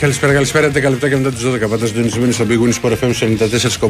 [0.00, 0.68] Καλησπέρα, καλησπέρα.
[0.68, 3.12] 10 λεπτά και μετά τις 12 πάντα συντονισμένοι στο Big Win Sport FM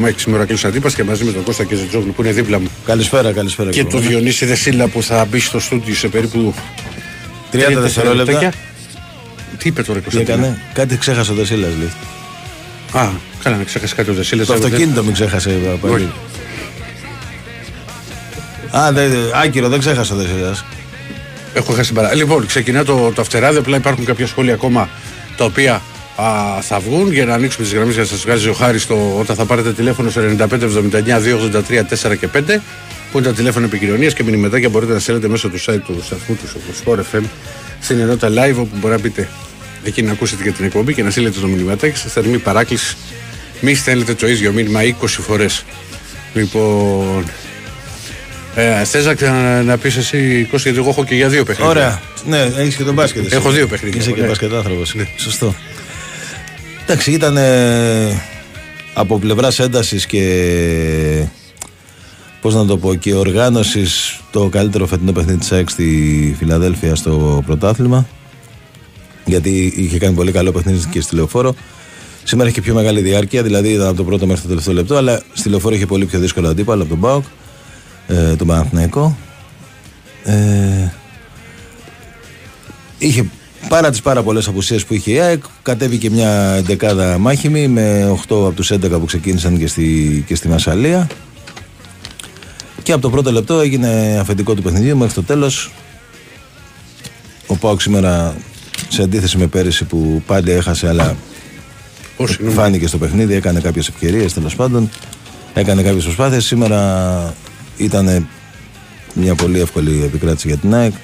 [0.01, 2.69] 94,6 σήμερα κλείσω Αντίπας και μαζί με τον Κώστα και Ζετζόγλου που είναι δίπλα μου.
[2.85, 3.71] Καλησπέρα, καλησπέρα.
[3.71, 6.55] Και τον Διονύση Δεσίλα που θα μπει στο στούντιο σε περίπου
[7.53, 8.53] 30 δευτερόλεπτα.
[9.59, 11.71] Τι είπε τώρα Τι Κωνσταντίνα; έκανε, κάτι ξέχασε ο Δεσίλας.
[11.79, 11.93] λέει.
[13.03, 13.09] Α,
[13.43, 14.47] καλά να ξέχασε κάτι ο Δεσίλας.
[14.47, 15.51] Το αυτοκίνητο μην ξέχασε.
[15.81, 15.95] πάλι.
[15.95, 16.11] Όχι.
[18.77, 20.65] Α, δε, άκυρο, δεν ξέχασε ο Δεσίλας.
[21.55, 22.15] Έχω χάσει παρά.
[22.15, 23.59] Λοιπόν, ξεκινά το, το αυτεράδι.
[23.59, 24.89] Απλά υπάρχουν κάποια σχόλια ακόμα
[25.37, 25.83] τα οποία
[26.23, 28.87] α, θα βγουν για να ανοίξουμε τις γραμμές για να σας βγάζει ο Χάρης
[29.19, 30.47] όταν θα πάρετε τηλέφωνο στο 9579
[32.07, 32.41] 283 4 και 5
[33.13, 36.37] που είναι τα τηλέφωνα επικοινωνίας και μηνυματάκια μπορείτε να στέλνετε μέσω του site του σταθμού
[36.37, 37.23] του στο Sport FM
[37.81, 39.29] στην ενότητα live όπου μπορεί να πείτε
[39.85, 42.97] εκεί να ακούσετε και την εκπομπή και να στείλετε το μηνυματάκι σε θερμή παράκληση.
[43.61, 45.65] Μη στέλνετε το ίδιο μήνυμα 20 φορές.
[46.35, 47.25] Λοιπόν,
[48.55, 51.71] ε, Θες να, να, να πεις εσύ, Κώστα, γιατί εγώ έχω και για δύο παιχνίδια.
[51.71, 52.01] Ωραία.
[52.27, 53.25] Ναι, έχεις και τον μπάσκετ.
[53.27, 53.37] εσύ.
[53.37, 54.27] Έχω δύο παιχνίδια, Είσαι και ναι.
[54.27, 54.83] μπάσκετ άνθρωπο.
[54.93, 55.07] Ναι.
[55.17, 55.55] Σωστό.
[56.91, 58.23] Εντάξει, ήταν ε,
[58.95, 61.25] από πλευράς έντασης και.
[62.41, 67.43] Πώς να το πω, και οργάνωσης το καλύτερο φετινό παιχνίδι της ΑΕΚ στη Φιλαδέλφια στο
[67.47, 68.07] πρωτάθλημα.
[69.25, 71.55] Γιατί είχε κάνει πολύ καλό παιχνίδι και στη λεωφόρο.
[72.25, 75.23] Σήμερα είχε πιο μεγάλη διάρκεια, δηλαδή ήταν από το πρώτο μέχρι το τελευταίο λεπτό, αλλά
[75.33, 77.25] στη λεωφόρο είχε πολύ πιο δύσκολο αντίπαλο από τον Μπάουκ,
[78.07, 79.17] ε, τον Παναθηναϊκό.
[80.25, 80.93] Ε,
[82.99, 83.27] είχε
[83.69, 88.17] παρά τις πάρα πολλές απουσίες που είχε η ΑΕΚ κατέβηκε μια δεκάδα μάχημη με 8
[88.29, 91.07] από τους 11 που ξεκίνησαν και στη, και στη Μασαλία.
[92.83, 95.73] Και από το πρώτο λεπτό έγινε αφεντικό του παιχνιδιού μέχρι το τέλος.
[97.47, 98.37] Ο Πάουκ σήμερα
[98.89, 101.17] σε αντίθεση με πέρυσι που πάλι έχασε αλλά
[102.19, 104.91] Πώς είναι, φάνηκε στο παιχνίδι, έκανε κάποιες ευκαιρίες τέλος πάντων.
[105.55, 106.45] Έκανε κάποιες προσπάθειες.
[106.45, 107.35] Σήμερα
[107.77, 108.29] ήταν
[109.15, 110.93] μια πολύ εύκολη επικράτηση για την ΑΕΚ.
[110.93, 110.99] ε,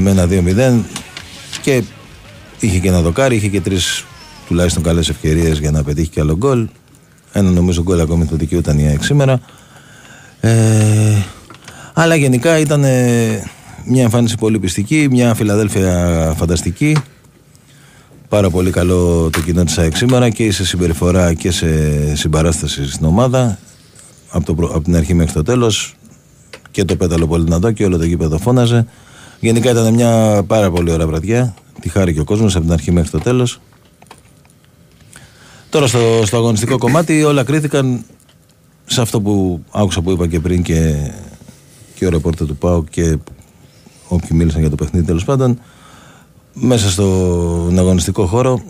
[0.00, 0.80] με ένα 2-0
[1.62, 1.82] και
[2.60, 4.04] είχε και ένα δοκάρι, είχε και τρεις
[4.46, 6.68] τουλάχιστον καλές ευκαιρίες για να πετύχει και άλλο γκολ.
[7.32, 9.40] Ένα νομίζω γκολ ακόμη το δικαιούταν η ΑΕΚ σήμερα.
[10.40, 11.22] Ε,
[11.92, 13.42] αλλά γενικά ήταν ε,
[13.84, 16.96] μια εμφάνιση πολύ πιστική, μια Φιλαδέλφια φανταστική.
[18.28, 21.66] Πάρα πολύ καλό το κοινό της ΑΕΚ σήμερα και σε συμπεριφορά και σε
[22.16, 23.58] συμπαράσταση στην ομάδα.
[24.28, 25.94] Από, το, προ- από την αρχή μέχρι το τέλος.
[26.70, 28.86] Και το πέταλο πολύ δυνατό και όλο το γήπεδο φώναζε.
[29.42, 31.54] Γενικά ήταν μια πάρα πολύ ωραία βραδιά.
[31.80, 33.60] Τη χάρη και ο κόσμος από την αρχή μέχρι το τέλος.
[35.68, 38.04] Τώρα στο, στο αγωνιστικό κομμάτι όλα κρίθηκαν
[38.84, 41.10] σε αυτό που άκουσα που είπα και πριν και,
[41.94, 43.18] και ο ρεπόρτερ του ΠΑΟ και
[44.08, 45.60] όποιοι μίλησαν για το παιχνίδι τέλος πάντων
[46.52, 48.62] μέσα στον αγωνιστικό χώρο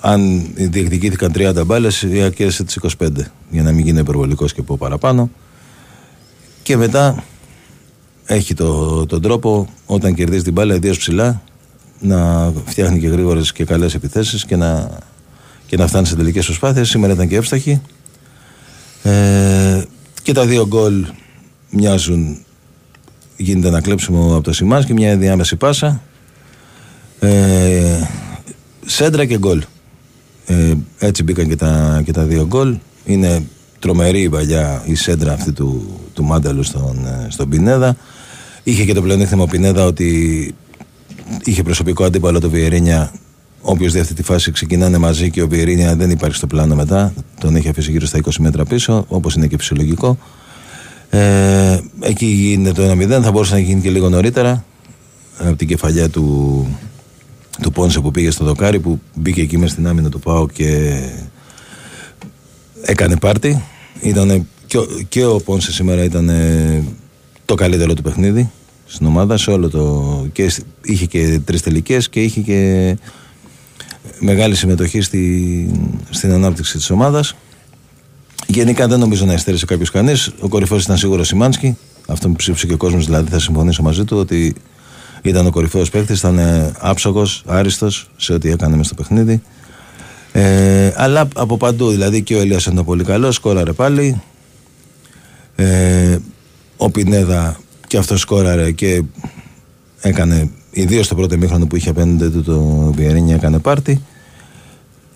[0.00, 3.08] αν διεκδικήθηκαν 30 μπάλες, η ΑΕΚ κέρδισε τις 25.
[3.50, 5.30] Για να μην γίνει υπερβολικός και πω παραπάνω.
[6.62, 7.24] Και μετά
[8.30, 11.42] έχει το, τον τρόπο όταν κερδίζει την μπάλα, ιδίως ψηλά,
[12.00, 14.90] να φτιάχνει και γρήγορες και καλές επιθέσεις και να,
[15.66, 16.88] και να φτάνει σε τελικές προσπάθειες.
[16.88, 17.80] Σήμερα ήταν και εύστοχη.
[19.02, 19.82] Ε,
[20.22, 21.06] και τα δύο γκολ
[21.70, 22.38] μοιάζουν.
[23.36, 26.00] Γίνεται ένα κλέψιμο από το Σιμάς και μια διάμεση πάσα.
[27.18, 28.00] Ε,
[28.86, 29.62] σέντρα και γκολ.
[30.46, 32.76] Ε, έτσι μπήκαν και τα, και τα δύο γκολ.
[33.04, 33.46] Είναι
[33.78, 37.96] τρομερή η παλιά η σέντρα αυτή του, του Μάνταλου στον, ε, στον Πινέδα.
[38.68, 40.54] Είχε και το πλεονέκτημα ο Πινέδα ότι
[41.44, 43.12] είχε προσωπικό αντίπαλο το Βιερίνια
[43.60, 47.12] όποιος δει αυτή τη φάση ξεκινάνε μαζί και ο Βιερίνια δεν υπάρχει στο πλάνο μετά.
[47.40, 50.18] Τον έχει αφήσει γύρω στα 20 μέτρα πίσω, όπως είναι και φυσιολογικό.
[51.10, 54.64] Ε, εκεί γίνεται το 1-0, θα μπορούσε να γίνει και λίγο νωρίτερα
[55.38, 56.66] από την κεφαλιά του,
[57.62, 61.00] του Πόνσε που πήγε στο δοκάρι που μπήκε εκεί μέσα στην άμυνα του Πάου και
[62.82, 63.62] έκανε πάρτι.
[64.00, 66.30] Ήτανε, και, ο, και ο Πόνσε σήμερα ήταν
[67.44, 68.50] το καλύτερο του παιχνίδι
[68.88, 70.26] στην ομάδα σε όλο το.
[70.32, 70.52] Και
[70.82, 72.96] είχε και τρεις τελικές και είχε και
[74.18, 75.70] μεγάλη συμμετοχή στη,
[76.10, 77.34] στην ανάπτυξη της ομάδας.
[78.46, 80.30] Γενικά δεν νομίζω να εστέρισε κάποιος κανείς.
[80.40, 81.76] Ο κορυφαίο ήταν σίγουρα ο Σιμάνσκι.
[82.06, 84.54] Αυτό που ψήφισε και ο κόσμος δηλαδή θα συμφωνήσω μαζί του ότι
[85.22, 86.40] ήταν ο κορυφαίος παίκτης, ήταν
[86.78, 89.42] άψογος, άριστος σε ό,τι έκανε μες στο παιχνίδι.
[90.32, 94.22] Ε, αλλά από παντού, δηλαδή και ο Ελίας ήταν πολύ καλός, σκόραρε πάλι.
[95.56, 96.18] Ε,
[96.76, 97.56] ο Πινέδα
[97.88, 99.02] και αυτό σκόραρε και
[100.00, 102.60] έκανε, ιδίως το πρώτο μήχρονο που είχε απέναντι του το
[102.96, 104.02] Βιερίνια, έκανε πάρτι.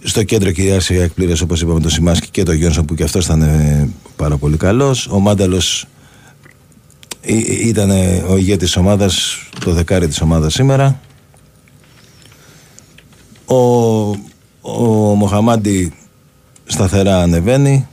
[0.02, 3.24] Στο κέντρο κυριάρχησε η εκπλήρωση όπως είπαμε το Σιμάσκι και το Γιόνσον που και αυτός
[3.24, 5.06] ήταν ε, πάρα πολύ καλός.
[5.06, 5.86] Ο Μάνταλος
[7.62, 7.90] ήταν
[8.28, 11.00] ο ηγέτης της ομάδας, το δεκάρι της ομάδας σήμερα.
[13.44, 13.56] Ο,
[14.60, 15.92] ο Μοχαμάντι
[16.64, 17.86] σταθερά ανεβαίνει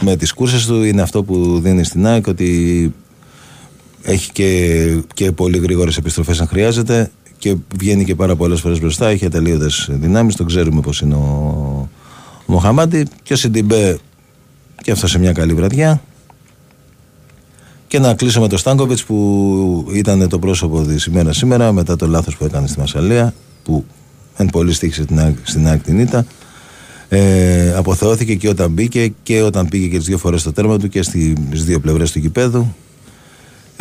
[0.00, 2.92] με τις κούρσες του είναι αυτό που δίνει στην ΑΕΚ ότι
[4.02, 9.08] έχει και, και πολύ γρήγορες επιστροφές αν χρειάζεται και βγαίνει και πάρα πολλές φορές μπροστά
[9.08, 11.88] έχει ατελείωτες δυνάμεις το ξέρουμε πως είναι ο,
[12.46, 13.98] ο Μοχαμάντι και ο Σιντιμπέ
[14.82, 16.02] και αυτό σε μια καλή βραδιά.
[17.86, 22.06] Και να κλείσω με τον Στάνκοβιτς που ήταν το πρόσωπο της ημέρας σήμερα μετά το
[22.06, 23.84] λάθος που έκανε στη Μασαλία που
[24.36, 25.06] εν πολύ στήχησε
[25.42, 26.26] στην ΑΕΚ την ήττα.
[27.08, 30.88] Ε, αποθεώθηκε και όταν μπήκε και όταν πήγε και τις δύο φορές στο τέρμα του
[30.88, 32.74] και στις δύο πλευρές του γηπέδου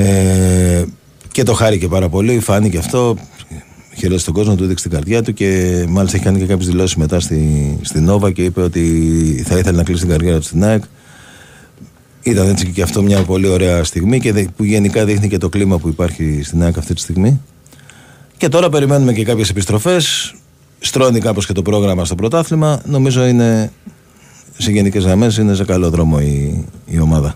[0.03, 0.85] ε,
[1.31, 3.17] και το χάρηκε πάρα πολύ, φάνηκε αυτό
[3.99, 6.95] χαιρέτησε τον κόσμο, του έδειξε την καρδιά του και μάλιστα έχει κάνει και κάποιες δηλώσεις
[6.95, 10.63] μετά στη, στη Νόβα και είπε ότι θα ήθελε να κλείσει την καρδιά του στην
[10.63, 10.83] ΑΕΚ.
[12.23, 15.77] Ήταν έτσι και αυτό μια πολύ ωραία στιγμή και που γενικά δείχνει και το κλίμα
[15.77, 17.41] που υπάρχει στην ΑΕΚ αυτή τη στιγμή.
[18.37, 20.35] Και τώρα περιμένουμε και κάποιες επιστροφές
[20.79, 22.81] στρώνει κάπως και το πρόγραμμα στο πρωτάθλημα.
[22.85, 23.71] Νομίζω είναι
[24.57, 27.35] σε γενικές γραμμές είναι σε καλό δρόμο η, η ομάδα.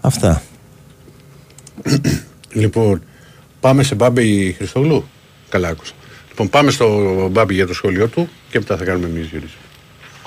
[0.00, 0.42] Αυτά.
[2.52, 3.02] Λοιπόν,
[3.60, 5.08] πάμε σε Μπάμπη Χριστόγλου.
[5.48, 5.92] Καλά άκουσα.
[6.28, 6.88] Λοιπόν, πάμε στο
[7.30, 9.62] Μπάμπη για το σχόλιο του και μετά θα κάνουμε εμείς γυρίσουμε.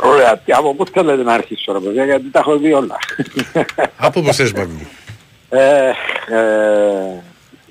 [0.03, 0.41] Ωραία.
[0.47, 2.97] Από πού θέλετε να αρχίσω ρε παιδιά, γιατί τα έχω δει όλα.
[3.97, 4.87] Από πώς θες Μπάμπη.
[5.49, 5.87] Ε,
[6.27, 7.21] ε,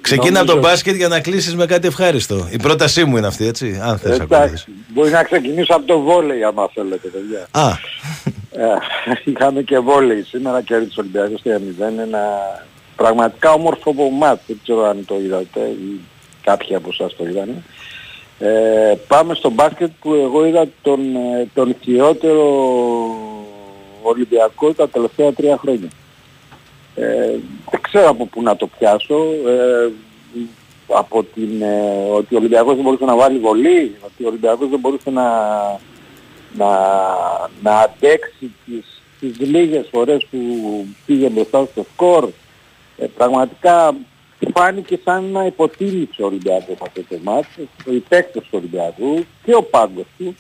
[0.01, 2.49] Ξεκίνα από το μπάσκετ για να κλείσεις με κάτι ευχάριστο.
[2.51, 6.45] Η πρότασή μου είναι αυτή, έτσι, αν θες Εντάξει, μπορεί να ξεκινήσω από το βόλεϊ
[6.45, 7.47] άμα θέλετε, παιδιά.
[7.51, 7.69] Α.
[8.51, 8.79] Ε,
[9.25, 11.49] είχαμε και βόλεϊ σήμερα και ο Ολυμπιακός 3-0.
[12.03, 12.21] Ένα
[12.99, 14.41] πραγματικά όμορφο μάτ.
[14.47, 16.01] Δεν ξέρω αν το είδατε ή
[16.43, 17.63] κάποιοι από εσάς το είδανε.
[18.39, 22.45] Ε, πάμε στο μπάσκετ που εγώ είδα τον, ε, τον χειρότερο
[24.03, 25.89] Ολυμπιακό τα τελευταία τρία χρόνια.
[26.95, 27.39] Ε,
[27.71, 29.19] δεν ξέρω από πού να το πιάσω.
[29.47, 29.91] Ε,
[30.89, 34.79] από την, ε, ότι ο Ολυμπιακός δεν μπορούσε να βάλει βολή, ότι ο Ολυμπιακός δεν
[34.79, 35.29] μπορούσε να,
[36.57, 36.69] να,
[37.63, 40.39] να αντέξει τις, τις λίγες φορές που
[41.07, 42.29] πήγε μπροστά στο σκορ.
[42.99, 43.95] Ε, πραγματικά
[44.55, 49.63] φάνηκε σαν να υποτίμησε ο Ολυμπιακός αυτό το μάτι, οι παίκτες του Ολυμπιακού και ο
[49.63, 50.37] πάγκος του.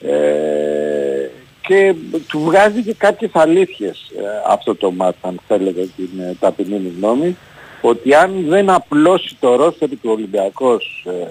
[0.00, 1.30] Ε,
[1.66, 1.94] και
[2.28, 6.92] του βγάζει και κάποιες αλήθειες ε, αυτό το μάτι, αν θέλετε την ε, ταπεινή μου
[6.96, 7.36] γνώμη,
[7.80, 11.26] ότι αν δεν απλώσει το ρόστερ του Ολυμπιακός ε,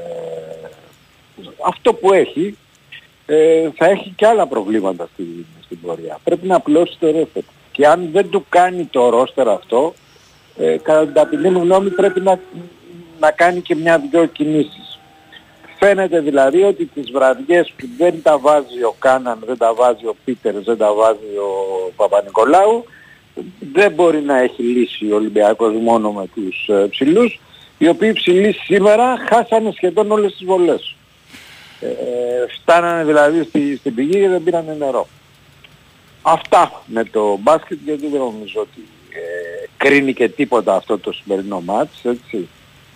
[1.65, 2.57] αυτό που έχει,
[3.25, 6.19] ε, θα έχει και άλλα προβλήματα στην, στην πορεία.
[6.23, 7.43] Πρέπει να απλώσει το ρόστερ.
[7.71, 9.93] Και αν δεν του κάνει το ρόστερ αυτό,
[10.57, 12.39] ε, κατά την ταπεινή μου γνώμη πρέπει να,
[13.19, 14.99] να κάνει και μια-δυο κινήσεις.
[15.79, 20.15] Φαίνεται δηλαδή ότι τις βραδιές που δεν τα βάζει ο Κάναν, δεν τα βάζει ο
[20.25, 22.85] Πίτερ, δεν τα βάζει ο Παπα-Νικολάου,
[23.73, 27.39] δεν μπορεί να έχει λύσει ο Ολυμπιακός μόνο με τους ε, ψηλούς,
[27.77, 30.95] οι οποίοι ψηλοί σήμερα χάσανε σχεδόν όλες τις βολές.
[31.79, 31.87] Ε,
[32.61, 35.07] φτάνανε δηλαδή στη, στην πηγή και δεν πήρανε νερό.
[36.21, 41.61] Αυτά με το μπάσκετ γιατί δεν νομίζω ότι ε, κρίνει και τίποτα αυτό το σημερινό
[41.61, 42.47] μάτς, έτσι.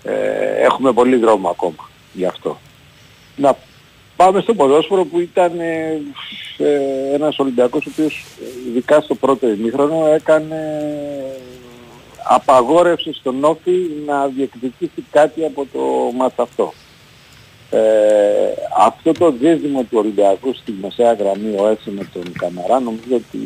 [0.03, 2.57] Ε, έχουμε πολύ δρόμο ακόμα γι' αυτό
[3.37, 3.57] να
[4.15, 6.01] πάμε στο ποδόσφαιρο που ήταν ε,
[6.57, 10.55] ε, ένας Ολυμπιακός ο οποίος ε, ειδικά στο πρώτο ημίχρονο έκανε
[12.29, 15.79] απαγόρευση στον Όφη να διεκδικήσει κάτι από το
[16.15, 16.73] μάτς αυτό.
[17.69, 17.79] Ε,
[18.77, 23.39] αυτό το δίδυμο του Ολυμπιακού στη μεσαία γραμμή ο Έση με τον Καμαρά νομίζω ότι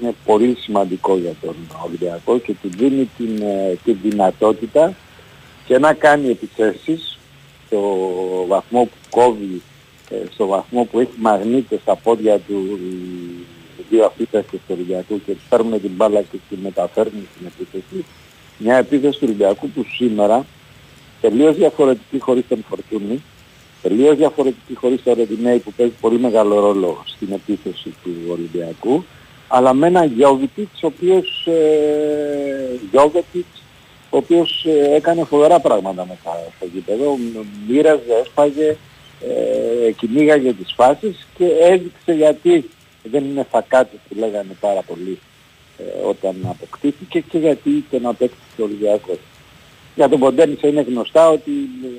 [0.00, 1.54] είναι πολύ σημαντικό για τον
[1.86, 3.42] Ολυμπιακό και του δίνει την,
[3.84, 4.94] την δυνατότητα
[5.66, 7.18] και να κάνει επιθέσεις
[7.66, 7.80] στο
[8.48, 9.62] βαθμό που κόβει
[10.10, 12.78] ε, στο βαθμό που έχει μαγνήτες στα πόδια του
[13.78, 17.46] οι δύο αυτοί παίκτες του Ολυμπιακού και τους παίρνουν την μπάλα και τη μεταφέρνουν στην
[17.46, 18.04] επίθεση.
[18.58, 20.46] Μια επίθεση του Ολυμπιακού που σήμερα
[21.20, 23.22] τελείως διαφορετική χωρίς τον Φορτούνη,
[23.82, 29.04] τελείως διαφορετική χωρίς τον Ρεντινέη που παίζει πολύ μεγάλο ρόλο στην επίθεση του Ολυμπιακού,
[29.48, 33.62] αλλά με ένα Γιώβιτιτς ο οποίος, ε, Γιώβιτιτς,
[34.10, 37.18] ο οποίος ε, έκανε φοβερά πράγματα μέσα στο γήπεδο,
[37.68, 38.76] μοίραζε, έσπαγε,
[39.20, 42.70] ε, κυνήγαγε τις φάσεις και έδειξε γιατί
[43.02, 45.18] δεν είναι φακάτης που λέγανε πάρα πολύ
[45.78, 49.18] ε, όταν αποκτήθηκε και γιατί τον απέκτησε ο Ολυμπιακός.
[49.94, 51.50] Για τον Ποντένισα είναι γνωστά ότι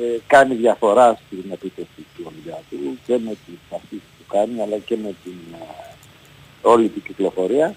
[0.02, 4.98] ε, κάνει διαφορά στην επίθεση του Ολυμπιακού και με τις αφήσεις που κάνει αλλά και
[5.04, 5.95] με την ε,
[6.66, 7.76] όλη την κυκλοφορία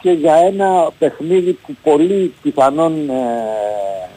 [0.00, 3.14] και για ένα παιχνίδι που πολύ πιθανόν ε,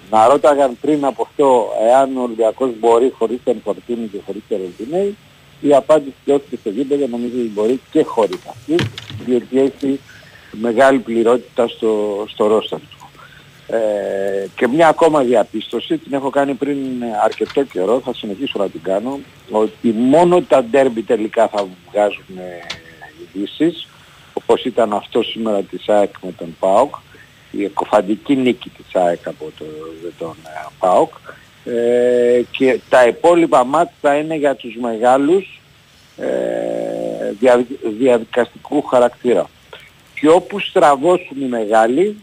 [0.10, 4.58] να ρώταγαν πριν από αυτό εάν ο Ολυμπιακός μπορεί χωρίς τον Φορτίνη και χωρίς τον
[4.58, 5.18] Ρεντινέη
[5.62, 8.76] η απάντηση και όχι στο γήπεδο νομίζω ότι μπορεί και χωρίς αυτή
[9.26, 10.00] διότι έχει
[10.52, 13.10] μεγάλη πληρότητα στο, στο ρόστα του.
[13.76, 16.78] Ε, και μια ακόμα διαπίστωση, την έχω κάνει πριν
[17.24, 19.20] αρκετό καιρό, θα συνεχίσω να την κάνω,
[19.52, 22.26] ότι μόνο τα ντέρμπι τελικά θα βγάζουν
[23.34, 23.88] ειδήσεις,
[24.52, 26.96] όπως ήταν αυτό σήμερα της ΑΕΚ με τον ΠΑΟΚ,
[27.52, 29.66] η εκοφαντική νίκη της ΑΕΚ από το,
[30.18, 31.14] τον ε, ΠΑΟΚ,
[31.66, 35.60] ε, και τα υπόλοιπα μάτια θα είναι για τους μεγάλους
[36.18, 36.28] ε,
[37.40, 37.66] δια,
[38.00, 39.50] διαδικαστικού χαρακτήρα.
[40.20, 42.18] Και όπου στραβώσουν οι μεγάλοι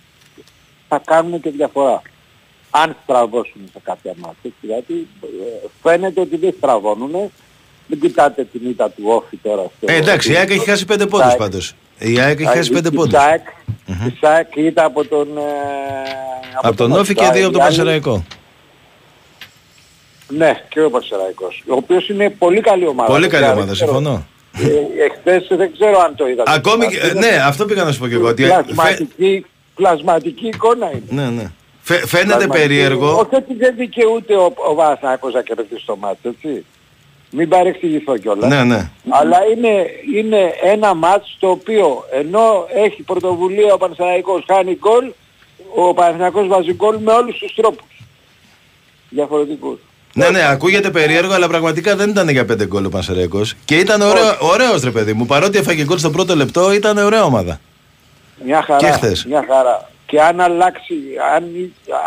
[0.88, 2.02] θα κάνουν και διαφορά.
[2.70, 7.30] Αν στραβώσουν σε κάποια μάτια, γιατί ε, φαίνεται ότι δεν στραβώνουν.
[7.90, 9.62] Μην κοιτάτε την ήττα του Όφη τώρα.
[9.76, 9.92] Στο...
[9.92, 11.74] Ε, εντάξει, η ΑΕΚ έχει χάσει πέντε πόντους πάντως.
[11.98, 13.20] Η ΑΕΚ έχει χάσει πέντε πόντους.
[13.86, 15.28] Η ΣΑΕΚ ήταν από τον...
[15.38, 15.42] Ε,
[16.62, 18.24] από τον Όφη και δύο από τον Πασεραϊκό.
[20.28, 21.64] Ναι, και ο Πασεραϊκός.
[21.68, 23.12] Ο οποίος είναι πολύ καλή ομάδα.
[23.12, 24.26] Πολύ καλή ομάδα, συμφωνώ.
[24.52, 26.52] Ε, εχθές δεν ξέρω αν το είδατε.
[26.54, 28.28] Ακόμη και, ναι, αυτό πήγα να σου πω και εγώ.
[28.28, 31.22] Ότι, πλασματική, πλασματική εικόνα είναι.
[31.22, 31.50] Ναι, ναι.
[31.82, 33.16] Φαι, φαίνεται περίεργο.
[33.18, 36.64] Όχι ότι δεν δικαιούται ο, ο Βάσακος να κερδίσει το μάτι, έτσι.
[37.30, 38.50] Μην παρεξηγηθώ κιόλας.
[38.50, 38.90] Ναι, ναι.
[39.08, 45.12] Αλλά είναι, είναι ένα μάτς το οποίο ενώ έχει πρωτοβουλία ο Παναθηναϊκός χάνει γκολ,
[45.74, 48.02] ο Παναθηναϊκός βάζει γκολ με όλους τους τρόπους.
[49.08, 49.78] Διαφορετικούς.
[50.14, 53.54] Ναι, ναι, ακούγεται περίεργο, αλλά πραγματικά δεν ήταν για πέντε γκολ ο Πανσεραϊκός.
[53.64, 55.26] Και ήταν ωραίο, ωραίος ρε παιδί μου.
[55.26, 57.60] Παρότι έφαγε γκολ στο πρώτο λεπτό, ήταν ωραία ομάδα.
[58.44, 58.78] Μια χαρά.
[58.78, 59.24] Και χθες.
[59.24, 59.90] Μια χαρά.
[60.10, 60.94] Και αν αλλάξει,
[61.34, 61.44] αν,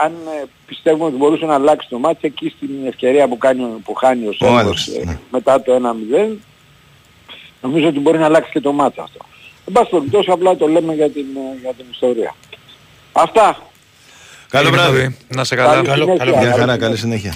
[0.03, 3.93] αν ε, πιστεύουμε ότι μπορούσε να αλλάξει το μάτι εκεί στην ευκαιρία που, κάνει, που
[3.93, 5.17] χάνει ο Σέρβος άλλος, ε, ναι.
[5.31, 6.36] μετά το 1-0,
[7.62, 9.25] νομίζω ότι μπορεί να αλλάξει και το μάτι αυτό.
[9.67, 12.36] Εν πάση περιπτώσει απλά το λέμε για την, ε, για την ιστορία.
[13.12, 13.58] Αυτά.
[14.50, 14.98] Καλό Έγινε βράδυ.
[15.00, 15.15] πρωί.
[15.36, 15.72] Να σε καλά.
[15.74, 16.25] Καλή καλό- συνέχεια.
[16.25, 17.34] καλό Μια χαρά, Καλή καλή συνέχεια.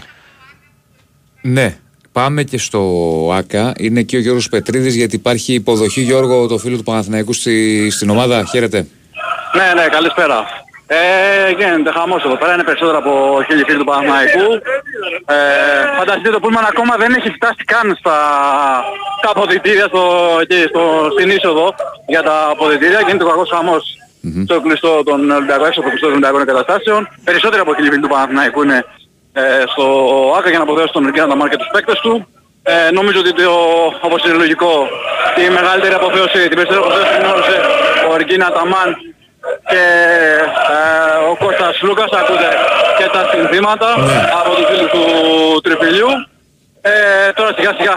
[1.41, 1.77] Ναι.
[2.11, 2.81] Πάμε και στο
[3.33, 3.73] ΆΚΑ.
[3.77, 8.09] Είναι εκεί ο Γιώργος Πετρίδης γιατί υπάρχει υποδοχή Γιώργο το φίλο του Παναθηναϊκού στη, στην
[8.09, 8.45] ομάδα.
[8.45, 8.87] Χαίρετε.
[9.57, 10.37] Ναι, ναι, καλησπέρα.
[10.87, 14.47] Ε, γίνεται χαμός εδώ πέρα, είναι περισσότερο από χίλιοι φίλοι του Παναθηναϊκού.
[15.35, 15.37] Ε,
[15.97, 18.17] φανταστείτε το πούλμαν ακόμα δεν έχει φτάσει καν στα,
[19.19, 20.03] στα αποδητήρια στο,
[20.41, 20.81] εκεί, στο,
[21.13, 21.75] στην είσοδο
[22.07, 22.99] για τα αποδητήρια.
[23.05, 23.83] Γίνεται ο κακός χαμός
[24.45, 27.01] στο κλειστό των Ολυμπιακών, έξω από το κλειστό των Ολυμπιακών εγκαταστάσεων.
[27.23, 28.85] Περισσότεροι από χίλιοι φίλοι του Παναθηναϊκού είναι
[29.33, 29.85] ε, στο
[30.37, 32.27] ΆΚΑ για να αποδέσουν τον Ριγκίνα Ταμάρ και τους παίκτες του.
[32.63, 33.51] Ε, νομίζω ότι το,
[34.07, 34.87] όπως είναι λογικό,
[35.35, 37.55] τη μεγαλύτερη αποθέωση, την περισσότερη αποθέωση την έδωσε
[38.09, 38.89] ο Ριγκίνα Ταμάν
[39.69, 39.83] και
[40.77, 42.49] ε, ο Κώστας Λούκας ακούτε
[42.97, 43.89] και τα συνθήματα
[44.39, 45.05] από τους φίλους του
[45.63, 46.07] Τριφυλιού.
[46.81, 47.95] Ε, τώρα σιγά σιγά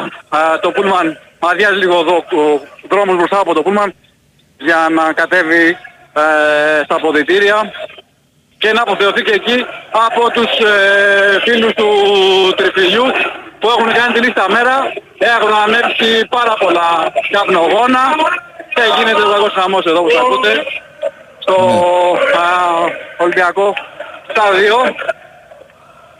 [0.54, 3.94] ε, το Πούλμαν αδειάζει λίγο εδώ ο δρόμος μπροστά από το Πούλμαν
[4.58, 5.66] για να κατέβει
[6.12, 7.72] ε, στα αποδητήρια.
[8.58, 9.66] Και να αποθεωθεί και εκεί
[10.06, 11.88] από τους ε, φίλους του
[12.56, 13.04] Τριφυλιού
[13.58, 14.76] που έχουν κάνει τη λίστα μέρα,
[15.18, 18.04] έχουν ανέβει πάρα πολλά καπνογόνα
[18.74, 20.52] και γίνεται ο λαγός χαμός εδώ που ακούτε
[21.48, 21.62] στο
[22.38, 22.46] α,
[23.16, 23.74] Ολυμπιακό
[24.30, 24.76] στάδιο.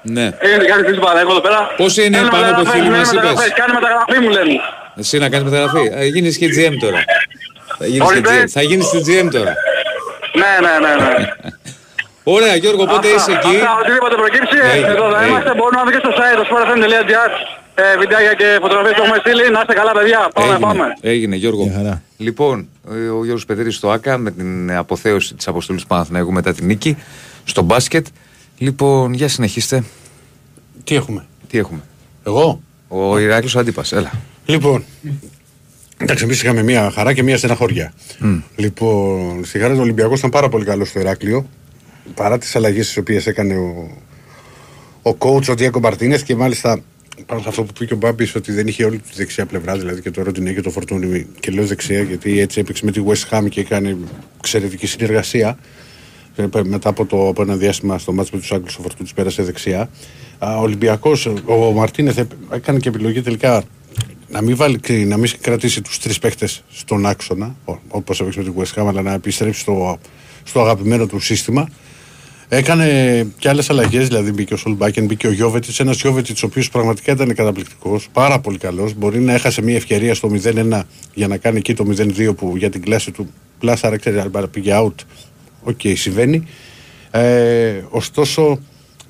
[0.03, 0.23] Ναι.
[0.55, 1.71] Είναι κάτι φίλους Παναγιώτου εδώ πέρα.
[1.77, 4.55] Πόσοι είναι Κάνει πάνω από μεταγραφές, χίλιοι ναι, μας είπες; μεταγραφές, Κάνει μεταγραφή μου λένε.
[5.01, 5.91] Εσύ να κάνεις μεταγραφή.
[5.95, 7.01] Ε, γίνεις και GM τώρα.
[7.79, 8.43] Θα γίνεις, και Ορίστε.
[8.43, 8.49] GM.
[8.57, 9.53] θα γίνεις και GM τώρα.
[10.41, 11.27] Ναι, ναι, ναι, ναι.
[12.37, 15.29] Ωραία Γιώργο, πότε είσαι εκεί; Αυτά, οτιδήποτε προκύψει, Έγινε, εδώ θα έγινε.
[15.31, 15.51] είμαστε.
[15.59, 17.31] Μπορούμε να δούμε και στο site, το sportfm.gr,
[17.81, 19.51] ε, βιντεάκια και φωτογραφίες που έχουμε στείλει.
[19.51, 20.85] Να είστε καλά παιδιά, πάμε, Έγινε, πάμε.
[21.01, 21.65] έγινε Γιώργο.
[21.65, 22.03] Μια χαρά.
[22.17, 26.67] Λοιπόν, ο Γιώργος Πετρίδης στο ΆΚΑ με την αποθέωση της αποστολής του Παναθηναϊκού μετά την
[26.67, 26.97] νίκη
[27.45, 28.07] στο μπάσκετ.
[28.59, 29.85] Λοιπόν, για συνεχίστε.
[30.85, 31.81] Τι έχουμε; Τι έχουμε;
[32.25, 34.11] Εγώ; Ο Ηράκλειος ο Αντίπας, έλα.
[34.45, 34.85] Λοιπόν,
[35.99, 37.93] εντάξει, εμείς είχαμε μία χαρά και μία στεναχώρια.
[38.57, 41.47] Λοιπόν, στη χαρά του Ολυμπιακού ήταν πάρα πολύ καλό στο Ηράκλειο.
[42.15, 43.91] Παρά τις αλλαγές τις οποίες έκανε ο,
[45.03, 46.81] ο coach ο Διέκο Μαρτίνε και μάλιστα
[47.27, 49.77] πάνω σε αυτό που είπε και ο Μπάμπης ότι δεν είχε όλη τη δεξιά πλευρά,
[49.77, 51.27] δηλαδή και το Ροντινέ και το Φορτούνι.
[51.41, 53.97] Και λέω δεξιά γιατί έτσι έπαιξε με τη West Ham και έκανε
[54.39, 55.59] εξαιρετική συνεργασία.
[56.37, 59.43] Ε, Μετά από, το, από ένα διάστημα στο μάτσο με τους Άγγλους, ο Φορτούνης πέρασε
[59.43, 59.91] δεξιά.
[60.39, 62.19] Ο Ολυμπιακός, ο Μαρτίνεθ
[62.51, 63.65] έκανε και επιλογή τελικά
[64.29, 67.57] να μην, βάλει, να μην κρατήσει τους τρεις παίχτες στον άξονα,
[67.89, 69.99] όπως έπαιξε με την West Ham, αλλά να επιστρέψει στο,
[70.45, 71.69] στο αγαπημένο του σύστημα.
[72.49, 75.81] Έκανε και άλλες αλλαγές, δηλαδή μπήκε ο Σολμπάκεν, μπήκε ο Γιόβετιτς.
[75.81, 78.95] Ένας Γιόβετιτς, ο οποίος πραγματικά ήταν καταπληκτικός, πάρα πολύ καλός.
[78.95, 80.83] Μπορεί να έχασε μια ευκαιρία στο 0-1
[81.15, 83.29] για να κάνει εκεί το 0-2 που για την κλάση του
[83.59, 84.95] πλάσαρα, ξέρει, αλλά πήγε out.
[85.63, 86.47] OK, okay, συμβαίνει.
[87.11, 88.59] Ε, ωστόσο,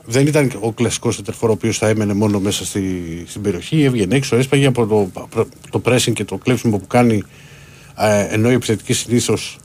[0.04, 2.83] δεν ήταν ο κλασικός σέντερ φορ ο οποίος θα έμενε μόνο μέσα στη,
[3.26, 3.83] στην περιοχή.
[3.83, 5.11] Έβγαινε έξω, έσπαγε από το,
[5.71, 7.23] το pressing και το κλέψιμο που κάνει.
[7.99, 9.59] Ε, ενώ οι επιθετικοί συνήθως,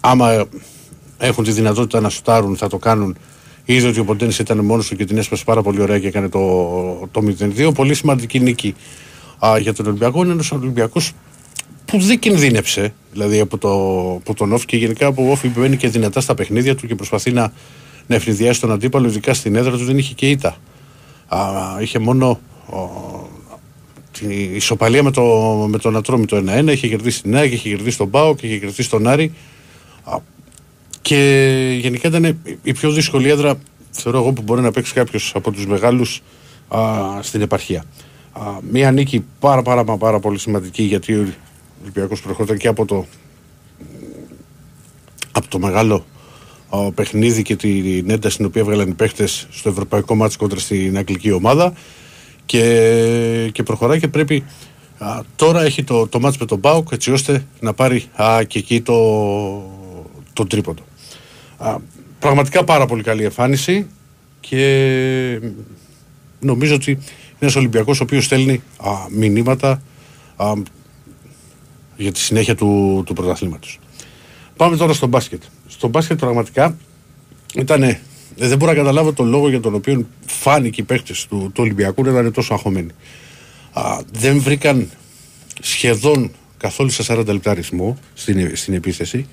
[0.00, 0.46] άμα
[1.26, 3.16] έχουν τη δυνατότητα να σουτάρουν, θα το κάνουν.
[3.64, 6.28] Είδε ότι ο Ποντένης ήταν μόνος του και την έσπασε πάρα πολύ ωραία και έκανε
[6.28, 7.22] το, το
[7.56, 7.74] 0-2.
[7.74, 8.74] Πολύ σημαντική νίκη
[9.46, 10.22] α, για τον Ολυμπιακό.
[10.22, 11.12] Είναι ένας Ολυμπιακός
[11.84, 13.70] που δεν κινδύνεψε δηλαδή από, το,
[14.14, 16.94] από τον Όφη και γενικά από Όφη που μπαίνει και δυνατά στα παιχνίδια του και
[16.94, 17.52] προσπαθεί να,
[18.06, 20.56] να ευνηδιάσει τον αντίπαλο, ειδικά στην έδρα του δεν είχε και ήττα.
[21.26, 21.40] Α,
[21.80, 22.78] είχε μόνο ο,
[24.18, 25.22] την ισοπαλία με, το,
[25.68, 28.58] με τον Ατρόμι το 1-1, είχε κερδίσει την ΑΕΚ, είχε κερδίσει τον Πάο και είχε
[28.58, 29.32] κερδίσει τον Άρη.
[30.04, 30.16] Α,
[31.04, 33.58] και γενικά ήταν η πιο δύσκολη έδρα,
[33.90, 36.22] θεωρώ εγώ, που μπορεί να παίξει κάποιος από τους μεγάλους
[37.20, 37.84] στην επαρχία.
[38.32, 41.26] Α, μία νίκη πάρα, πάρα, πάρα πολύ σημαντική γιατί ο
[41.82, 43.06] Ολυμπιακός προχωράει και από το,
[45.32, 46.04] από το μεγάλο
[46.68, 50.96] α, παιχνίδι και την ένταση την οποία έβγαλαν οι παίχτε στο ευρωπαϊκό μάτσο κόντρα στην
[50.96, 51.72] αγγλική ομάδα
[52.46, 54.44] και, και προχωράει και πρέπει
[54.98, 58.58] α, τώρα έχει το, το μάτς με τον Μπάουκ έτσι ώστε να πάρει α, και
[58.58, 58.94] εκεί το,
[60.32, 60.82] το τρίποντο.
[61.64, 61.76] Α,
[62.18, 63.86] πραγματικά πάρα πολύ καλή εμφάνιση
[64.40, 65.40] και
[66.40, 67.02] νομίζω ότι είναι
[67.38, 69.82] ένας Ολυμπιακός ο οποίος στέλνει α, μηνύματα
[70.36, 70.52] α,
[71.96, 73.78] για τη συνέχεια του, του πρωταθλήματος.
[74.56, 75.42] Πάμε τώρα στο μπάσκετ.
[75.68, 76.76] Στο μπάσκετ πραγματικά
[77.54, 77.82] ήταν.
[77.82, 78.00] ε,
[78.36, 82.02] Δεν μπορώ να καταλάβω τον λόγο για τον οποίο φάνηκε οι παίχτες του, του Ολυμπιακού
[82.04, 82.90] να ήταν τόσο αγχωμένοι.
[83.72, 84.90] Α, δεν βρήκαν
[85.60, 89.26] σχεδόν καθόλου σε 40 λεπτά ρυθμό στην, στην επίθεση.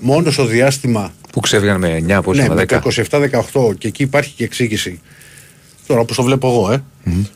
[0.00, 2.66] Μόνος στο διάστημα Που ξέφυγαν με 9 από ναι, ναι, με 10.
[2.66, 2.90] το
[3.70, 5.00] 27-18 και εκεί υπάρχει και εξήγηση.
[5.86, 6.82] Τώρα όπως το βλέπω εγώ, ε.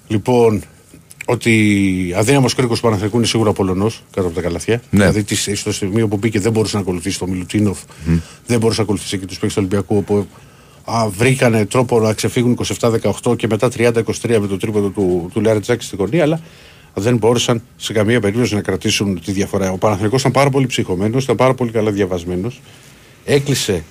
[0.09, 0.63] Λοιπόν,
[1.25, 4.83] ότι αδύναμος κρίκος του Παναθηνικού είναι σίγουρα Πολωνός κάτω από τα καλαθιά.
[4.91, 4.99] Ναι.
[4.99, 7.79] Δηλαδή τις, στο σημείο που μπήκε δεν μπορούσε να ακολουθήσει τον Μιλουτίνοφ,
[8.47, 9.97] δεν μπορούσε να ακολουθήσει και τους παίκτες του Ολυμπιακού.
[9.97, 10.27] Όπου
[10.85, 12.59] α, βρήκανε τρόπο να ξεφύγουν
[13.23, 13.93] 27-18 και μετά 30-23
[14.41, 16.41] με το τρίποδο του, του Λιάρη Τζάκη στην γωνία, αλλά
[16.95, 19.71] δεν μπόρεσαν σε καμία περίπτωση να κρατήσουν τη διαφορά.
[19.71, 22.61] Ο Παναθηνικός ήταν πάρα πολύ ψυχωμένος, ήταν πάρα πολύ καλά διαβασμένος.
[23.25, 23.85] Έκλεισε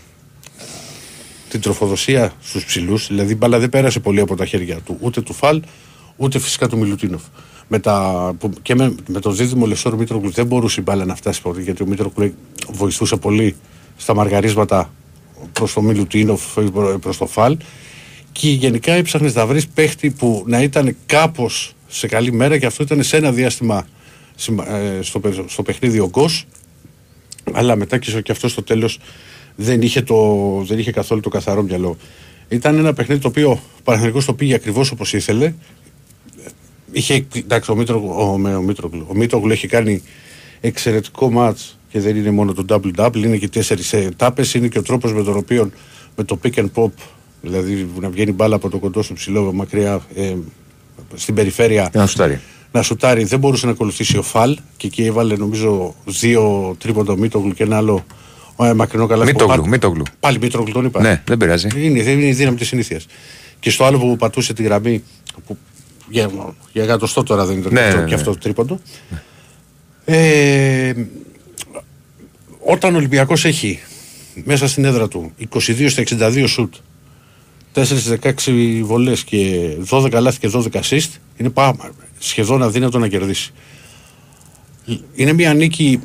[1.49, 5.21] την τροφοδοσία στους ψηλούς, δηλαδή η μπάλα δεν πέρασε πολύ από τα χέρια του, ούτε
[5.21, 5.61] του Φαλ,
[6.15, 7.21] ούτε φυσικά του Μιλουτίνοφ.
[7.67, 11.15] Με τα, που, και με, με το δίδυμο Λεσόρ Μήτροκλου δεν μπορούσε η μπάλα να
[11.15, 12.33] φτάσει πολύ, γιατί ο Μήτροκλου
[12.69, 13.55] βοηθούσε πολύ
[13.97, 14.93] στα μαργαρίσματα
[15.53, 16.41] προς το Μιλουτίνοφ,
[16.99, 17.57] προς το Φαλ.
[18.31, 22.83] Και γενικά έψαχνε να βρει παίχτη που να ήταν κάπως σε καλή μέρα και αυτό
[22.83, 23.87] ήταν σε ένα διάστημα
[24.35, 26.45] σημα- ε, στο, παι- στο παιχνίδι ο Γκος
[27.51, 28.99] αλλά μετά και, και αυτό στο τέλος
[29.55, 31.97] δεν, είχε το- δεν είχε καθόλου το καθαρό μυαλό.
[32.49, 35.53] Ήταν ένα παιχνίδι το οποίο ο Παναθηναϊκός το πήγε ακριβώς όπως ήθελε.
[36.91, 40.01] Είχε, εντάξει, ο, Μήτρο, ο, με- ο, Μήτρογλου, ο Μήτρογλου έχει κάνει
[40.61, 44.81] εξαιρετικό μάτς και δεν είναι μόνο το double-double, είναι και τέσσερις ετάπες, είναι και ο
[44.81, 45.71] τρόπος με τον οποίο
[46.15, 46.91] με το pick and pop,
[47.41, 50.35] δηλαδή να βγαίνει μπάλα από το κοντό στο ψηλό μακριά ε,
[51.15, 52.39] στην περιφέρεια Για να σουτάρει.
[52.73, 57.53] Να σουτάρει δεν μπορούσε να ακολουθήσει ο Φαλ και εκεί έβαλε νομίζω δύο τρίποντα Μήτογλου
[57.53, 58.05] και ένα άλλο
[58.61, 60.03] ε, μακρινό καλά Μήτογλου, Μήτογλου.
[60.19, 61.01] Πάλι Μήτογλου τον είπα.
[61.01, 61.67] Ναι, δεν πειράζει.
[61.75, 63.05] Είναι, είναι η δύναμη της συνήθειας.
[63.59, 65.03] Και στο άλλο που πατούσε τη γραμμή.
[65.47, 65.57] Που
[66.09, 66.29] για,
[66.71, 68.15] για εκατοστό τώρα δεν ήταν Ναι, αυτό ναι, και ναι.
[68.15, 68.79] αυτό το τρίποντο.
[70.05, 70.93] Ε,
[72.59, 73.79] όταν ο Ολυμπιακός έχει
[74.43, 76.73] μέσα στην έδρα του 22 στα 62 σουτ
[77.73, 81.75] 4 στις 16 βολές και 12 λάθη και 12 assist είναι πά,
[82.23, 83.53] σχεδόν αδύνατο να κερδίσει.
[85.13, 85.99] Είναι μια νίκη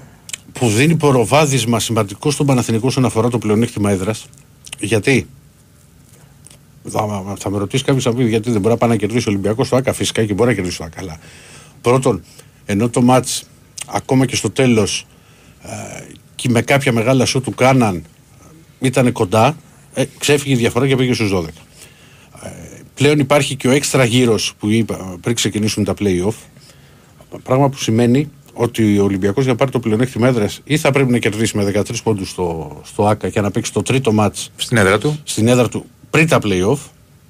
[0.53, 4.27] που δίνει προβάδισμα σημαντικό στον Παναθηνικό όσον αφορά το πλεονέκτημα έδρας
[4.79, 5.27] γιατί;
[6.85, 9.31] Θα, θα με ρωτήσει κάποιος θα πει γιατί δεν μπορεί να πάει να κερδίσει ο
[9.31, 9.93] Ολυμπιακός στο ΑΚΑ.
[9.93, 11.01] Φυσικά και μπορεί να κερδίσει το ΑΚΑ.
[11.01, 11.19] Αλλά
[11.81, 12.23] πρώτον,
[12.65, 13.27] ενώ το ματ
[13.87, 15.07] ακόμα και στο τέλος
[15.63, 15.69] ε,
[16.35, 18.05] και με κάποια μεγάλα σου του κάναν
[18.81, 19.57] ήταν κοντά,
[19.95, 21.45] ε, ξέφυγε η διαφορά και πήγε στους 12.
[22.43, 22.51] Ε,
[22.99, 26.35] πλέον υπάρχει και ο έξτρα γύρος που είπα πριν ξεκινήσουν τα playoff.
[27.43, 31.11] Πράγμα που σημαίνει ότι ο Ολυμπιακός για να πάρει το πλεονέκτημα έδρας ή θα πρέπει
[31.11, 34.77] να κερδίσει με 13 πόντους στο, στο ΑΚΑ και να παίξει το τρίτο μάτς Στην
[34.77, 35.19] έδρα του.
[35.25, 36.79] στην έδρα του πριν τα playoff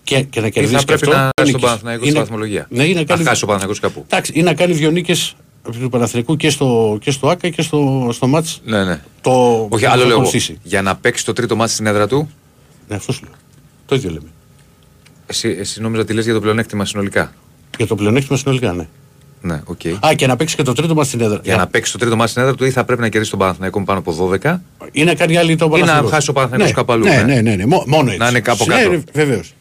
[0.05, 1.17] και, και να Ή κερδίσει θα και πρέπει αυτό.
[1.17, 1.63] να είναι στον νίκης.
[1.63, 2.67] Παναθηναϊκό στη Είναι- βαθμολογία.
[2.71, 4.03] Ναι, ή να Να κάνει, χάσει ο Παναθηναϊκός κάπου.
[4.07, 5.35] εντάξει, ή να κάνει δύο νίκες
[5.81, 9.01] του Παναθηναϊκού και στο, και στο ΟΑΚΑ και στο, στο μάτς Ναι, ναι.
[9.21, 9.31] το
[9.71, 10.07] Όχι, το άλλο θα λέω.
[10.07, 10.13] εγώ.
[10.15, 10.59] ακολουθήσει.
[10.63, 12.31] Για να παίξει το τρίτο ματς στην έδρα του,
[12.89, 13.33] Ναι, αυτό σου λέω.
[13.87, 14.27] Το ίδιο λέμε.
[15.31, 17.33] Εσύ, εσύ νόμιζα ότι λες για το πλεονέκτημα συνολικά.
[17.77, 18.87] Για το πλεονέκτημα συνολικά, ναι.
[19.41, 19.81] Ναι, οκ.
[20.07, 21.41] Α, και να παίξει και το τρίτο ματς στην έδρα.
[21.43, 23.39] Για να παίξει το τρίτο ματς στην έδρα του, ή θα πρέπει να κερδίσει τον
[23.41, 24.61] Παναθηναϊκό με πάνω από 12.
[24.93, 26.11] Ή να κάνει άλλη το Ή να Παναθηναϊκός.
[26.11, 27.23] χάσει ο Παναθηναϊκός ναι, κάπου αλλού, Ναι, ναι.
[27.35, 27.67] ναι, ναι, ναι.
[27.67, 28.19] Μο- μόνο έτσι.
[28.19, 28.91] Να είναι κάπου Ναι, κάτω.
[28.91, 29.53] ναι, βεβαίως.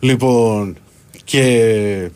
[0.00, 0.76] Λοιπόν,
[1.24, 2.10] και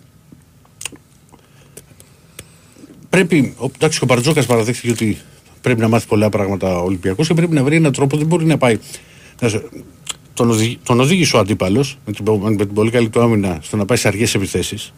[3.08, 5.18] πρέπει, ο- εντάξει, ο Μπαρτζόκας παραδέχθηκε ότι
[5.60, 8.44] πρέπει να μάθει πολλά πράγματα ο Ολυμπιακός και πρέπει να βρει έναν τρόπο, δεν μπορεί
[8.44, 8.78] να πάει.
[9.40, 9.62] να σε-
[10.38, 13.58] τον, οδηγεί, τον οδήγησε ο αντίπαλος με, την, πο- με την πολύ καλή του άμυνα
[13.62, 14.92] στο να πάει σε αργές επιθέσεις.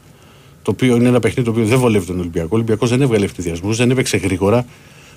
[0.63, 2.49] Το οποίο είναι ένα παιχνίδι το οποίο δεν βολεύει τον Ολυμπιακό.
[2.53, 4.67] Ο Ολυμπιακός δεν έβγαλε ευθυδιασμού, δεν έπαιξε γρήγορα.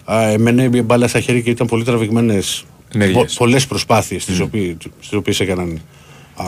[0.05, 3.33] Α, Εμένε μια μπάλα στα χέρια και ήταν πολύ τραβηγμένες Ενέργειες.
[3.33, 4.39] πολλές προσπάθειες τις
[5.15, 5.81] οποίες έκαναν
[6.35, 6.43] α,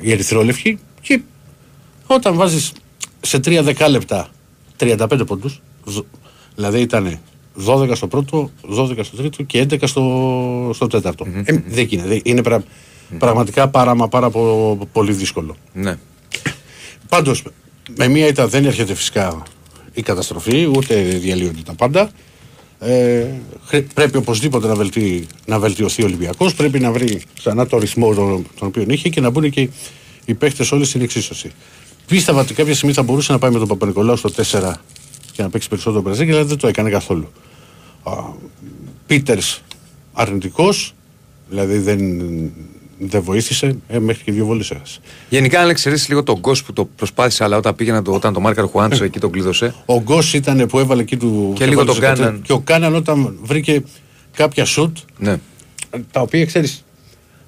[0.00, 0.78] οι Ερυθρόλευκοι.
[1.00, 1.20] Και
[2.06, 2.72] όταν βάζεις
[3.20, 4.28] σε 3 δεκάλεπτα
[4.78, 5.62] 35 πόντους,
[6.54, 7.18] δηλαδή ήταν
[7.66, 12.02] 12 στο πρώτο, 12 στο τρίτο και 11 στο, στο τεταρτο Ε, δεν είναι.
[12.06, 12.64] δεν- Είναι πρα-
[13.18, 15.56] πραγματικά πάρα, μα πάρα πο- πολύ δύσκολο.
[15.72, 15.98] Ναι.
[17.08, 17.42] Πάντως,
[17.96, 19.42] με μία ήττα δεν έρχεται φυσικά
[19.92, 22.10] η καταστροφή, ούτε διαλύονται τα πάντα.
[22.78, 23.26] Ε,
[23.64, 26.54] χρέ- πρέπει οπωσδήποτε να, βελτί, να βελτιωθεί ο Ολυμπιακός.
[26.54, 29.68] Πρέπει να βρει ξανά το ρυθμό τον, τον οποίο είχε και να μπουν και
[30.24, 31.50] οι παίχτε όλοι στην εξίσωση.
[32.06, 34.72] Πίστευα ότι κάποια στιγμή θα μπορούσε να πάει με τον Παπα-Νικολάου στο 4
[35.32, 37.32] και να παίξει περισσότερο Μπραζίλ, αλλά δεν το έκανε καθόλου.
[39.06, 39.62] Πίτερς
[40.12, 40.94] αρνητικός,
[41.48, 42.00] δηλαδή δεν,
[43.08, 44.98] δεν βοήθησε, ε, μέχρι και δύο βόλε έχασε.
[45.28, 48.32] Γενικά, αν εξαιρέσει λίγο τον Γκος που το προσπάθησε, αλλά όταν πήγε να το, όταν
[48.32, 49.74] το Μάρκαρ Χουάντσο εκεί τον κλείδωσε.
[49.86, 51.52] Ο Γκος ήταν που έβαλε εκεί του.
[51.56, 52.30] Και λίγο έβαλε τον στο Κάναν.
[52.32, 53.82] κατέ- Και ο Κάναν όταν βρήκε
[54.36, 55.36] κάποια σουτ, Ναι.
[56.10, 56.84] τα οποία ξέρεις.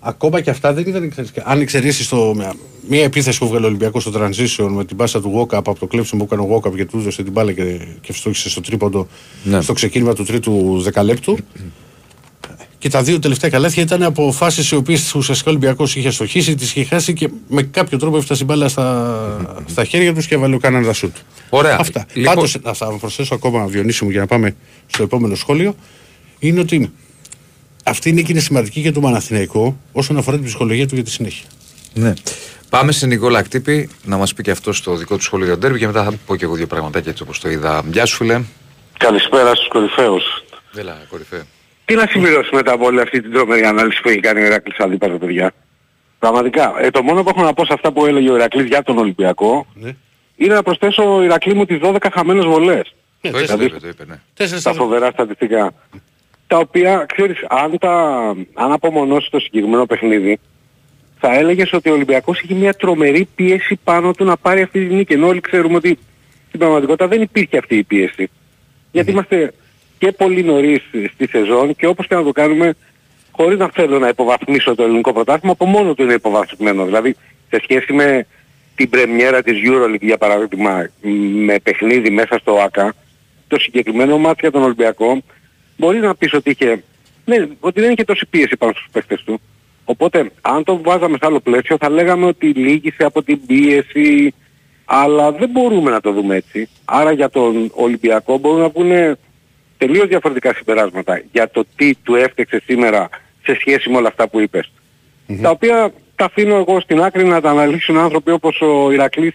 [0.00, 1.10] Ακόμα και αυτά δεν ήταν.
[1.10, 2.34] Ξέρεις, αν εξαιρέσεις το.
[2.88, 5.86] Μία επίθεση που βγάλε ο Ολυμπιακός στο transition με την πάσα του Walkup από το
[5.86, 9.06] κλέψιμο που έκανε ο Walkup και του έδωσε την μπάλα και, και φτώχησε στο τρίποντο
[9.44, 9.60] Ναι.
[9.60, 11.38] στο ξεκίνημα του τρίτου δεκαλέπτου.
[12.84, 16.54] Και τα δύο τελευταία καλάθια ήταν από φάσει οι οποίες ουσιαστικά ο Ολυμπιακός είχε στοχίσει,
[16.54, 20.34] τις είχε χάσει και με κάποιο τρόπο έφτασε η μπάλα στα, στα χέρια τους και
[20.34, 21.16] έβαλε ο Κάναν σουτ.
[21.48, 21.76] Ωραία.
[21.80, 22.06] Αυτά.
[22.14, 24.54] Λοιπόν- Πάντως, να θα προσθέσω ακόμα Διονύση μου για να πάμε
[24.86, 25.76] στο επόμενο σχόλιο.
[26.38, 26.92] Είναι ότι
[27.84, 31.10] αυτή η νίκη είναι σημαντική για τον Παναθηναϊκό όσον αφορά την ψυχολογία του για τη
[31.10, 31.44] συνέχεια.
[31.94, 32.12] ναι.
[32.68, 35.62] Πάμε σε Νικόλα Κτύπη να μας πει και αυτό στο δικό του σχόλιο για τον
[35.62, 37.82] Ντέρμπι και μετά θα πω και εγώ δύο πραγματάκια έτσι όπως το είδα.
[37.92, 38.40] Γεια σου, φίλε.
[38.98, 40.22] Καλησπέρα στους κορυφαίους.
[40.76, 41.42] Έλα, κορυφαίο.
[41.84, 44.78] Τι να συμπληρώσει μετά από όλη αυτή την τρομερή ανάλυση που έχει κάνει ο Ηρακλής
[44.78, 45.52] αντίπαλο παιδιά;
[46.18, 46.74] Πραγματικά.
[46.80, 48.98] Ε, το μόνο που έχω να πω σε αυτά που έλεγε ο Ηρακλής για τον
[48.98, 49.90] Ολυμπιακό Ναι.
[50.36, 52.94] είναι να προσθέσω Ηρακλή μου τις 12 χαμένες βολές.
[53.20, 54.14] Ναι, Το είπε, τέσσερα- το είπε, το είπε, ναι.
[54.34, 55.72] τέσσερα τα στα φοβερά στατιστικά.
[56.46, 57.92] Τα οποία, ξέρεις, αν, τα,
[58.54, 60.38] αν απομονώσεις το συγκεκριμένο παιχνίδι,
[61.20, 64.94] θα έλεγες ότι ο Ολυμπιακός έχει μια τρομερή πίεση πάνω του να πάρει αυτή τη
[64.94, 65.12] νίκη.
[65.12, 65.98] Ενώ όλοι ξέρουμε ότι
[66.48, 68.30] στην πραγματικότητα δεν υπήρχε αυτή η πίεση.
[68.92, 69.52] Γιατί είμαστε
[70.04, 70.82] και πολύ νωρίς
[71.14, 72.74] στη σεζόν και όπως και να το κάνουμε,
[73.30, 76.84] χωρίς να θέλω να υποβαθμίσω το ελληνικό πρωτάθλημα, από μόνο του είναι υποβαθμισμένο.
[76.84, 77.16] Δηλαδή,
[77.50, 78.26] σε σχέση με
[78.74, 80.88] την πρεμιέρα της EuroLeague, για παράδειγμα,
[81.46, 82.94] με παιχνίδι μέσα στο ΆΚΑ,
[83.48, 85.22] το συγκεκριμένο μάτι για τον Ολυμπιακό,
[85.76, 86.82] μπορεί να πεις ότι, είχε,
[87.24, 89.40] ναι, ότι δεν είχε τόση πίεση πάνω στους παίκτες του.
[89.84, 94.34] Οπότε, αν το βάζαμε σε άλλο πλαίσιο, θα λέγαμε ότι λύγησε από την πίεση,
[94.84, 96.68] αλλά δεν μπορούμε να το δούμε έτσι.
[96.84, 99.16] Άρα για τον Ολυμπιακό μπορούν να βγουν
[99.78, 103.08] τελείως διαφορετικά συμπεράσματα για το τι του έφτεξε σήμερα
[103.44, 104.72] σε σχέση με όλα αυτά που είπες.
[105.42, 109.32] Τα οποία τα αφήνω εγώ στην άκρη να τα αναλύσουν άνθρωποι όπως ο Ηρακλής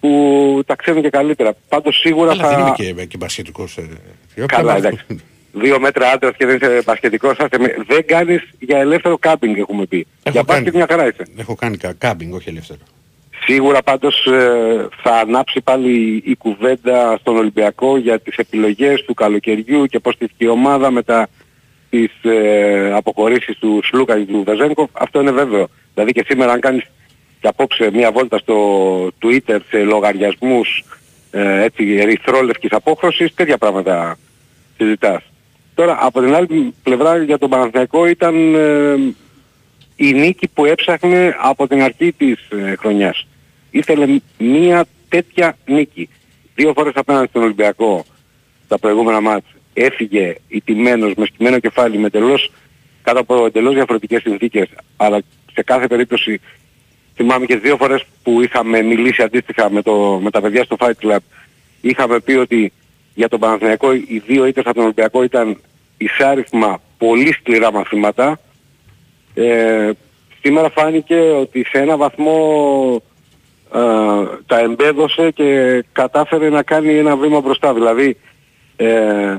[0.00, 1.54] που τα ξέρουν και καλύτερα.
[1.68, 2.48] Πάντως σίγουρα Αλλά θα...
[2.48, 3.76] δεν είμαι και, και μπασχετικός.
[3.76, 3.88] Ε,
[4.34, 4.86] ε, Καλά, αυτό.
[4.86, 5.04] εντάξει.
[5.52, 7.74] Δύο μέτρα άντρας και δεν είσαι μπασκετικός, άσε με.
[7.86, 9.96] δεν κάνεις για ελεύθερο κάμπινγκ έχουμε πει.
[10.22, 10.76] Έχω για μπάσκετ κάνει.
[10.76, 11.26] μια χαρά είσαι.
[11.36, 12.78] Έχω κάνει κα- κάμπινγκ, όχι ελεύθερο.
[13.50, 19.86] Σίγουρα πάντως ε, θα ανάψει πάλι η κουβέντα στον Ολυμπιακό για τις επιλογές του καλοκαιριού
[19.86, 21.28] και πώς στήθηκε η ομάδα μετά
[21.90, 24.90] τις ε, αποχωρήσεις του Σλούκα και του Βεζένκοφ.
[24.92, 25.68] Αυτό είναι βέβαιο.
[25.94, 26.84] Δηλαδή και σήμερα αν κάνεις
[27.40, 28.56] και απόψε μια βόλτα στο
[29.22, 30.84] Twitter σε λογαριασμούς
[31.30, 34.16] ε, έτσι ερυθρόλευκης απόχρωσης, τέτοια πράγματα
[34.76, 35.22] συζητάς.
[35.74, 39.14] Τώρα από την άλλη πλευρά για τον Παναθηναϊκό ήταν ε,
[39.96, 43.26] η νίκη που έψαχνε από την αρχή της ε, χρονιάς.
[43.70, 46.08] Ήθελε μία τέτοια νίκη.
[46.54, 48.04] Δύο φορές απέναντι στον Ολυμπιακό
[48.68, 52.52] τα προηγούμενα μάτς έφυγε ηττημένος με σκυμμένο κεφάλι με εντελώς,
[53.02, 55.20] κάτω από εντελώς διαφορετικές συνθήκες αλλά
[55.52, 56.40] σε κάθε περίπτωση
[57.14, 60.92] θυμάμαι και δύο φορές που είχαμε μιλήσει αντίστοιχα με, το, με τα παιδιά στο Fight
[61.02, 61.18] Club
[61.80, 62.72] είχαμε πει ότι
[63.14, 65.60] για τον Παναθηναϊκό οι δύο ήττες από τον Ολυμπιακό ήταν
[65.96, 68.40] εισάριθμα πολύ σκληρά μαθήματα
[69.34, 69.90] ε,
[70.40, 72.36] σήμερα φάνηκε ότι σε ένα βαθμό
[72.94, 73.07] ε,
[74.46, 77.74] τα εμπέδωσε και κατάφερε να κάνει ένα βήμα μπροστά.
[77.74, 78.16] Δηλαδή,
[78.76, 79.36] ε,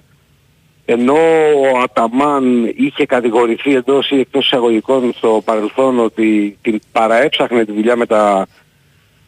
[0.85, 1.17] ενώ
[1.55, 7.95] ο Αταμάν είχε κατηγορηθεί εντός ή εκτός εισαγωγικών στο παρελθόν ότι την παραέψαχνε τη δουλειά
[7.95, 8.47] με τα,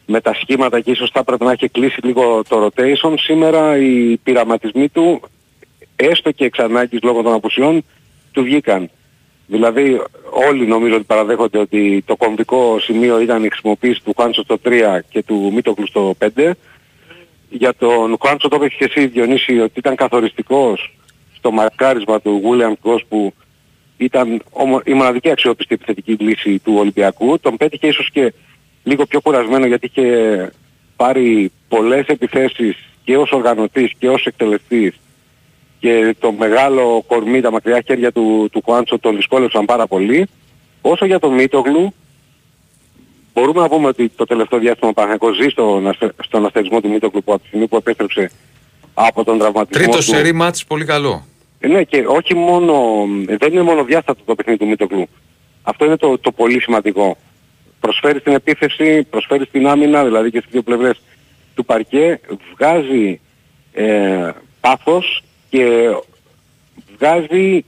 [0.06, 4.18] με τα σχήματα και ίσως θα έπρεπε να έχει κλείσει λίγο το rotation, σήμερα οι
[4.18, 5.22] πειραματισμοί του,
[5.96, 7.86] έστω και εξ ανάγκης λόγω των απουσιών,
[8.32, 8.90] του βγήκαν.
[9.52, 14.58] Δηλαδή όλοι νομίζω ότι παραδέχονται ότι το κομβικό σημείο ήταν η χρησιμοποίηση του Χάντσο στο
[14.64, 16.52] 3 και του Μίτοκλου στο 5.
[17.50, 20.98] Για τον Χάντσο το έπαιξε και εσύ Διονύση ότι ήταν καθοριστικός
[21.38, 23.34] στο μαρκάρισμα του William Cross που
[23.98, 24.42] ήταν
[24.84, 27.40] η μοναδική αξιόπιστη επιθετική λύση του Ολυμπιακού.
[27.40, 28.34] Τον πέτυχε ίσως και
[28.84, 30.52] λίγο πιο κουρασμένο γιατί είχε
[30.96, 35.00] πάρει πολλές επιθέσεις και ως οργανωτής και ως εκτελεστής
[35.82, 40.28] και το μεγάλο κορμί, τα μακριά χέρια του, του Κουάντσο τον δυσκόλεψαν πάρα πολύ.
[40.82, 41.94] Όσο για τον Μίτογλου,
[43.34, 47.24] μπορούμε να πούμε ότι το τελευταίο διάστημα ο Παναγιακός ζει στον, στον αστερισμό του Μίτογλου
[47.24, 48.32] που από τη στιγμή που επέστρεψε
[48.94, 50.04] από τον τραυματισμό Τρίτο του.
[50.04, 51.26] σερί μάτς πολύ καλό.
[51.60, 55.08] Ε, ναι και όχι μόνο, δεν είναι μόνο διάστατο το παιχνίδι του Μίτογλου.
[55.62, 57.18] Αυτό είναι το, το πολύ σημαντικό.
[57.80, 61.02] Προσφέρει στην επίθεση, προσφέρει στην άμυνα, δηλαδή και στις δύο πλευρές
[61.56, 62.20] του παρκέ,
[62.56, 63.20] βγάζει
[63.74, 65.96] ε, πάθος και
[66.98, 67.66] βγάζει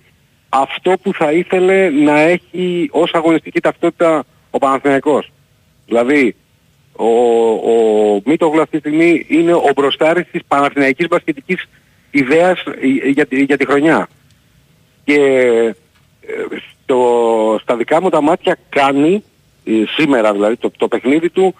[0.50, 5.32] αυτό που θα ήθελε να έχει ως αγωνιστική ταυτότητα ο Παναθηναϊκός.
[5.86, 6.36] Δηλαδή,
[6.96, 7.06] ο,
[7.50, 11.66] ο Μίτογλου αυτή τη στιγμή είναι ο μπροστάρης της Παναθηναϊκής μπασκετικής
[12.12, 12.64] ιδέας
[13.14, 14.08] για, τη- για τη χρονιά.
[15.04, 15.20] Και
[16.22, 16.44] ε,
[16.84, 19.24] στο, στα δικά μου τα μάτια κάνει,
[19.66, 21.56] ε, σήμερα δηλαδή, το, το παιχνίδι του,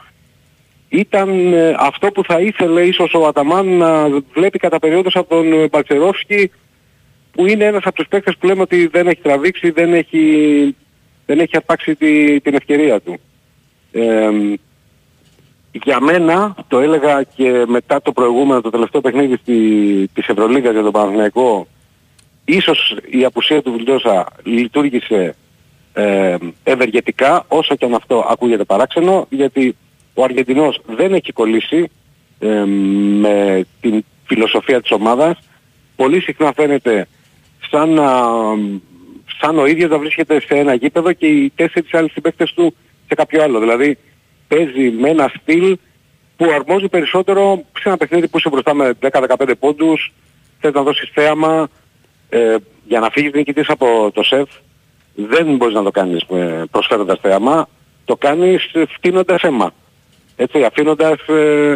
[0.94, 5.54] ήταν ε, αυτό που θα ήθελε ίσως ο Αταμάν να βλέπει κατά περίοδος από τον
[5.54, 6.52] ε, Μπαλτσερόφσκι
[7.32, 10.76] που είναι ένας από τους παίκτες που λέμε ότι δεν έχει τραβήξει, δεν έχει,
[11.26, 13.20] δεν έχει αρπάξει τη, την ευκαιρία του.
[13.92, 14.30] Ε,
[15.72, 19.58] για μένα, το έλεγα και μετά το προηγούμενο, το τελευταίο παιχνίδι στη,
[20.14, 21.68] της Ευρωλίγκας για τον Παναθηναϊκό,
[22.46, 25.36] ίσως η απουσία του Βιλντόσα λειτουργήσε
[25.94, 29.76] ε, ευεργετικά, όσο και αν αυτό ακούγεται παράξενο, γιατί
[30.14, 31.90] ο Αργεντινός δεν έχει κολλήσει
[32.40, 32.64] ε,
[33.20, 35.40] με την φιλοσοφία της ομάδας.
[35.96, 37.08] Πολύ συχνά φαίνεται
[37.70, 38.22] σαν, να,
[39.40, 42.76] σαν ο ίδιος να βρίσκεται σε ένα γήπεδο και οι τέσσερις άλλοι συμπαίκτες του
[43.08, 43.60] σε κάποιο άλλο.
[43.60, 43.98] Δηλαδή
[44.48, 45.78] παίζει με ένα στυλ
[46.38, 50.14] που αρμόζει περισσότερο σε ένα παιχνίδι που είσαι μπροστά με 10-15 πόντους,
[50.60, 51.70] θες να δώσεις θέαμα,
[52.30, 54.50] ε, για να φύγεις νικητής από το σεφ
[55.16, 57.68] δεν μπορείς να το κάνεις ε, προσφέροντας θέαμα,
[58.06, 59.74] το κάνεις ε, φτύνοντας αίμα.
[60.36, 61.74] Έτσι, αφήνοντας ε,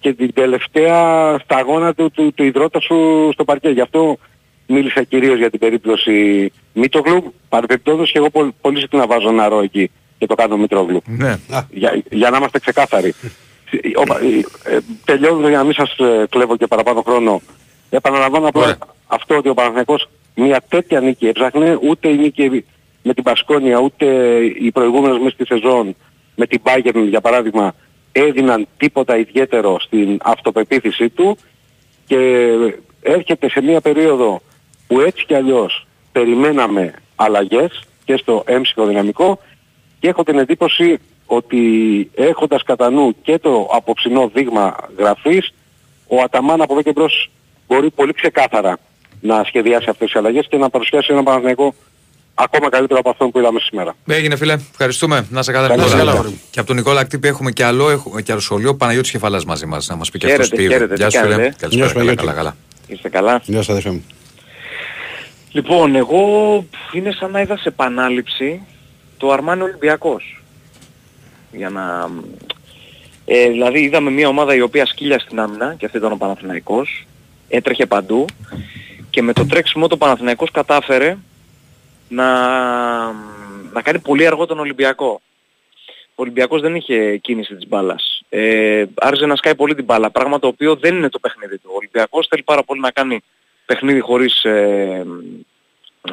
[0.00, 3.68] και την τελευταία σταγόνα του, του, του υδρότα σου στο παρκέ.
[3.68, 4.18] Γι' αυτό
[4.66, 9.90] μίλησα κυρίως για την περίπτωση Μίτογλου, παρεμπιπτόντως και εγώ πολύ, πολύ συχνά βάζω νερό εκεί
[10.18, 11.02] και το κάνω Μήτρογλου.
[11.06, 11.36] Ναι.
[11.70, 13.14] Για, για να είμαστε ξεκάθαροι.
[13.96, 14.14] Ο-
[14.70, 17.40] ε, ε, Τελειώνοντας για να μην σας ε, κλέβω και παραπάνω χρόνο,
[17.90, 18.78] επαναλαμβάνω απλά Ωραία.
[19.06, 22.64] αυτό ότι ο Παναθηναϊκός μια τέτοια νίκη έψαχνε, ούτε η νίκη
[23.02, 24.06] με την Πασκόνια, ούτε
[24.60, 25.96] οι προηγούμενες μέσα στη σεζόν
[26.34, 27.74] με την Bayern για παράδειγμα
[28.12, 31.36] έδιναν τίποτα ιδιαίτερο στην αυτοπεποίθησή του
[32.06, 32.46] και
[33.02, 34.42] έρχεται σε μια περίοδο
[34.86, 39.38] που έτσι κι αλλιώς περιμέναμε αλλαγές και στο έμψυχο δυναμικό
[40.00, 45.52] και έχω την εντύπωση ότι έχοντας κατά νου και το απόψινό δείγμα γραφής
[46.06, 47.30] ο Αταμάν από εδώ και μπρος
[47.66, 48.78] μπορεί πολύ ξεκάθαρα
[49.20, 51.74] να σχεδιάσει αυτές τις αλλαγές και να παρουσιάσει ένα Παναθηναϊκό
[52.34, 53.94] ακόμα καλύτερο από αυτό που είδαμε σήμερα.
[54.06, 55.26] Έγινε φίλε, ευχαριστούμε.
[55.30, 56.10] Να σε καλά Καλώς Νικόλα.
[56.12, 56.30] ήρθατε.
[56.50, 58.74] Και από τον Νικόλα Κτύπη έχουμε και άλλο, έχουμε και άλλο σχολείο.
[58.74, 60.72] Παναγιώτης Κεφαλάς μαζί μας να μας πει και Χαίρετε, αυτός τι είδε.
[60.74, 61.30] χαίρετε, Γεια τι σου φίλε.
[61.34, 62.26] κάνετε; Καλησπέρα, Γεια σου, καλά, Παναγιώτη.
[62.26, 62.56] καλά, καλά.
[62.86, 64.04] Είστε καλά; Γεια σας αδερφέ μου.
[65.52, 66.20] Λοιπόν, εγώ
[66.92, 68.60] είναι σαν να είδα σε επανάληψη
[69.16, 70.42] το Αρμάνι Ολυμπιακός.
[71.52, 72.08] Για να...
[73.24, 77.06] Ε, δηλαδή είδαμε μια ομάδα η οποία σκύλια στην άμυνα και αυτή ήταν ο Παναθηναϊκός.
[77.48, 78.24] Έτρεχε παντού
[79.10, 81.16] και με το τρέξιμο το Παναθηναϊκός κατάφερε
[82.12, 82.26] να,
[83.72, 85.20] να κάνει πολύ αργό τον Ολυμπιακό.
[86.14, 88.22] Ο Ολυμπιακός δεν είχε κίνηση της μπάλας.
[88.28, 91.68] Ε, άρχισε να σκάει πολύ την μπάλα, πράγμα το οποίο δεν είναι το παιχνίδι του.
[91.72, 93.20] Ο Ολυμπιακός θέλει πάρα πολύ να κάνει
[93.66, 95.06] παιχνίδι χωρίς, ε,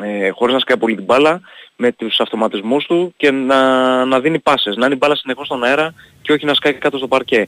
[0.01, 1.41] ε, χωρίς να σκάει πολύ την μπάλα,
[1.75, 5.63] με τους αυτοματισμούς του και να, να δίνει πάσες, να είναι η μπάλα συνεχώς στον
[5.63, 7.47] αέρα και όχι να σκάει κάτω στο παρκέ.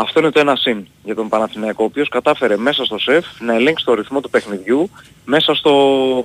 [0.00, 3.54] Αυτό είναι το ένα συν για τον Παναθηναϊκό, ο οποίος κατάφερε μέσα στο σεφ να
[3.54, 4.90] ελέγξει το ρυθμό του παιχνιδιού,
[5.24, 5.72] μέσα στο,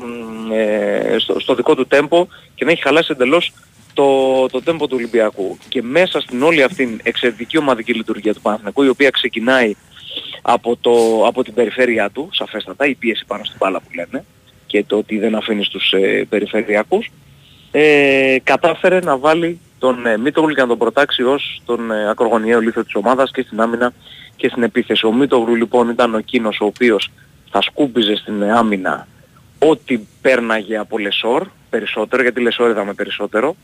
[0.02, 3.54] μ, ε, στο, στο δικό του τέμπο και να έχει χαλάσει εντελώς
[3.94, 5.58] το, το τέμπο του Ολυμπιακού.
[5.70, 9.76] Και μέσα στην όλη αυτήν εξαιρετική ομαδική λειτουργία του Παναθηναϊκού, η οποία ξεκινάει
[10.42, 14.26] από, το, από την περιφέρειά του, σαφέστατα, η πίεση πάνω στην μπάλα που λένε,
[14.66, 17.12] και το ότι δεν αφήνεις στους ε, περιφερειακούς,
[17.72, 22.60] ε, κατάφερε να βάλει τον ε, Μίτογλου και να τον προτάξει ως τον ε, ακρογωνιαίο
[22.60, 23.94] λίθο της ομάδας και στην άμυνα
[24.36, 25.06] και στην επίθεση.
[25.06, 27.12] Ο Μίτογλου λοιπόν ήταν ο εκείνος ο οποίος
[27.52, 29.08] θα σκούπιζε στην άμυνα
[29.60, 33.56] ό,τι πέρναγε από Λεσόρ περισσότερο, γιατί Λεσόρ είδαμε περισσότερο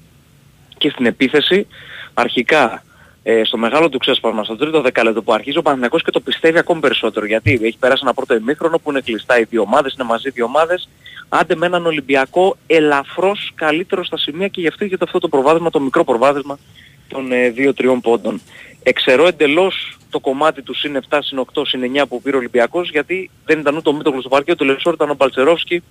[0.77, 1.67] και στην επίθεση
[2.13, 2.83] αρχικά
[3.29, 6.57] ε, στο μεγάλο του ξέσπασμα στο τρίτο δεκάλεπτο που αρχίζει ο Παναθηναϊκός και το πιστεύει
[6.57, 10.03] ακόμη περισσότερο γιατί έχει περάσει ένα πρώτο ημίχρονο που είναι κλειστά οι δύο ομάδες, είναι
[10.03, 10.89] μαζί οι δύο ομάδες
[11.29, 15.69] άντε με έναν Ολυμπιακό ελαφρώς καλύτερο στα σημεία και γι' αυτό είχε αυτό το προβάδισμα,
[15.69, 16.59] το μικρό προβάδισμα
[17.07, 18.41] των ε, 2-3 πόντων.
[18.83, 22.89] Εξαιρώ εντελώς το κομμάτι του συν 7, συν 8, συν 9 που πήρε ο Ολυμπιακός
[22.89, 25.83] γιατί δεν ήταν ούτε ο Μίτογλου στο παρκέ, το Λεσόρ ήταν ο Παλτσερόφσκι.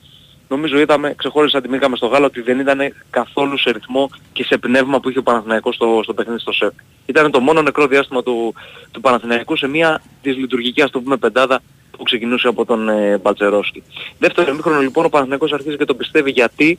[0.49, 2.81] Νομίζω είδαμε, ξεχώρισα τη μήκαμε στο γάλα ότι δεν ήταν
[3.11, 6.73] καθόλου σε ρυθμό και σε πνεύμα που είχε ο Παναθηναϊκός στο, στο παιχνίδι στο ΣΕΠ.
[7.07, 8.55] Ήταν το μόνο νεκρό διάστημα του,
[8.91, 13.19] του Παναθηναϊκού σε μια της λειτουργικής, ας το πούμε, πεντάδα που ξεκινούσε από τον ε,
[13.19, 13.83] Παλτσερόφσκι.
[14.19, 16.79] Δεύτερο ημίχρονο λοιπόν ο Παναθηναϊκός αρχίζει και το πιστεύει γιατί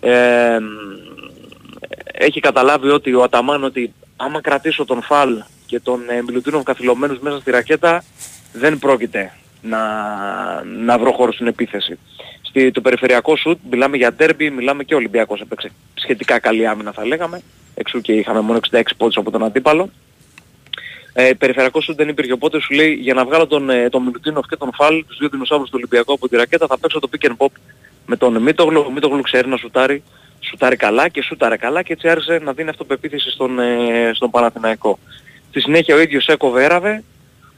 [0.00, 0.58] ε,
[2.12, 7.18] έχει καταλάβει ότι ο Αταμάν ότι άμα κρατήσω τον Φαλ και τον ε, Μιλουτίνov καθυλωμένους
[7.18, 8.04] μέσα στη ρακέτα
[8.52, 9.78] δεν πρόκειται να,
[10.64, 11.98] να βρω χώρο στην επίθεση.
[12.58, 16.92] Στη, το περιφερειακό σουτ μιλάμε για ντέρμπι, μιλάμε και ο Ολυμπιακός έπαιξε σχετικά καλή άμυνα
[16.92, 17.40] θα λέγαμε,
[17.74, 19.90] εξού και είχαμε μόνο 66 πόντους από τον αντίπαλο.
[21.12, 24.46] Ε, περιφερειακό σουτ δεν υπήρχε οπότε σου λέει για να βγάλω τον, ε, τον Μιλουτίνοφ
[24.46, 27.26] και τον Φαλ, τους δύο δεινοσαύρους του Ολυμπιακού από τη ρακέτα θα παίξω το pick
[27.26, 27.52] and pop
[28.06, 30.02] με τον Μίτογλου, ο Μίτογλου ξέρει να σουτάρει,
[30.40, 34.98] σουτάρει καλά και σούταρε καλά και έτσι άρχισε να δίνει αυτοπεποίθηση στον, ε, στον Παναθηναϊκό.
[35.48, 37.04] Στη συνέχεια ο ίδιος έκοβε έραβε,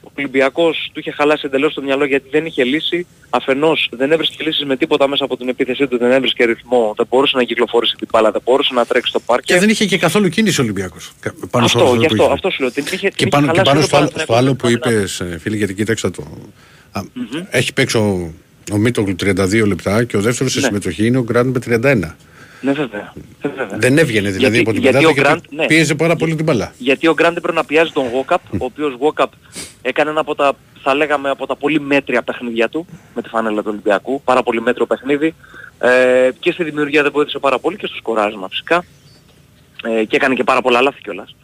[0.03, 3.05] ο Ολυμπιακός του είχε χαλάσει εντελώς το μυαλό γιατί δεν είχε λύση.
[3.29, 7.05] Αφενός δεν έβρισκε λύσεις με τίποτα μέσα από την επίθεσή του, δεν έβρισκε ρυθμό, δεν
[7.09, 9.53] μπορούσε να κυκλοφορήσει την μπάλα, δεν μπορούσε να τρέξει στο πάρκι.
[9.53, 11.11] Και δεν είχε και καθόλου κίνηση ο Ολυμπιακός.
[11.19, 12.33] κα- Πάνω στο Αυτό, ρόλο γι' που αυτό, είχε.
[12.33, 12.71] αυτό σου λέω.
[12.71, 14.37] Την είχε, την Και είχε πάνω, και χαλάσει πάνω όλο στο, ο άλλο, στο Παναθηναϊκός
[14.37, 15.01] άλλο που στην άμυνα.
[15.01, 16.23] είπες, ε, φίλε, γιατί κοίταξα το.
[16.91, 17.01] Α,
[17.49, 18.33] Έχει παίξει ο,
[18.71, 20.65] ο Μίτογλου 32 λεπτά και ο δεύτερος σε Ναι.
[20.65, 22.15] συμμετοχή είναι ο Γκραντ με 31.
[22.61, 23.13] Ναι βέβαια.
[23.41, 23.77] Ε, βέβαια.
[23.77, 25.65] Δεν έβγαινε δηλαδή Γιατί- από την γιατί πεντάδα ο γιατί Grant- ναι.
[25.65, 26.73] πίεζε πάρα πολύ την μπάλα.
[26.77, 29.31] Γιατί ο Γκραντ πρέπει να πιάζει τον Γόκαπ, ο οποίος Γόκαπ
[29.81, 33.61] έκανε ένα από τα, θα λέγαμε, από τα πολύ μέτρια παιχνίδια του με τη φανέλα
[33.61, 34.21] του Ολυμπιακού.
[34.23, 35.35] Πάρα πολύ μέτριο παιχνίδι.
[35.79, 38.85] Ε, και στη δημιουργία δεν βοήθησε πάρα πολύ και στο σκοράρισμα φυσικά.
[39.83, 41.35] Ε, και έκανε και πάρα πολλά λάθη κιόλας.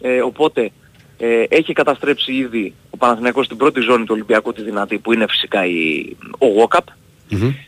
[0.00, 0.70] Ε, οπότε
[1.18, 5.26] ε, έχει καταστρέψει ήδη ο Παναθηναϊκός στην πρώτη ζώνη του Ολυμπιακού τη δυνατή που είναι
[5.28, 6.84] φυσικά η, ο Γόκαπ.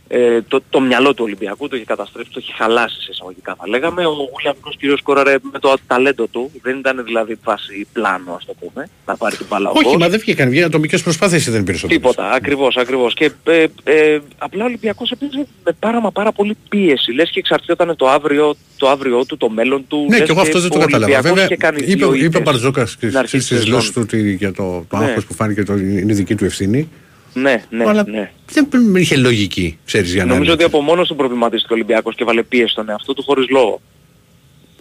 [0.08, 3.68] Ε, το, το μυαλό του Ολυμπιακού το έχει καταστρέψει, το έχει χαλάσει σε εισαγωγικά θα
[3.68, 4.06] λέγαμε.
[4.06, 8.54] Ο Γουλιακός κυρίως σκόραρε με το ταλέντο του, δεν ήταν δηλαδή βάση πλάνο ας το
[8.60, 9.96] πούμε, να πάρει την μπάλα ο Όχι, Γκος.
[9.96, 10.48] μα δεν βγήκαν.
[10.48, 13.14] Βγήκαν ατομικές προσπάθειες δεν πήρε Τίποτα, ακριβώς, ακριβώς.
[13.14, 17.12] Και ε, ε, απλά ο Ολυμπιακός έπαιζε με πάρα μα πάρα πολύ πίεση.
[17.12, 20.06] Λες και εξαρτιόταν το αύριο, το αύριο του, το μέλλον του.
[20.08, 21.04] Ναι, Λες και εγώ αυτό δεν το ο κατάλαβα.
[21.04, 23.86] Ολυμπιακός Βέβαια, είχε κάνει είπε, δύο είπε ο ήττες Μπαρτζόκας στην αρχή στι της δηλώσεις
[23.86, 24.06] σεζόν.
[24.06, 25.04] του ότι για το, το Ναι.
[25.04, 26.88] άγχος που φάνηκε το είναι δική του ευθύνη.
[27.34, 28.30] Ναι, ναι, αλλά ναι.
[28.52, 30.64] δεν είχε λογική, ξέρεις για να Νομίζω είναι.
[30.64, 33.80] ότι από μόνος του προβληματίστηκε ο Ολυμπιακός και βάλε πίεση στον εαυτό του χωρίς λόγο.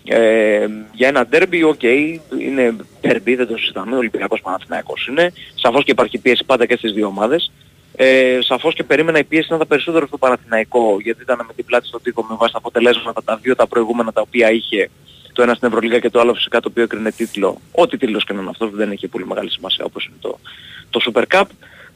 [0.06, 1.84] Ε, για ένα ντέρμπι, οκ,
[2.40, 5.34] είναι ντέρμπι, δεν το συζητάμε, ο Ολυμπιακός Παναθηναϊκός είναι.
[5.56, 7.52] Σαφώς και υπάρχει πίεση πάντα και στις δύο ομάδες.
[7.96, 11.66] Ε, σαφώς και περίμενα η πίεση να ήταν περισσότερο στο Παναθηναϊκό, γιατί ήταν με την
[11.66, 14.90] πλάτη στο τοίχο με βάση τα αποτελέσματα τα δύο τα προηγούμενα τα οποία είχε
[15.34, 17.62] το ένα στην Ευρωλίγα και το άλλο φυσικά το οποίο έκρινε τίτλο.
[17.72, 20.40] Ό,τι τίτλος και να είναι αυτός που δεν έχει πολύ μεγάλη σημασία όπως είναι το,
[20.90, 21.46] το Super Cup.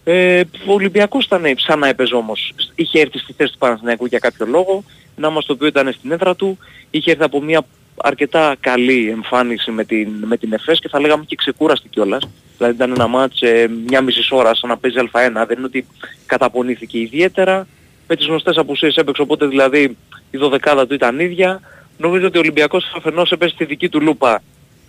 [0.08, 2.54] Ε, ο Ολυμπιακός ήταν σαν να έπαιζε όμως.
[2.76, 4.84] Είχε έρθει στη θέση του Παναθηναϊκού για κάποιο λόγο,
[5.16, 6.58] να μας το οποίο ήταν στην έδρα του.
[6.90, 7.66] Είχε έρθει από μια
[7.98, 12.30] αρκετά καλή εμφάνιση με την, με την ΕΦΕΣ και θα λέγαμε και ξεκούραστη κιόλας.
[12.58, 15.46] Δηλαδή ήταν ένα μάτς ε, μια μισή ώρα σαν να παίζει Α1.
[15.48, 15.88] Δεν είναι ότι
[16.26, 17.68] καταπονήθηκε ιδιαίτερα.
[18.08, 19.98] Με τις γνωστές απουσίες έπαιξε οπότε δηλαδή
[20.32, 21.62] η δωδεκάδα του ήταν ίδια.
[21.98, 24.44] Νομίζω ότι ο Ολυμπιακός αφενός έπαιζε στη δική του λούπα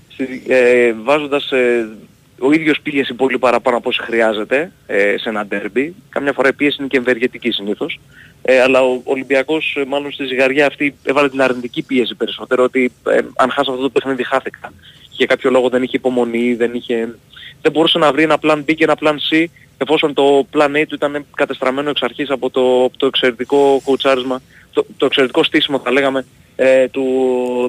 [0.09, 1.89] στη, ε, βάζοντας ε,
[2.39, 5.95] ο ίδιος πίεση πολύ παραπάνω από όσο χρειάζεται ε, σε ένα ντέρμπι.
[6.09, 8.01] Καμιά φορά η πίεση είναι και ευεργετική συνήθως.
[8.43, 12.93] Ε, αλλά ο Ολυμπιακός ε, μάλλον στη ζυγαριά αυτή έβαλε την αρνητική πίεση περισσότερο ότι
[13.07, 14.73] ε, αν χάσω αυτό το παιχνίδι χάθηκα.
[15.11, 17.15] Για κάποιο λόγο δεν είχε υπομονή, δεν, είχε,
[17.63, 19.45] δεν μπορούσε να βρει ένα plan B και ένα plan C
[19.79, 24.43] εφόσον το plan A του ήταν κατεστραμμένο εξ αρχής από το, από το εξαιρετικό κοουτσάρισμα,
[24.73, 26.25] το, το εξαιρετικό στήσιμο θα λέγαμε
[26.57, 27.05] ε, του,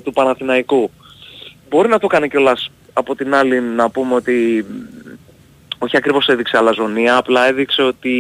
[0.04, 0.92] του Παναθηναϊκού.
[1.70, 4.66] Μπορεί να το κάνει κιόλας από την άλλη να πούμε ότι
[5.78, 8.16] όχι ακριβώς έδειξε αλαζονία, απλά έδειξε ότι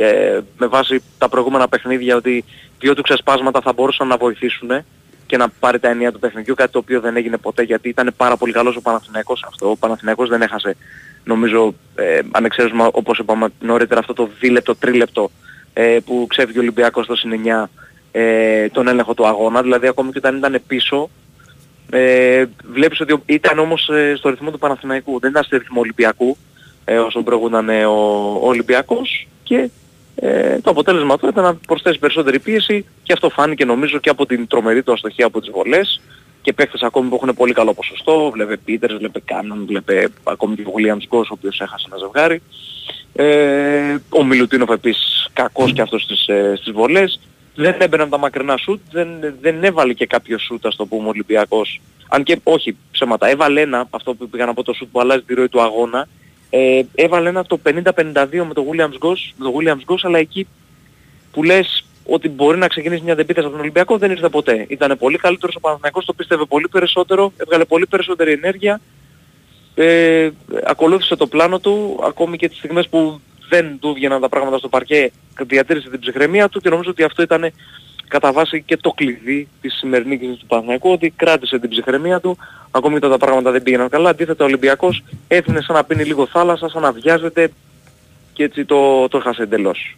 [0.00, 2.44] ε, με βάση τα προηγούμενα παιχνίδια ότι
[2.78, 4.70] δύο του ξεσπάσματα θα μπορούσαν να βοηθήσουν
[5.26, 8.12] και να πάρει τα ενία του παιχνιδιού, κάτι το οποίο δεν έγινε ποτέ γιατί ήταν
[8.16, 9.70] πάρα πολύ καλός ο Παναθηναϊκός αυτό.
[9.70, 10.76] Ο Παναθηναϊκός δεν έχασε
[11.24, 15.30] νομίζω ε, ανεξαίρεσμα όπως είπαμε νωρίτερα αυτό το δίλεπτο, τρίλεπτο
[15.72, 17.64] ε, που ξέφυγε ο Ολυμπιακός στο συν 9
[18.12, 21.10] ε, τον έλεγχο του αγώνα, δηλαδή ακόμη και όταν ήταν πίσω
[21.90, 26.36] ε, βλέπεις ότι ήταν όμως ε, στο ρυθμό του Παναθηναϊκού, δεν ήταν στο ρυθμό Ολυμπιακού
[26.84, 27.92] ε, όσο προηγούνταν ε, ο,
[28.42, 29.70] ο Ολυμπιακός και
[30.14, 34.26] ε, το αποτέλεσμα του ήταν να προσθέσει περισσότερη πίεση και αυτό φάνηκε νομίζω και από
[34.26, 36.00] την τρομερή του αστοχία από τις βολές
[36.42, 40.62] και παίχτες ακόμη που έχουν πολύ καλό ποσοστό, βλέπε Πίτερς, βλέπε Κάναν, βλέπε ακόμη και
[40.62, 42.42] ο Williams Γκος ο οποίος έχασε ένα ζευγάρι.
[43.12, 47.20] Ε, ο Μιλουτίνοφ επίσης κακός και αυτός στις, ε, στις βολές.
[47.54, 49.08] Δεν έμπαιναν τα μακρινά σουτ, δεν,
[49.40, 51.80] δεν έβαλε και κάποιο σουτ ας το πούμε ο Ολυμπιακός.
[52.08, 55.22] Αν και όχι ψέματα, έβαλε ένα, αυτό που πήγα να πω το σουτ που αλλάζει
[55.22, 56.08] τη ροή του αγώνα,
[56.50, 60.46] ε, έβαλε ένα το 50-52 με το Williams Goss, με το Williams Goss, αλλά εκεί
[61.32, 64.66] που λες ότι μπορεί να ξεκινήσει μια δεπίταση από τον Ολυμπιακό δεν ήρθε ποτέ.
[64.68, 68.80] Ήταν πολύ καλύτερος ο Παναθηναϊκός, το πίστευε πολύ περισσότερο, έβγαλε πολύ περισσότερη ενέργεια,
[69.74, 70.30] ε,
[70.64, 73.20] ακολούθησε το πλάνο του, ακόμη και τις στιγμές που
[73.50, 75.10] δεν του βγαίναν τα πράγματα στο παρκέ,
[75.46, 77.52] διατήρησε την ψυχραιμία του και νομίζω ότι αυτό ήταν
[78.08, 82.36] κατά βάση και το κλειδί της σημερινής νίκης του Παναθηναϊκού ότι κράτησε την ψυχραιμία του,
[82.70, 84.10] ακόμη και όταν τα πράγματα δεν πήγαιναν καλά.
[84.10, 87.50] Αντίθετα ο Ολυμπιακός έθινε σαν να πίνει λίγο θάλασσα, σαν να βιάζεται
[88.32, 89.96] και έτσι το, το έχασε εντελώς.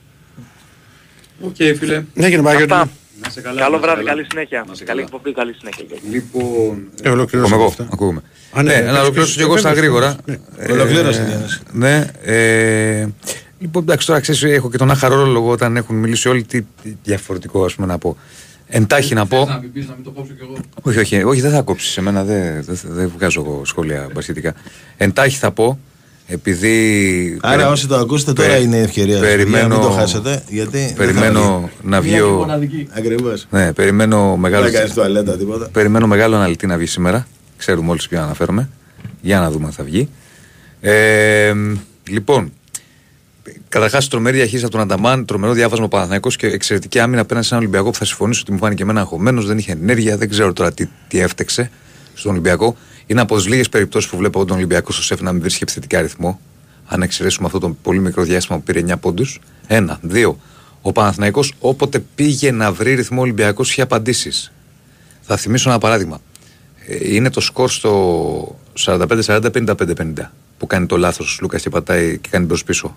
[1.45, 2.05] Οκ, φίλε.
[2.15, 2.73] Ναι, κύριε Παναγιώτη.
[2.73, 2.91] Αυτά.
[3.25, 3.61] Να σε καλά.
[3.61, 4.11] Καλό να σε βράδυ, καλά.
[4.15, 4.65] καλή συνέχεια.
[4.69, 5.11] Να σε Καλή καλά.
[5.15, 5.85] εκπομπή, καλή συνέχεια.
[6.11, 6.89] Λοιπόν.
[7.03, 7.89] Ε, ολοκληρώσαμε εγώ, αυτά.
[7.93, 8.23] ακούγουμε.
[8.53, 10.17] Α, ναι, ναι, ναι, να ολοκληρώσω και εγώ στα βέβαια, γρήγορα.
[10.25, 10.39] ναι.
[10.57, 11.63] Ε, Ολοκλήρωσε, Γιάννης.
[11.73, 12.11] Ναι.
[12.23, 13.07] Ε,
[13.63, 16.43] λοιπόν, εντάξει, τώρα ξέρεις, έχω και τον άχαρο λόγο όταν έχουν μιλήσει όλοι.
[16.43, 16.61] Τι
[17.03, 18.17] διαφορετικό, ας πούμε, να πω.
[18.67, 19.45] Εντάχει να πω.
[19.49, 20.57] Να μην πεις, να μην το κόψω κι εγώ.
[20.83, 21.91] Όχι, όχι, όχι, δεν θα κόψεις.
[21.93, 24.55] Σε μένα δεν, δεν, δεν βγάζω εγώ σχόλια μπασχετικά.
[24.97, 25.79] Εντάχει θα πω,
[26.27, 27.39] επειδή.
[27.43, 29.95] Άρα, περι- όσοι το ακούσετε τώρα πε- είναι η ευκαιρία σας, περιμένω- παιδιά, μην το
[29.95, 30.43] χάσετε.
[30.49, 32.11] Γιατί Περιμένω να βγει.
[32.11, 32.89] Μια και ο- μοναδική.
[32.91, 33.47] Ακριβώς.
[33.51, 34.65] Ναι, περιμένω μεγάλο.
[34.65, 35.69] Δεν κάνεις τουαλέτα τίποτα.
[35.73, 37.27] Περιμένω μεγάλο αναλυτή να βγει σήμερα.
[37.57, 38.69] Ξέρουμε όλοι ποιο αναφέρομαι.
[39.21, 40.09] Για να δούμε αν θα βγει.
[40.81, 41.53] Ε,
[42.09, 42.53] λοιπόν,
[43.69, 47.55] καταρχάς τρομερή διαχείριση από τον Ανταμάν, τρομερό διάβασμα ο Παναθηναϊκός και εξαιρετική άμυνα απέναντι σε
[47.55, 50.53] έναν Ολυμπιακό που θα συμφωνήσω ότι μου φάνηκε εμένα αγχωμένος, δεν είχε ενέργεια, δεν ξέρω
[50.53, 51.71] τώρα τι, τι έφτεξε
[52.15, 52.77] στον Ολυμπιακό.
[53.07, 55.99] Είναι από τις λίγες περιπτώσεις που βλέπω τον Ολυμπιακό στο σεφ να μην βρίσκει επιθετικά
[55.99, 56.41] αριθμό.
[56.87, 59.41] Αν εξαιρέσουμε αυτό το πολύ μικρό διάστημα που πήρε 9 πόντους.
[59.67, 59.99] Ένα.
[60.03, 60.39] Δύο.
[60.83, 64.53] Ο Παναθηναϊκός όποτε πήγε να βρει ρυθμό Ολυμπιακός είχε απαντήσεις.
[65.21, 66.21] Θα θυμίσω ένα παράδειγμα.
[66.87, 70.13] Ε, Είναι το σκορ στο 45-40-55-50
[70.59, 72.97] που κάνει το λάθος ο Λούκα και πατάει και κάνει μπρος πίσω.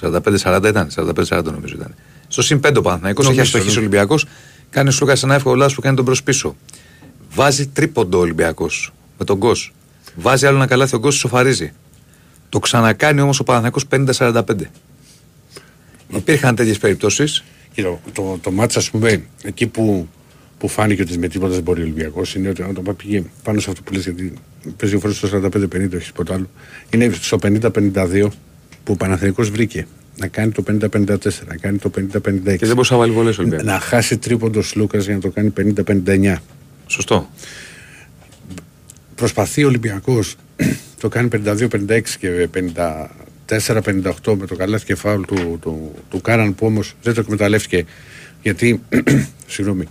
[0.00, 1.94] 45-40 ήταν, 45-40 νομίζω ήταν.
[2.28, 3.86] Στο συν 5 ο Παναθηναϊκός έχει Νομίζω, αστοχήσει ο ναι.
[3.86, 4.26] Ολυμπιακός.
[4.70, 6.56] Κάνει ο Λούκα ένα εύκολο λάθος που κάνει τον μπρος πίσω.
[7.34, 9.72] Βάζει τρίποντο ο Ολυμπιακός με τον Γκος.
[10.16, 11.72] Βάζει άλλο ένα καλάθι ο Γκος σοφαρίζει.
[12.48, 14.42] Το ξανακάνει όμως ο Παναθηναϊκός 50-45.
[16.08, 17.44] Υπήρχαν τέτοιες περιπτώσεις.
[17.72, 20.08] Κοίτα, το, το μάτς ας πούμε, εκεί που,
[20.58, 23.70] που φάνηκε ότι με τίποτα δεν μπορεί ο Ολυμπιακός είναι ότι όταν πήγε πάνω σε
[23.70, 24.32] αυτό που λες γιατί
[24.76, 26.50] παίζει δύο φορές στο 45-50 όχι τίποτα άλλο
[26.90, 28.28] είναι στο 50-52
[28.84, 30.78] που ο Παναθηναϊκός βρήκε να κάνει το 50-54,
[31.46, 32.02] να κάνει το 50-56
[32.42, 33.64] Και δεν μπορούσε να βάλει βολές ο Ολυμπιακό.
[33.64, 35.52] να χάσει τρίποντος Λούκας για να το κάνει
[36.06, 36.34] 50-59
[36.86, 37.30] Σωστό.
[39.14, 40.36] προσπαθεί ο Ολυμπιακός
[41.00, 42.48] το κάνει 52-56 και
[43.46, 47.84] 54-58 με το καλάθι και φάουλ του, του, του Κάναν που όμως δεν το εκμεταλλεύτηκε
[48.42, 48.82] γιατί
[49.46, 49.84] συγγνώμη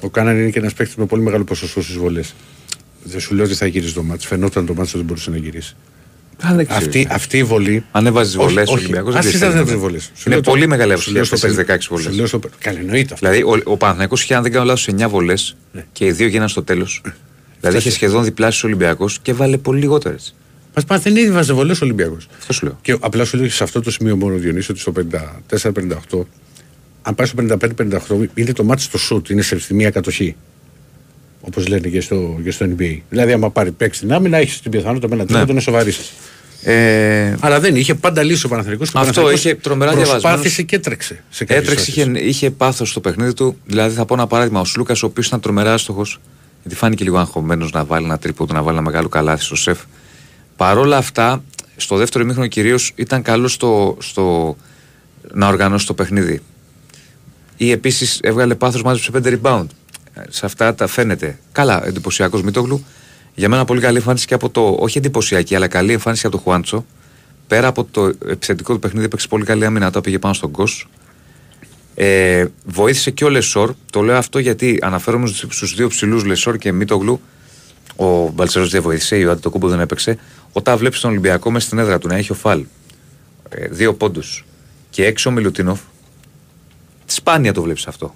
[0.00, 2.34] ο Κάναν είναι και ένας παίκτης με πολύ μεγάλο ποσοστό στις βολές
[3.04, 5.36] δεν σου λέω ότι θα γυρίσει το μάτς φαινόταν το μάτς ότι δεν μπορούσε να
[5.36, 5.76] γυρίσει
[6.68, 9.14] αυτή, αυτή η βολή Αν έβαζες όχι, βολές ο όχι, Ολυμπιακός.
[9.14, 10.02] ας συζητάς για τις βολές.
[10.02, 12.16] Σου Είναι λέω το- πολύ μεγάλη σου λέω αυσία στο στι πεν- 16 σου βολές.
[12.16, 14.88] λέω στο πεν- Καλά εννοείται αυτό Δηλαδή ο, ο Παναθηναϊκός είχε, αν δεν κάνω λάθος,
[14.88, 15.56] 9 βολές
[15.92, 17.00] και οι δύο γίνανε στο τέλος.
[17.60, 20.34] δηλαδή είχε σχεδόν διπλάσιο Ολυμπιακός και βάλε πολύ λιγότερες.
[20.74, 22.78] Μας πάει δεν βάζε βολές ο Ολυμπιακός Αυτό σου λέω.
[22.82, 24.92] Και απλά σου λέω σε αυτό το σημείο μόνο Διονύσιο ότι στο
[26.12, 26.26] 54-58,
[27.02, 30.36] αν πάει στο 55-58, είναι το μάτι στο σουτ, είναι σε στη μία κατοχή.
[31.46, 32.98] Όπως λένε και στο, και στο NBA.
[33.08, 36.00] Δηλαδή, άμα πάρει παίξει την άμυνα, έχεις την πιθανότητα με ένα τρίτο να σοβαρήσει.
[36.62, 40.18] Ε, Αλλά δεν είχε πάντα λύσει ο Παναθηναϊκός και ο Αυτό Παναθηναϊκός είχε τρομερά Προσπάθησε
[40.18, 40.64] διαβασμένος.
[40.66, 41.22] και έτρεξε.
[41.30, 42.06] Σε κάποιες έτρεξε, φάσεις.
[42.18, 43.56] είχε, είχε πάθος στο παιχνίδι του.
[43.66, 44.60] Δηλαδή θα πω ένα παράδειγμα.
[44.60, 46.20] Ο Σλούκας, ο οποίος ήταν τρομερά άστοχος,
[46.62, 49.78] γιατί φάνηκε λίγο αγχωμένος να βάλει ένα τρίποδο, να βάλει ένα μεγάλο καλάθι στο σεφ.
[50.56, 51.44] Παρ' όλα αυτά,
[51.76, 54.56] στο δεύτερο ημίχρονο κυρίως ήταν καλό στο, στο
[55.32, 56.40] να οργανώσει το παιχνίδι.
[57.56, 59.66] Ή επίσης έβγαλε πάθος, μάζεψε 5 rebound.
[60.14, 61.38] Ε, Σε αυτά τα φαίνεται.
[61.52, 62.84] Καλά, εντυπωσιακός Μίτογλου.
[63.34, 64.76] Για μένα πολύ καλή εμφάνιση και από το.
[64.78, 66.86] Όχι εντυπωσιακή, αλλά καλή εμφάνιση από το Χουάντσο.
[67.46, 69.90] Πέρα από το επιθετικό του παιχνίδι, έπαιξε πολύ καλή άμυνα.
[69.90, 70.88] Τα πήγε πάνω στον Κος.
[71.94, 73.74] Ε, βοήθησε και ο Λεσόρ.
[73.90, 77.20] Το λέω αυτό γιατί αναφέρομαι στου δύο ψηλούς Λεσόρ και Μίτογλου.
[77.96, 80.18] Ο Μπαλτσερόφσκι δεν βοήθησε, ο Αντετοκούνμπο δεν έπαιξε.
[80.52, 82.64] Όταν βλέπεις τον Ολυμπιακό μέσα στην έδρα του να έχει ο Φαλ
[83.48, 84.44] ε, δύο πόντους
[84.90, 85.80] και έξω ο Μιλουτίνοφ,
[87.06, 88.14] σπάνια το βλέπεις αυτό.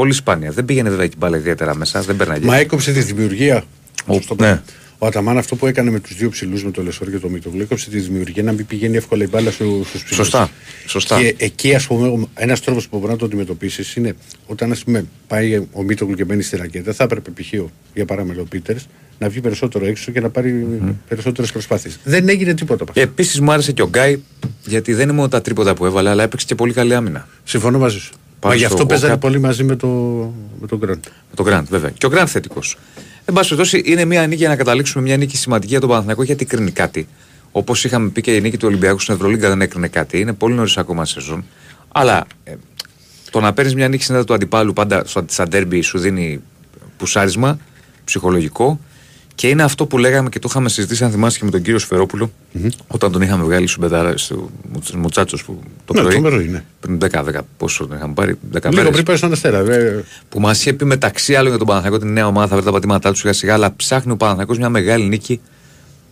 [0.00, 0.50] Πολύ σπάνια.
[0.50, 2.40] Δεν πήγαινε βέβαια την μπάλα ιδιαίτερα μέσα, δεν περνάει.
[2.40, 3.64] Μα έκοψε τη δημιουργία.
[4.06, 4.40] Ο- Σωστό ναι.
[4.40, 4.62] πράγμα.
[4.98, 7.60] Ο Αταμάν αυτό που έκανε με τους δύο ψηλούς, με το Λεσόρ και το Μίτογλου,
[7.62, 10.14] έκοψε τη δημιουργία να μην πηγαίνει εύκολα η μπάλα στους ψηλούς.
[10.14, 10.50] Σωστά.
[10.86, 11.20] Σωστά.
[11.20, 14.14] Και εκεί, ας πούμε, ένας τρόπος που μπορεί να το αντιμετωπίσεις είναι
[14.46, 17.60] όταν ας πούμε, πάει ο Μίτογλου και μπαίνει στη ρακέτα, θα έπρεπε π.χ.
[17.60, 18.86] ο- για παράδειγμα ο Πίτερς
[19.18, 20.66] να βγει περισσότερο έξω και να πάρει
[21.08, 21.98] περισσότερες προσπάθειες.
[22.04, 23.00] Δεν έγινε τίποτα από αυτό.
[23.00, 24.20] Επίσης μου άρεσε και ο Γκάι,
[24.66, 27.28] γιατί δεν είναι μόνο τα τρίποτα που έβαλε, αλλά έπαιξε και πολύ καλή άμυνα.
[27.44, 28.12] Συμφωνώ μαζί σου.
[28.40, 29.20] Πάμε Μα γι' στο αυτό παίζανε Walkup.
[29.20, 29.88] πολύ μαζί με, το,
[30.60, 31.04] με τον Γκραντ.
[31.04, 31.90] Με τον Γκραντ, βέβαια.
[31.90, 32.76] Και ο Γκραντ θετικός.
[33.24, 36.22] Εν πάση περιπτώσει, είναι μια νίκη για να καταλήξουμε μια νίκη σημαντική για τον Παναθηναϊκό
[36.22, 37.08] γιατί κρίνει κάτι.
[37.52, 40.20] Όπως είχαμε πει και η νίκη του Ολυμπιακού στην Ευρωλίγκα δεν έκρινε κάτι.
[40.20, 41.44] Είναι πολύ νωρίς ακόμα σεζόν.
[41.92, 42.54] Αλλά ε,
[43.30, 46.40] το να παίρνεις μια νίκη συνέδρα του αντιπάλου πάντα στο- στα ντέρμπι σου δίνει
[46.96, 47.58] πουσάρισμα
[48.04, 48.80] ψυχολογικό.
[49.40, 51.78] Και είναι αυτό που λέγαμε και το είχαμε συζητήσει, αν θυμάσαι και με τον κύριο
[51.78, 52.30] Σφερόπουλο,
[52.86, 54.50] όταν τον είχαμε βγάλει στου μπετάρα, στο
[54.96, 56.12] Μουτσάτσο που το Ναι, πρωί.
[56.12, 56.64] τρομερό είναι.
[56.80, 59.62] Πριν 10-10, πόσο τον είχαμε πάρει, 10 Λίγο μέρες πριν πάει στον Αστέρα.
[59.62, 62.64] δε- που μας είχε πει μεταξύ άλλων για τον Παναθηναϊκό την νέα ομάδα θα βρει
[62.64, 65.40] τα πατήματά τους σιγά σιγά, αλλά ψάχνει ο Παναθηναϊκός μια μεγάλη νίκη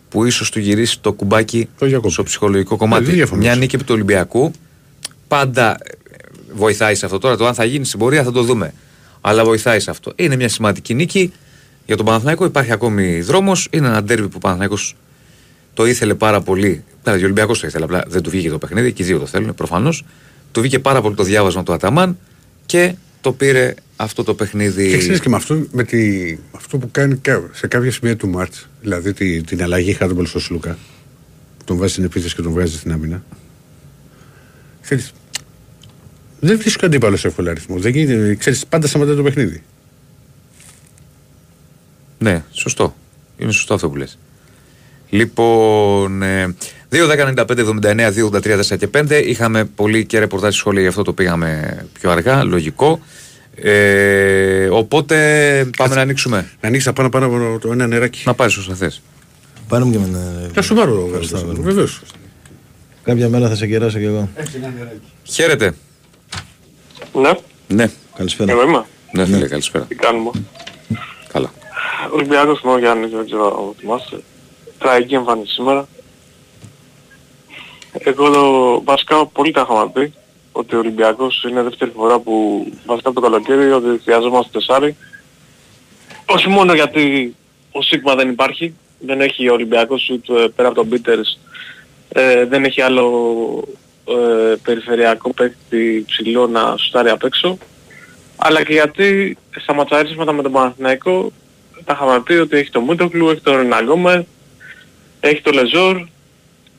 [0.08, 2.12] που ίσως του γυρίσει το κουμπάκι Το διακόπτει.
[2.12, 3.10] στο ψυχολογικό δεν κομμάτι.
[3.12, 3.40] διαφωνώ.
[3.40, 4.50] μια νίκη επί του Ολυμπιακού
[5.28, 5.76] πάντα ε,
[6.54, 7.18] βοηθάει σε αυτό.
[7.18, 8.72] Τώρα το αν θα γίνει στην πορεία θα το δούμε.
[9.20, 10.12] Αλλά βοηθάει σε αυτό.
[10.16, 11.32] Είναι μια σημαντική νίκη
[11.89, 12.45] για τον Παναθηναϊκό.
[12.45, 13.68] Υπάρχει ακόμη δρόμος.
[13.70, 14.97] Είναι ένα ντέρμπι που ο Παναθηναϊκός
[15.74, 16.84] το ήθελε πάρα πολύ.
[17.03, 18.93] Δηλαδή, ο Ολυμπιακός το ήθελε, απλά δεν του βγήκε το παιχνίδι.
[18.93, 20.05] Και οι δύο το θέλουν προφανώς.
[20.53, 22.18] Του βγήκε πάρα πολύ το διάβασμα του Αταμάν
[22.66, 24.91] και το πήρε αυτό το παιχνίδι.
[24.91, 28.28] Και ξέρεις και με αυτό, με τη, αυτό που κάνει κα- σε κάποια σημεία του
[28.28, 30.78] ματς, δηλαδή τη, την αλλαγή χάντμπολ στο Σλούκα,
[31.64, 33.22] τον βάζει στην επίθεση και τον βγάζει στην άμυνα.
[34.82, 35.12] Ξέρεις,
[36.41, 37.78] δεν βρίσκει αντίπαλο σε εύκολο αριθμό.
[37.78, 39.62] Δεν γίνεται, ξέρεις, πάντα σταματάει το παιχνίδι.
[42.18, 42.94] Ναι, σωστό.
[43.38, 44.18] Είναι σωστό αυτό που λες.
[45.10, 46.54] Λοιπόν, ε,
[46.90, 49.22] 2, 10, 95, 79, 2, 83, 4 και 5.
[49.26, 53.00] Είχαμε πολύ και ρεπορτάζ σχόλια, γι' αυτό το πήγαμε πιο αργά, λογικό.
[53.54, 55.16] Ε, οπότε
[55.76, 56.50] πάμε να ανοίξουμε.
[56.60, 58.22] Να ανοίξεις πάνω πάνω από το ένα νεράκι.
[58.26, 59.02] Να πάρεις όσα θες.
[59.68, 60.50] Πάρε μου και με ένα.
[60.54, 61.04] Να σου πάρω.
[61.06, 61.62] Ευχαριστώ, βέβαια.
[61.62, 62.00] Βεβαίως.
[63.02, 64.28] Κάποια μέρα θα σε κεράσω κι εγώ.
[65.24, 65.72] Χαίρετε.
[67.20, 67.30] Ναι,
[67.68, 68.52] Ναι, Καλησπέρα.
[68.52, 68.84] εγώ είμαι.
[69.12, 69.84] ναι φίλε, καλησπέρα.
[69.84, 70.30] Τι κάνουμε;
[71.32, 71.52] Καλά.
[72.12, 74.22] Ολυμπιακός είμαι ο Γιάννης, δεν ξέρω αν θυμάσαι.
[74.78, 75.88] Τραγική εμφάνιση σήμερα.
[77.92, 80.14] Εγώ το, βασικά πολύ τα είχαμε πει
[80.53, 84.96] ότι ο Ολυμπιακός είναι δεύτερη φορά που βασικά από το καλοκαίρι ότι χρειαζόμαστε τεσάρι.
[86.26, 87.34] Όχι μόνο γιατί
[87.72, 91.38] ο Σίγμα δεν υπάρχει, δεν έχει ο Ολυμπιακός ούτε πέρα από τον Πίτερς
[92.09, 93.64] ε, δεν έχει άλλο
[94.05, 97.59] ε, περιφερειακό παίκτη ψηλό να σουτάρει απ' έξω
[98.36, 101.32] αλλά και γιατί στα ματσαρίσματα με τον Παναθηναϊκό
[101.89, 104.20] τα είχαμε πει ότι έχει τον Μούτοκλου, έχει τον Ρεναγκόμερ,
[105.20, 106.07] έχει τον Λεζόρ,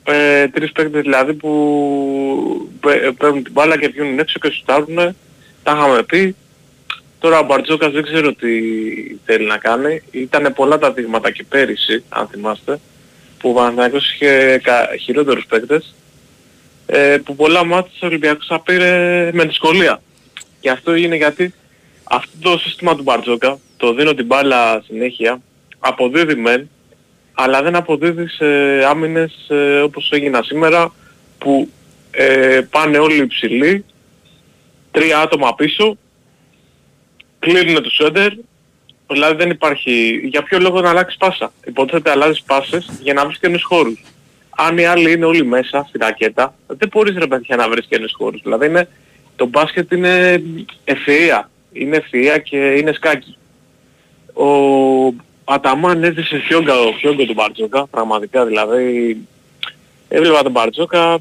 [0.03, 4.95] ε, τρεις παίκτες δηλαδή που παι- παίρνουν την μπάλα και βγαίνουν έξω και σουτάρουν.
[5.63, 6.35] Τα είχαμε πει.
[7.19, 8.47] Τώρα ο Μπαρτζόκας δεν ξέρω τι
[9.25, 10.01] θέλει να κάνει.
[10.11, 12.79] Ήταν πολλά τα δείγματα και πέρυσι, αν θυμάστε,
[13.39, 15.95] που ο Παναθηναϊκός είχε κα- χειρότερους παίκτες,
[16.85, 20.01] ε, που πολλά μάτια ο Ολυμπιακός θα πήρε με δυσκολία.
[20.59, 21.53] Και αυτό είναι γιατί
[22.09, 25.41] αυτό το σύστημα του Μπαρτζόκα, το δίνω την μπάλα συνέχεια,
[25.79, 26.69] αποδίδει μεν,
[27.33, 28.45] αλλά δεν αποδίδει σε
[28.85, 30.93] άμυνες ε, όπως έγινα σήμερα,
[31.37, 31.69] που
[32.11, 33.85] ε, πάνε όλοι υψηλοί,
[34.91, 35.97] τρία άτομα πίσω,
[37.39, 38.31] κλείνουν τους σέντερ,
[39.07, 41.51] δηλαδή δεν υπάρχει, για ποιο λόγο να αλλάξεις πάσα.
[41.65, 44.03] Υποτίθεται αλλάζεις πάσες για να βρεις καινούς χώρους.
[44.49, 48.13] Αν οι άλλοι είναι όλοι μέσα στη ρακέτα, δεν μπορείς ρε παιδιά να βρεις καινούς
[48.13, 48.41] χώρους.
[48.41, 48.89] Δηλαδή είναι,
[49.35, 50.43] το μπάσκετ είναι
[50.85, 51.43] ευφυΐα.
[51.71, 53.37] Είναι ευφυΐα και είναι σκάκι.
[54.33, 54.47] Ο
[55.43, 59.17] Αταμάν έζησε φιόγκα, φιόγκο του Μπαρτζόκα, πραγματικά δηλαδή.
[60.07, 61.17] Έβλεπα τον Μπαρτζόκα,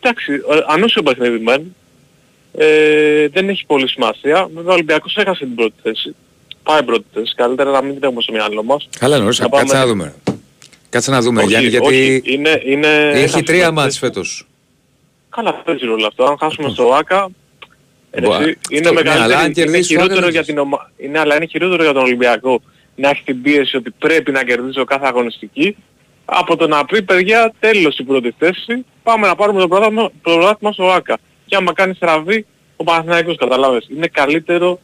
[0.00, 1.74] εντάξει, ε, ανούσιο παιχνίδι μεν,
[2.58, 4.48] ε, δεν έχει πολύ σημασία.
[4.54, 6.14] Βέβαια ο Ολυμπιακός έχασε την πρώτη θέση.
[6.62, 8.88] Πάει πρώτη θέση, καλύτερα να μην την έχουμε στο μυαλό μας.
[8.98, 10.14] Καλά, νωρίς, Να κάτσε πάμε- να δούμε.
[10.90, 13.98] Κάτσε να δούμε, Όχι, Γιάννη, γιατί όχι, είναι, είναι, έχει έχασε τρία πρώτη μάτς θέση.
[13.98, 14.46] φέτος.
[15.28, 16.24] Καλά, δεν παίζει ρόλο αυτό.
[16.24, 17.32] Αν χάσουμε στο ΆΚΑ, ρε Μπο-
[18.10, 20.58] εσύ, αυτό, είναι ναι, αλλά μεγαλύτερο, αν είναι κερδίσεις το χειρότερο ΆΚΑ, για δεν την
[20.58, 20.90] ομα...
[20.96, 22.60] είναι, αλλά είναι χειρότερο για τον Ολυμπιακό
[22.94, 25.76] να έχει την πίεση ότι πρέπει να κερδίσω κάθε αγωνιστική
[26.24, 30.30] από το να πει παιδιά τέλος η πρώτη θέση, πάμε να πάρουμε το πρωτάθλημα το
[30.30, 31.18] πρωτάθλημα στο ΆΚΑ.
[31.46, 32.46] Και άμα κάνει στραβή,
[32.76, 33.88] ο Παναθηναϊκός καταλάβες.
[33.96, 34.80] Είναι καλύτερο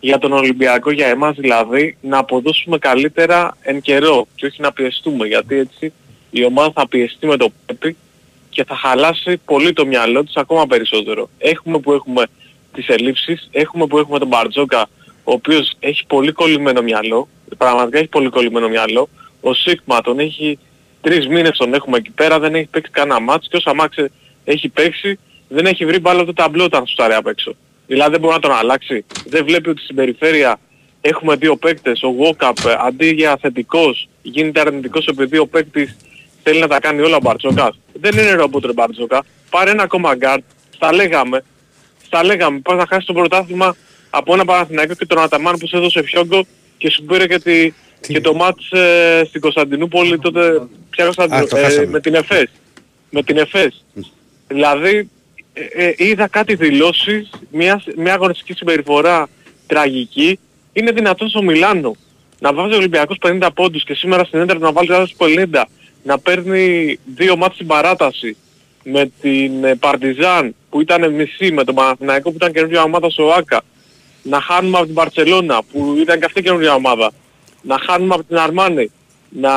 [0.00, 5.26] για τον Ολυμπιακό, για εμάς δηλαδή, να αποδώσουμε καλύτερα εν καιρό και όχι να πιεστούμε,
[5.26, 5.92] γιατί έτσι
[6.30, 7.96] η ομάδα θα πιεστεί με το πρέπει
[8.48, 11.28] και θα χαλάσει πολύ το μυαλό της ακόμα περισσότερο.
[11.38, 12.26] Έχουμε που έχουμε
[12.74, 14.86] τις ελλείψεις, έχουμε που έχουμε τον Μπαρτζόκα,
[15.24, 19.08] ο οποίος έχει πολύ κολλημένο μυαλό, πραγματικά έχει πολύ κολλημένο μυαλό.
[19.40, 20.58] Ο Σίγμα τον έχει
[21.00, 23.96] τρεις μήνες τον έχουμε εκεί πέρα, δεν έχει παίξει κανένα μάτς και όσα μάτς
[24.44, 25.18] έχει παίξει
[25.48, 27.54] δεν έχει βρει μπάλα το ταμπλό όταν σουτάρει απ' έξω.
[27.86, 29.04] Δηλαδή δεν μπορεί να τον αλλάξει.
[29.26, 30.58] Δεν βλέπει ότι στην περιφέρεια
[31.00, 32.02] έχουμε δύο παίκτες.
[32.02, 32.56] Ο Γόκαπ
[32.86, 35.96] αντί για θετικός γίνεται αρνητικός επειδή ο παίκτης
[36.42, 37.78] θέλει να τα κάνει όλα ο Μπαρτζόκας.
[37.92, 39.24] Δεν είναι ρομπότ ρε Μπαρτζόκα.
[39.50, 40.42] Πάρε ένα ακόμα γκάρτ.
[40.74, 41.44] Στα λέγαμε.
[42.14, 42.58] Στα λέγαμε.
[42.58, 43.76] Πας να χάσεις το πρωτάθλημα
[44.10, 46.46] από ένα Παναθηναϊκό και τον Αταμάν που σε έδωσε φιόγκο
[46.76, 50.40] και σου πήρε και τη και το μάτς ε, στην Κωνσταντινούπολη τότε,
[50.90, 51.86] ποια Α, το Κωνσταντινούπολη, ε, χάσαμε.
[51.86, 52.50] με την ΕΦΕΣ.
[53.10, 53.84] Με την ΕΦΕΣ.
[54.48, 55.10] Δηλαδή,
[55.52, 59.28] ε, ε, είδα κάτι δηλώσεις, μια, μια αγωνιστική συμπεριφορά
[59.66, 60.38] τραγική.
[60.72, 61.96] Είναι δυνατόν στο Μιλάνο
[62.38, 65.62] να βάζει ο Ολυμπιακός 50 πόντους και σήμερα στην έντρα να βάλει άλλους 50,
[66.02, 68.36] να παίρνει δύο μάτς στην παράταση
[68.84, 73.30] με την ε, Παρτιζάν που ήταν μισή, με τον Παναθηναϊκό που ήταν καινούργια ομάδα στο
[73.30, 73.62] ΆΚΑ,
[74.22, 77.12] να χάνουμε από την Παρσελώνα που ήταν και αυτή καινούργια ομάδα,
[77.62, 78.90] να χάνουμε από την Αρμάνη,
[79.28, 79.52] να...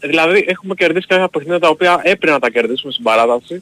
[0.00, 3.58] Δηλαδή έχουμε κερδίσει κάποια παιχνίδια τα οποία έπρεπε να τα κερδίσουμε στην παράταση.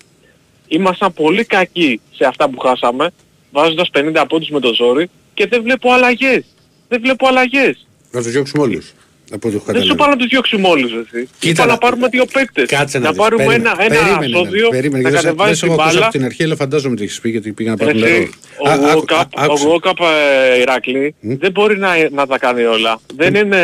[0.66, 3.10] Ήμασταν πολύ κακοί σε αυτά που χάσαμε,
[3.50, 6.44] βάζοντας 50 πόντους με το ζόρι και δεν βλέπω αλλαγές.
[6.88, 7.86] Δεν βλέπω αλλαγές.
[8.10, 8.92] Να τους διώξουμε όλους.
[9.34, 9.98] Από ό,τι έχω Δεν σου καταλάβει.
[9.98, 11.28] πάω να τους διώξουμε όλους εσύ.
[11.38, 12.68] Κοίτα, Είπα να- να πάρουμε δύο παίκτες.
[12.68, 13.18] Κάτσε να, να δεις.
[13.18, 13.70] πάρουμε Περίμενε.
[13.74, 16.06] ένα, ένα Περίμενε, σώδιο, περίμενε, να γιατί δεν- κατεβάζει δεν σε την έχω ακούσει μπάλα.
[16.06, 18.28] από την αρχή, αλλά φαντάζομαι τι έχεις πει γιατί πήγα να πάρω Εσύ, νερό.
[18.64, 19.66] ο Α, άκου- Walkup- α- άκουσε.
[19.66, 20.04] Ο Walkup
[20.54, 23.00] ε, Ηρακλή δεν μπορεί να, να τα κάνει όλα.
[23.16, 23.60] Δεν είναι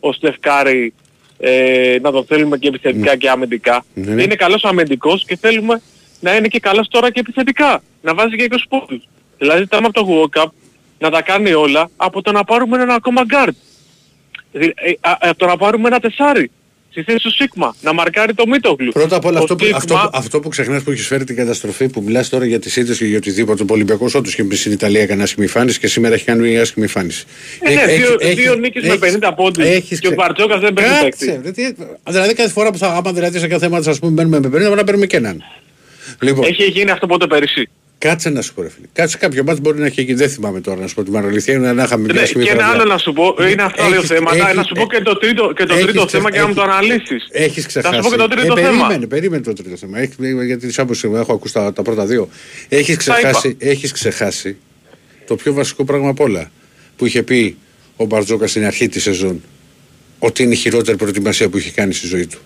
[0.00, 0.92] ο Στεφκάρη
[1.38, 3.84] ε, να το θέλουμε και επιθετικά και αμυντικά.
[3.94, 4.22] Ναι, ναι.
[4.22, 5.80] Είναι καλός αμυντικός και θέλουμε
[6.20, 7.82] να είναι και καλός τώρα και επιθετικά.
[8.02, 9.08] Να βάζει και 20 πόντους.
[9.38, 10.48] Δηλαδή ζητάμε από το Walkup
[10.98, 13.52] να τα κάνει όλα από το να πάρουμε έναν ακόμα guard.
[14.52, 16.50] Δη- ε, α- Από το να πάρουμε ένα τεσάρι.
[16.90, 17.74] Στη θέση του Σίγμα.
[17.80, 18.90] Να μαρκάρει το Μίτογλου.
[18.92, 21.24] Πρώτα απ' όλα Ο αυτό που, Σίγμα- αυτό, που- αυτό που ξεχνάς που έχεις φέρει
[21.24, 23.62] την καταστροφή που μιλάς τώρα για τις ήττες και για οτιδήποτε.
[23.62, 26.84] Ο Ολυμπιακός όντως και στην Ιταλία έκανε άσχημη εμφάνιση και σήμερα έχει κάνει μια άσχημη
[26.84, 27.24] εμφάνιση.
[27.60, 30.14] Ε, ναι, Έχει- δύο- έχει- δύο νίκες με έχεις- 50 πόντους έχεις και ο ξε-
[30.26, 31.40] Μπαρτζόκας δεν παίζει Κάτσε, παίκτης.
[31.44, 34.40] ρε, τι- Δηλαδή κάθε φορά που θα άμα δηλαδή σε κάθε μάτι ας πούμε μπαίνουμε
[34.40, 35.42] με 50 να παίρνουμε και έναν.
[36.20, 37.68] Λοιπόν, Έχει γίνει αυτό πότε πέρυσι.
[37.98, 38.86] Κάτσε να σου πω ρε φίλε.
[38.92, 40.16] Κάτσε κάποιο μάτι μπορεί να έχει γίνει.
[40.18, 41.54] Δεν θυμάμαι τώρα να σου πω την αλήθεια.
[41.54, 42.80] Είναι να είχαμε μια Ναι, άσχημη και ένα βραδιά.
[42.80, 44.36] άλλο να σου πω, είναι αυτά τα δύο Έχεις- θέματα.
[44.36, 46.46] έχεις- να σου πω και το τρίτο, και το έχεις τρίτο ξε- θέμα και να
[46.48, 47.28] μου το έχεις- αναλύσεις.
[47.30, 47.94] Έχεις Θα ξεχάσει.
[47.96, 48.76] σου πω και το τρίτο ε, θέμα.
[48.86, 49.98] Περίμενε, περίμενε το τρίτο θέμα.
[49.98, 52.28] Έχεις, γιατί σάμπος έχω ακούσει τα, τα πρώτα δύο.
[52.68, 53.28] Έχεις Τα είπα.
[53.28, 54.56] ξεχάσει, έχεις ξεχάσει
[55.26, 56.50] το πιο βασικό πράγμα απ' όλα
[56.96, 57.56] που είχε πει
[57.96, 59.42] ο Μπαρτζόκας στην αρχή της σεζόν
[60.18, 62.38] ότι είναι η χειρότερη προετοιμασία που είχε κάνει στη ζωή του.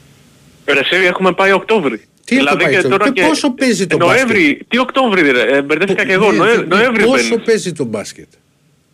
[0.66, 2.00] Ρε εσύ, έχουμε πάει Οκτώβρη.
[2.24, 6.12] Τι έχουμε πάει Οκτώβρη; Και πόσο παίζει το Νοέμβρη, τι Οκτώβρη ρε, ε, μπερδεύτηκα και
[6.12, 7.44] εγώ, Ναι, Νοέ- ναι, Νοέμβρη Πόσο μπαίνεις.
[7.44, 8.26] παίζει το μπάσκετ;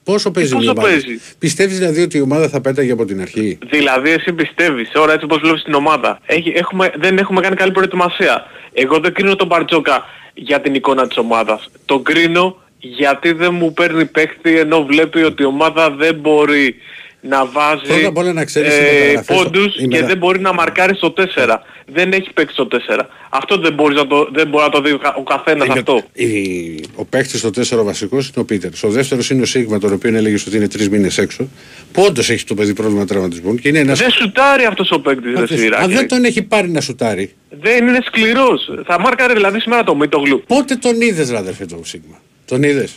[0.04, 3.20] Πόσο παίζει πόσο η ομάδα; παίζει; Πιστεύεις δηλαδή ότι η ομάδα θα πέταγε από την
[3.20, 7.56] αρχή; Δηλαδή εσύ πιστεύεις, τώρα έτσι όπως βλέπεις την ομάδα, έχει, έχουμε, δεν έχουμε κάνει
[7.56, 8.44] καλή προετοιμασία.
[8.72, 10.04] Εγώ δεν κρίνω τον Μπαρτζόκα
[10.34, 11.70] για την εικόνα της ομάδας.
[11.84, 16.74] Τον κρίνω γιατί δεν μου παίρνει παίχτη ενώ βλέπει ότι η ομάδα δεν μπορεί
[17.20, 20.16] να βάζει Πρώτα απ' όλα να ξέρεις οι ε, μεταγραφές- πόντους οι και μετα- δεν
[20.18, 21.62] μπορεί να μαρκάρει στο 4.
[21.92, 23.08] Δεν έχει παίξει στο 4.
[23.28, 26.02] Αυτό δεν, μπορείς να το, δεν μπορεί να το δει ο κα- ο καθένας αυτό.
[26.12, 28.70] Η- Ο παίκτης στο 4 βασικός είναι ο Πίτερ.
[28.82, 31.48] Ο δεύτερο είναι ο Σίγμα, τον οποίο έλεγε ότι είναι τρεις μήνες έξω.
[31.92, 33.94] Που όντω έχει το παιδί πρόβλημα τραυματισμών και είναι ένα.
[33.94, 35.92] Δεν σουτάρει αυτός ο παίκτης ρε Αν Σιράκη.
[35.92, 38.70] δεν τον έχει πάρει να σουτάρει, Δεν είναι σκληρός.
[38.86, 40.42] Θα μάρκαρε δηλαδή σήμερα το Μίτογλου.
[40.46, 42.94] πότε τον είδες, ρε αδερφέ, τον Σίγμα; Τον είδες;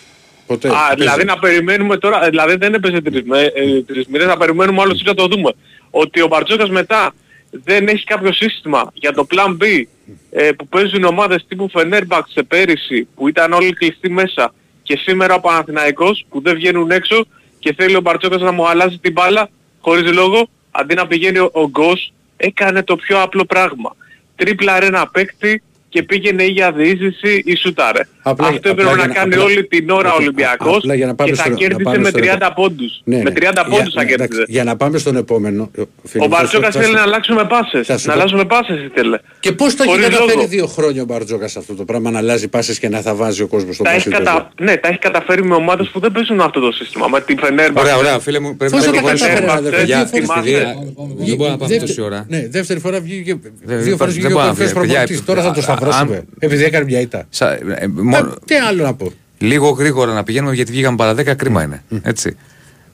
[0.52, 0.68] Ποτέ.
[0.68, 0.96] Α, Παίζει.
[0.96, 4.82] δηλαδή να περιμένουμε τώρα, ε, δηλαδή δεν έπαιζε τρεις, με, ε, τρεις μήνες, να περιμένουμε
[4.82, 5.52] άλλους τρεις να το δούμε.
[5.90, 7.14] Ότι ο Μπαρτζόκας μετά
[7.52, 9.84] δεν έχει κάποιο σύστημα για το Plan B
[10.32, 15.34] ε, που παίζουν ομάδες τύπου Φενέρμπαξ σε πέρυσι που ήταν όλοι κλειστοί μέσα και σήμερα
[15.34, 17.26] ο Παναθηναϊκός που δεν βγαίνουν έξω
[17.60, 19.50] και θέλει ο Μπαρτζόκας να μου αλλάζει την μπάλα
[19.80, 23.96] χωρίς λόγο αντί να πηγαίνει ο, ο Γκος έκανε το πιο απλό πράγμα.
[24.36, 25.64] Τρίπλαρε ένα παίκτη
[25.94, 28.02] και πήγαινε ή για διείσδυση ή σουτάρε.
[28.24, 30.76] Απλά- Αυτό απλά έπρεπε για να να- κάνει απλά- όλη την ώρα ο απλά- Ολυμπιακός
[30.78, 32.54] απλά για να πάμε και θα στο- να κέρδισε πάμε με στο 30 επόμενο.
[32.56, 33.02] πόντους.
[33.04, 33.32] Ναι, Με ναι.
[33.32, 34.46] 30 Για- πόντους θα ναι, εντάξει, κέρδισε.
[34.56, 35.72] Για να πάμε στον επόμενο.
[35.74, 37.86] φίλε, Ο θα σου- Μπαρτζόκας θα θέλει σου- να αλλάξουμε πάσες.
[37.88, 39.18] θα σου Να πω- αλλάζουμε πάσες ήθελε.
[39.40, 40.48] Και πώς το έχει Χωρίς καταφέρει λόγο.
[40.48, 43.48] δύο χρόνια ο Μπαρτζόκας αυτό το πράγμα να αλλάζει πάσει και να θα βάζει ο
[43.48, 44.24] κόσμος στο Τα έχει, πάση.
[44.24, 44.50] κατα...
[44.62, 47.08] ναι, τα έχει καταφέρει με ομάδες που δεν παίζουν αυτό το σύστημα.
[47.08, 47.82] Με την Φενέρμπαξ.
[47.82, 48.56] Ωραία, ωραία, φίλε μου.
[48.58, 49.30] Πρέπει Πώς να το προχωρήσουμε.
[49.34, 50.42] κατάφερε, αδερφέ, Για δύο την φορές.
[50.42, 51.26] στιγμή, Θυμάστε.
[51.26, 52.26] Δεν μπορούμε να πάμε τόση ώρα.
[52.30, 53.40] Ναι, δεύτερη φορά βγήκε.
[53.64, 55.26] Δεν- Δύο φορές δεν βγήκε ο μπορώ να κορυφαίο βγει, παιδιά, προπονητής.
[55.26, 55.81] Τώρα θα το α- σταυρώσουμε.
[55.90, 57.26] Αν- Επειδή έκανε μια ήττα.
[57.30, 59.12] Σα- ε, μόνο- Τι άλλο να πω.
[59.38, 61.84] Λίγο γρήγορα να πηγαίνουμε γιατί βγήκαμε παρά 10 κρίμα είναι.
[62.04, 62.38] Έτσι.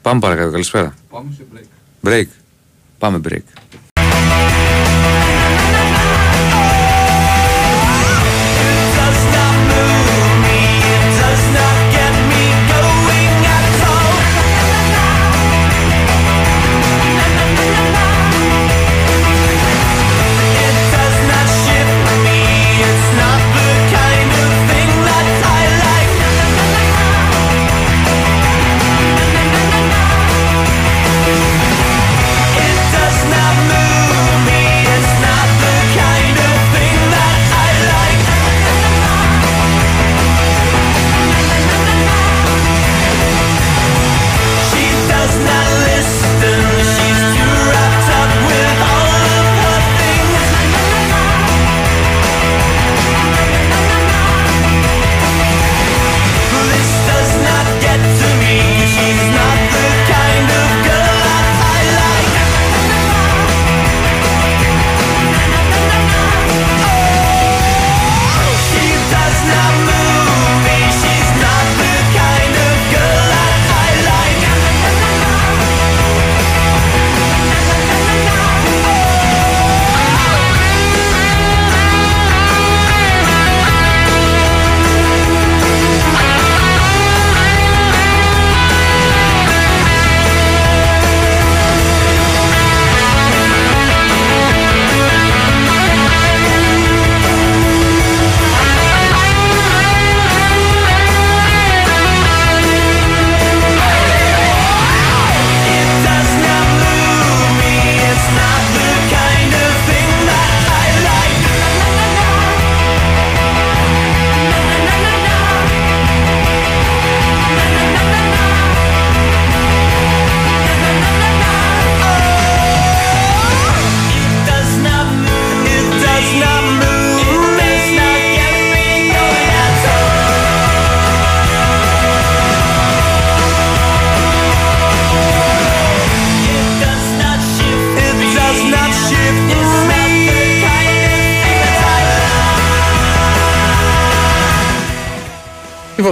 [0.02, 0.94] Πάμε παρακάτω, καλησπέρα.
[1.10, 2.08] Πάμε σε break.
[2.10, 2.26] Break.
[2.98, 3.38] Πάμε break.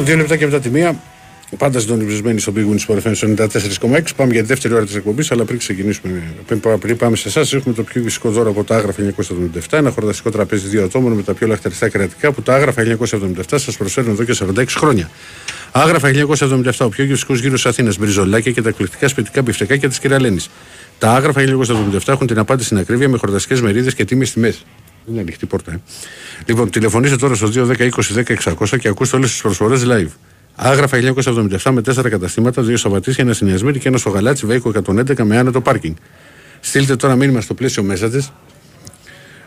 [0.05, 0.99] Δύο λεπτά και μετά τη μία.
[1.57, 4.15] Πάντα συντονισμένοι στο Big Win Sport FM στο 94,6.
[4.15, 5.31] Πάμε για τη δεύτερη ώρα της εκπομπής.
[5.31, 8.63] Αλλά πριν ξεκινήσουμε, πριν, πά- πριν πάμε σε εσάς, έχουμε το πιο φυσικό δώρο από
[8.63, 9.77] τα Άγραφα 1977.
[9.77, 13.77] Ένα χορταστικό τραπέζι δύο ατόμων με τα πιο λαχταριστά κρεατικά που τα Άγραφα 1977 σας
[13.77, 15.09] προσφέρουν εδώ και 46 χρόνια.
[15.71, 20.49] Άγραφα 1977, ο πιο γευστικό γύρος Αθήνας, μπριζολάκια και τα εκπληκτικά σπιτικά μπιφτεκάκια της κυρα-Λένης.
[20.99, 24.65] Τα Άγραφα 1977 έχουν την απάντηση στην ακρίβεια με χορταστικές μερίδες και τίμιες τιμές.
[25.05, 25.79] Δεν είναι ανοιχτή πόρτα, ε.
[26.45, 30.09] Λοιπόν, τηλεφωνήστε τώρα στο 210 20 10 600 και ακούστε όλες τις προσφορές live.
[30.55, 35.23] Άγραφα 1977 με 4 καταστήματα, 2 Σαββατίσια, ένα συνειασμίρι και ένα στο γαλάτσι Βέικο 111
[35.23, 35.95] με άνετο πάρκινγκ.
[36.59, 38.29] Στείλτε τώρα μήνυμα στο πλαίσιο Messages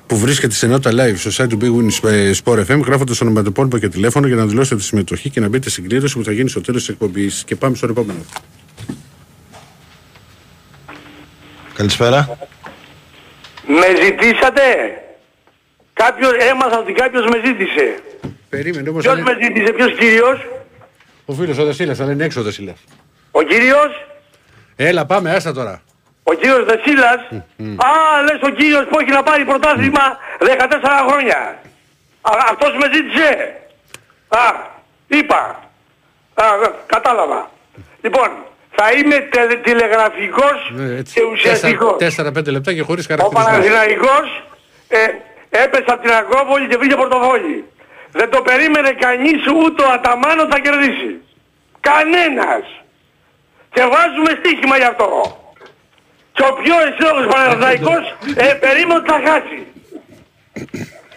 [0.06, 3.88] που βρίσκεται σε ενότητα live στο site του Big Win Sport FM, γράφοντας ονοματεπώνυμο και
[3.88, 6.60] τηλέφωνο για να δηλώσετε τη συμμετοχή και να μπείτε στην κλήρωση που θα γίνει στο
[6.60, 7.42] τέλος της εκπομπής.
[7.46, 8.18] Και πάμε στον επόμενο.
[11.74, 12.38] Καλησπέρα.
[13.66, 14.62] Με ζητήσατε;
[16.02, 17.86] Κάποιος, έμαθα ότι κάποιος με ζήτησε.
[18.48, 19.02] Περίμενε όμως.
[19.02, 20.38] Ποιος με ζήτησε, ποιος κύριος;
[21.26, 22.74] Ο φίλος ο Δεσίλα, αλλά είναι έξω ο Δεσίλα.
[23.30, 24.06] Ο κύριος;
[24.76, 25.82] Έλα, πάμε, άστα τώρα.
[26.22, 27.20] Ο κύριος Δεσίλας.
[27.88, 27.90] Α,
[28.22, 30.04] λες ο κύριος που έχει να πάρει πρωτάθλημα
[30.38, 31.38] 14 χρόνια.
[32.20, 33.56] Α, αυτός με ζήτησε.
[34.28, 34.44] Α,
[35.06, 35.70] είπα.
[36.34, 36.44] Α,
[36.86, 37.50] κατάλαβα.
[38.00, 38.28] Λοιπόν,
[38.70, 41.14] θα είμαι τε, τηλεγραφικός Ναι, έτσι.
[41.14, 41.96] και ουσιαστικός.
[41.98, 43.50] 4-5 λεπτά και χωρίς Ο χαρακτηριστικά.
[43.50, 44.42] Παναθηναϊκός
[44.88, 44.98] ε,
[45.50, 47.64] έπεσε από την Ακρόπολη και βρήκε πορτοφόλι.
[48.12, 51.20] Δεν το περίμενε κανείς ούτε ο Αταμάνος θα κερδίσει.
[51.80, 52.64] Κανένας.
[53.72, 55.08] Και βάζουμε στοίχημα γι' αυτό.
[56.32, 59.66] Και ο πιο αισιόδοξος Παναθηναϊκός ε, περίμενε ότι θα χάσει.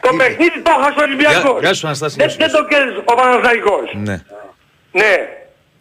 [0.01, 1.59] Το παιχνίδι το έχασε ο Ολυμπιακός.
[1.61, 2.37] Γεια σου, Αναστάση, Δεν, γεια σου.
[2.51, 3.91] δεν το κέρδισε ο Παναθηναϊκός.
[3.93, 4.23] Ναι.
[4.91, 5.15] Ναι.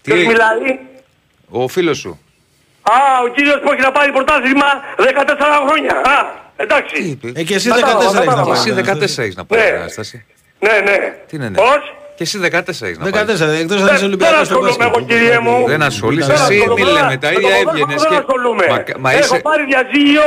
[0.03, 0.79] Τι Ποιος έγινε; μιλάει;
[1.51, 2.21] Ο φίλος σου.
[2.83, 5.95] Α, ο κύριος που έχει να πάρει πρωτάθλημα 14 χρόνια.
[5.97, 6.27] Α,
[6.63, 7.19] εντάξει.
[7.35, 8.45] Ε, και εσύ Κατάλαβα, 14 έχεις να κατάλαβα.
[8.49, 8.65] πάρεις.
[8.65, 9.77] Εσύ 14 έχεις να πάρεις, Ναι.
[9.77, 10.25] Ανάσταση.
[10.59, 10.97] Ναι, ναι.
[11.27, 11.57] Τι είναι, ναι.
[11.57, 11.83] Πώς;
[12.17, 13.39] Και εσύ 14 έχεις να πάρεις.
[13.41, 15.09] 14, εκτός αν Δεν- είσαι Δεν Ολυμπιακός στο ασχολούμαι εγώ μπάσκετ.
[15.19, 15.67] κύριε μου.
[15.67, 16.27] Δεν ασχολείσαι.
[16.33, 16.85] Δεν Εσύ ασχολούμαι.
[16.85, 18.15] μη λέμε τα Με ίδια το έβγαινες ποδόσφαιρο και...
[18.15, 18.65] Δεν ασχολούμαι.
[18.73, 19.43] Μα, μα Έχω είσαι...
[19.49, 20.27] πάρει διαζύγιο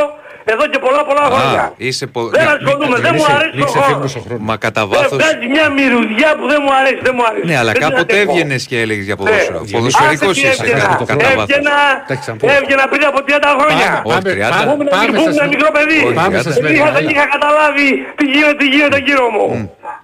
[0.52, 1.62] εδώ και πολλά πολλά χρόνια.
[1.62, 2.20] Α, είσαι πο...
[2.36, 4.12] Δεν ναι, ασχολούμαι, δεν μου Μην αρέσει ξε- ο μην ξεφύγουμε χώρος.
[4.12, 4.41] στον χρόνο.
[4.50, 5.18] Μα κατά Ε, βάθος...
[5.20, 7.46] Βγάζει μια μυρουδιά που δεν μου αρέσει, δεν μου αρέσει.
[7.50, 8.22] Ναι, αλλά Δεν την κάποτε αντέχω.
[8.32, 9.22] έβγαινες και έλεγες για Ναι.
[9.22, 9.60] ποδόσφαιρο.
[9.64, 10.86] Άσε Ποδοσφαιρικός τι είσαι έβγαινα.
[10.91, 11.41] κατά- κατά βάθος.
[11.41, 11.76] Έβγαινα,
[12.06, 12.46] Εντάξει, θα πω.
[12.58, 13.89] έβγαινα πριν από 30 χρόνια.
[14.12, 14.60] Όχι, 30.
[14.74, 16.00] Ήμουν Πάμε ήμουν στα ένα μικρό παιδί.
[16.08, 16.68] Όχι, Πάμε στα τριάντα.
[16.68, 17.88] Δεν είχα, δεν είχα καταλάβει
[18.18, 19.46] τι γίνεται, τι γίνεται γύρω μου.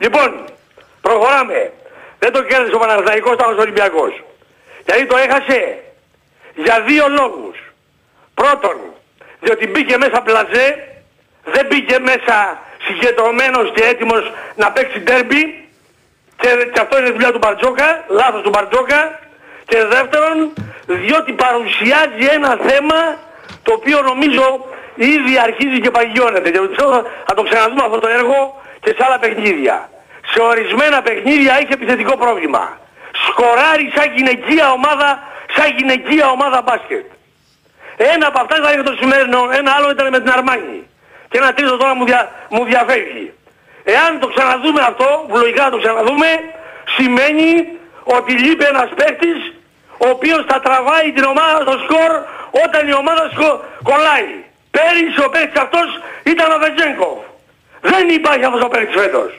[0.03, 0.27] Λοιπόν,
[1.07, 1.59] προχωράμε.
[2.21, 4.13] Δεν το κέρδισε ο Παναθηναϊκός, ήταν ο Ολυμπιακός.
[4.87, 5.59] Γιατί το έχασε;
[6.65, 7.55] Για δύο λόγους.
[8.39, 8.77] Πρώτον,
[9.39, 10.67] διότι μπήκε μέσα πλαζέ,
[11.43, 15.69] δεν μπήκε μέσα συγκεντρωμένος και έτοιμος να παίξει ντέρμπι
[16.41, 19.19] και, και αυτό είναι δουλειά του Μπαρτζόκα, λάθος του Μπαρτζόκα.
[19.65, 20.53] Και δεύτερον,
[20.85, 23.17] διότι παρουσιάζει ένα θέμα
[23.63, 24.65] το οποίο νομίζω
[24.95, 26.49] ήδη αρχίζει και παγιώνεται.
[26.51, 29.89] Και πιστεύω θα το ξαναδούμε αυτό το έργο και σε άλλα παιχνίδια.
[30.31, 32.77] Σε ορισμένα παιχνίδια έχει επιθετικό πρόβλημα.
[33.27, 35.09] Σκοράρει σαν γυναικεία ομάδα,
[35.55, 37.05] σαν γυναικεία ομάδα μπάσκετ.
[38.13, 40.79] Ένα από αυτά ήταν για το σημερινό, ένα άλλο ήταν με την Αρμάνη.
[41.29, 42.21] Και ένα τρίτο τώρα μου, δια,
[42.53, 43.27] μου διαφεύγει.
[43.95, 46.29] Εάν το ξαναδούμε αυτό, που λογικά θα το ξαναδούμε,
[46.97, 47.49] σημαίνει
[48.17, 49.39] ότι λείπει ένας παίκτης
[50.05, 52.11] ο οποίος θα τραβάει την ομάδα στο σκορ
[52.65, 53.49] όταν η ομάδα σκο,
[53.89, 54.29] κολλάει.
[54.75, 55.87] Πέρυσι ο παίκτης αυτός
[56.31, 57.19] ήταν ο Βετζέγκοφ.
[57.91, 59.29] Δεν υπάρχει αυτός ο παίκτης φέτος.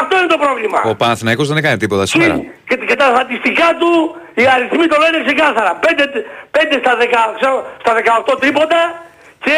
[0.00, 0.78] Αυτό είναι το πρόβλημα.
[0.92, 2.34] Ο Παναθηναϊκός δεν έκανε τίποτα σήμερα.
[2.68, 3.90] Και, και τα στατιστικά του,
[4.34, 5.78] οι αριθμοί το λένε ξεκάθαρα.
[5.80, 7.92] 5, στα, 10, ξέρω, στα
[8.32, 9.02] 18 τρίποτα
[9.44, 9.56] και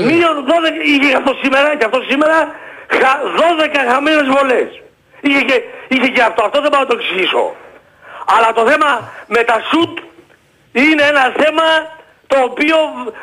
[0.00, 0.50] μείον 12,
[0.84, 2.54] είχε αυτό σήμερα και αυτό σήμερα,
[2.88, 4.68] χα- 12 χαμένες βολές.
[5.20, 7.54] Είχε και, είχε και αυτό, αυτό δεν πάω να το εξηγήσω.
[8.36, 9.98] Αλλά το θέμα με τα σουτ
[10.72, 11.66] είναι ένα θέμα
[12.26, 12.76] το οποίο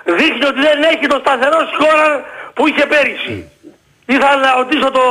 [0.04, 3.50] δείχνει ότι δεν έχει το σταθερό σκόρα που είχε πέρυσι.
[4.06, 5.04] Ήθελα να ρωτήσω το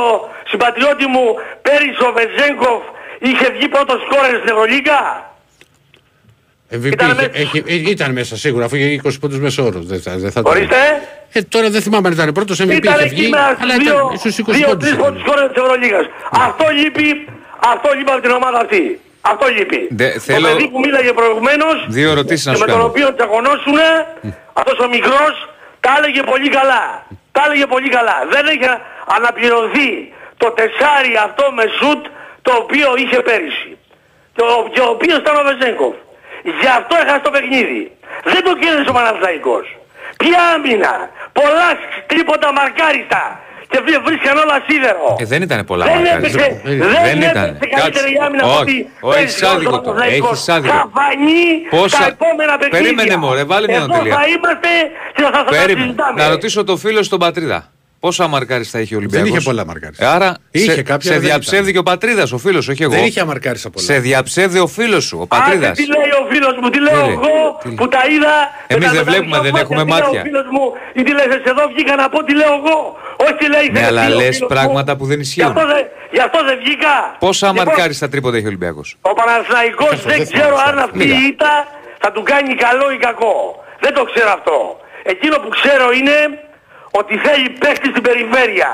[0.47, 2.83] συμπατριώτη μου, πέρυσι ο Βεζέγκοφ
[3.19, 5.29] είχε βγει πρώτος σκόρερ στην Ευρωλίγκα;
[6.71, 7.29] MVP Ήταν είχε- μέσα.
[7.33, 9.85] έχει- ε, ήταν μέσα σίγουρα, αφού είχε 20 πόντους μέσο όρος.
[9.85, 10.75] Δεν θα, δεν θα το- Ορίστε.
[11.31, 13.93] Ε, τώρα δεν θυμάμαι αν ήταν πρώτος MVP, Ήταν είχε εκεί βγει, με αλλά δύο,
[14.05, 14.83] ήταν στους 20 δύο, πόντους.
[14.83, 15.03] τρεις ήταν.
[15.05, 16.05] πρώτους σκόρερ της Ευρωλίγας.
[16.47, 17.07] Αυτό λείπει,
[17.73, 18.83] αυτό λείπει από την ομάδα αυτή.
[19.31, 19.79] Αυτό λείπει.
[19.99, 22.89] Δε- Το θέλω- παιδί που μίλαγε προηγουμένως Δύο ερωτήσεις να και σου με τον κάνω.
[22.91, 23.77] οποίο τσακωνόσουν,
[24.59, 25.33] αυτός ο μικρός
[25.85, 26.83] τα έλεγε πολύ καλά.
[27.35, 28.15] Τα έλεγε πολύ καλά.
[28.33, 28.67] Δεν έχει
[29.17, 29.89] αναπληρωθεί
[30.41, 32.01] το τεσάρι αυτό με σουτ
[32.45, 33.69] το οποίο είχε πέρυσι.
[34.35, 35.95] Και ο, και ο οποίος ήταν ο Βεζέγκοφ.
[36.61, 37.81] Γι' αυτό έχασε το παιχνίδι.
[38.33, 39.65] Δεν το κέρδισε ο Παναθηναϊκός.
[40.21, 40.93] Ποια άμυνα.
[41.39, 41.67] Πολλά
[42.09, 43.39] τρίποτα μαρκάριστα.
[43.71, 45.15] Και βρή- βρίσκαν όλα σίδερο.
[45.19, 46.17] Ε, δεν ήταν πολλά Δεν μαρκάρια.
[46.17, 46.77] έπαιξε, δεν
[47.07, 47.43] Δεν ήταν.
[47.49, 48.25] έπαιξε καλύτερη Κάτσε.
[48.25, 48.61] άμυνα από Όχι.
[48.61, 49.85] ότι Όχι, έχεις πέρυσι άδικο ο τώρα.
[49.97, 50.31] Παναθηναϊκός.
[50.31, 50.73] Έχεις άδικο.
[50.73, 52.79] Θα φανεί Πόσα- τα επόμενα παιχνίδια.
[52.79, 54.15] Περίμενε, μωρέ, βάλε μια Εδώ τελεία.
[54.15, 54.69] θα είμαστε
[55.15, 55.79] και θα, θα, θα Περίμενε.
[55.81, 56.21] συζητάμε.
[56.21, 57.59] Να ρωτήσω το φίλο στον Πατρίδα.
[58.05, 59.95] Πόσα μαρκάριστα είχε ο Δεν Ολυμπιακός; είχε πολλά μαρκάρι.
[59.99, 61.73] Ε, Άρα Είχε σε, κάποια, σε δεν διαψεύδει ήταν.
[61.73, 62.91] και ο πατρίδας, ο φίλος, όχι εγώ.
[62.91, 63.85] Δεν είχε αμαρκάρει πολλά.
[63.85, 65.77] Σε διαψεύδει ο φίλος σου, ο Άντε πατρίδας.
[65.77, 67.75] τι λέει ο φίλος μου, τι λέω λέει, εγώ τι λέει.
[67.79, 68.35] που τα είδα.
[68.67, 70.19] Εμείς με τα- δεν με τα βλέπουμε, δεν μισά έχουμε τι λέει μάτια.
[70.21, 70.63] Ο φίλος μου,
[70.97, 72.77] ή τι λες εσύ εδώ βγήκα να πω τι λέω εγώ.
[73.25, 74.55] Όχι τι λέει Ναι, θέλει αλλά τι λέει ο λες φίλος μου.
[74.55, 75.47] πράγματα που δεν Γι' ισχύουν.
[75.51, 76.93] αυτό δεν- Γι' αυτό δεν βγήκα.
[77.25, 80.77] Πόσα Λοιπόν, μαρκάριστα τρίποτα έχει ο Ολυμπιακός; Ο Παναθηναϊκός Αυτό δεν δεν ξέρω θυμάμαι, αν
[80.85, 81.15] αυτή λίγα.
[81.19, 81.53] η ήττα
[82.03, 83.35] θα του κάνει καλό ή κακό.
[83.83, 84.55] Δεν το ξέρω αυτό.
[85.13, 86.15] Εκείνο που ξέρω είναι
[86.99, 88.71] ότι θέλει παίχτη στην περιφέρεια.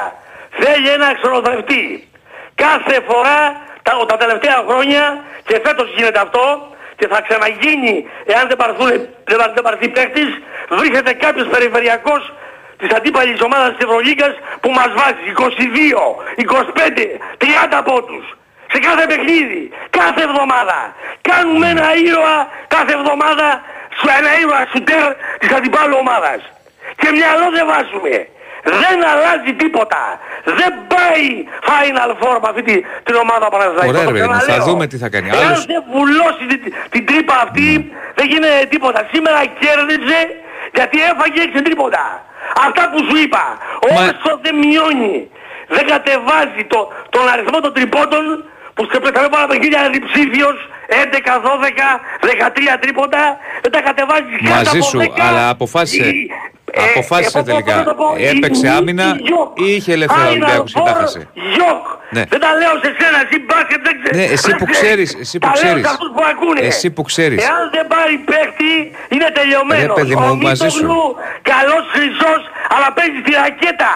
[0.62, 2.10] Θέλει ένα ξενοδευτή.
[2.56, 3.40] Κάθε φορά
[3.84, 6.46] τα, τα τελευταία χρόνια και φέτος γίνεται αυτό
[6.96, 7.96] και θα ξαναγίνει
[8.26, 8.90] εάν δεν, παρθούν,
[9.30, 10.30] δεν, πα- δεν πάρθει παίχτης
[10.70, 12.34] βρίσκεται κάποιος περιφερειακός
[12.78, 18.26] της αντίπαλης ομάδας της Ευρωλίγκας που μας βάζει 22, 25, 30 πόντους
[18.72, 20.96] σε κάθε παιχνίδι, κάθε εβδομάδα.
[21.22, 23.62] Κάνουμε ένα ήρωα κάθε εβδομάδα,
[23.98, 26.42] σου ένα ήρωα σουτέρ της αντιπάλου ομάδας.
[27.02, 28.14] Και μυαλό δεν βάζουμε.
[28.84, 30.02] Δεν αλλάζει τίποτα.
[30.60, 31.26] Δεν πάει
[31.70, 33.90] Final Four με αυτή τη- την ομάδα Παναθηναϊκός.
[33.94, 34.68] Ωραία, Το ρε παιδί μου, θα ξαναλέω.
[34.70, 35.28] δούμε τι θα κάνει.
[35.30, 36.60] Εάν Άλλος- δεν βουλώσει την,
[36.94, 37.68] την τρύπα αυτή,
[38.18, 39.00] δεν γίνεται τίποτα.
[39.14, 40.20] Σήμερα κέρδισε
[40.78, 42.04] γιατί έφαγε έξι τρίποτα.
[42.68, 43.44] Αυτά που σου είπα.
[43.96, 45.16] Όσο δεν μειώνει,
[45.76, 46.80] δεν κατεβάζει το,
[47.14, 48.24] τον αριθμό των τριπώτων
[48.76, 51.88] που σε πετάμε πάρα παιχνίδια είναι διψήφιος, 11, 12,
[52.22, 53.22] 13 τρίποτα,
[53.64, 55.26] δεν τα κατεβάζει κάτω Μαζί από σου, 10.
[55.28, 56.04] αλλά αποφάσισε.
[56.74, 57.74] Η- ε, Αποφάσισε ε, πώς- τελικά.
[57.76, 59.50] πώς να το πω, Έπαιξε η- η- άμυνα η Γιοκ.
[59.66, 61.22] ή είχε ελεύθερα Final Ολυμπιακός και τα Four, χάσε.
[61.54, 61.84] Γιοκ.
[62.16, 62.24] Ναι.
[62.34, 64.18] Δεν τα λέω σε σένα, εσύ μπάσκετ δεν ξέρεις.
[64.20, 65.08] Ναι, εσύ δεν που ξέρεις.
[65.10, 65.84] ξέρεις, εσύ που Τα λέω ξέρεις.
[65.86, 66.60] σε αυτούς που ακούνε.
[66.70, 67.40] Εσύ που ξέρεις.
[67.50, 68.72] Εάν δεν πάρει παίχτη,
[69.14, 69.86] είναι τελειωμένος.
[69.88, 70.90] Ρε παιδί μου, μαζί σου.
[71.54, 72.42] καλός χρυσός,
[72.74, 73.92] αλλά παίζει στη ρακέτα.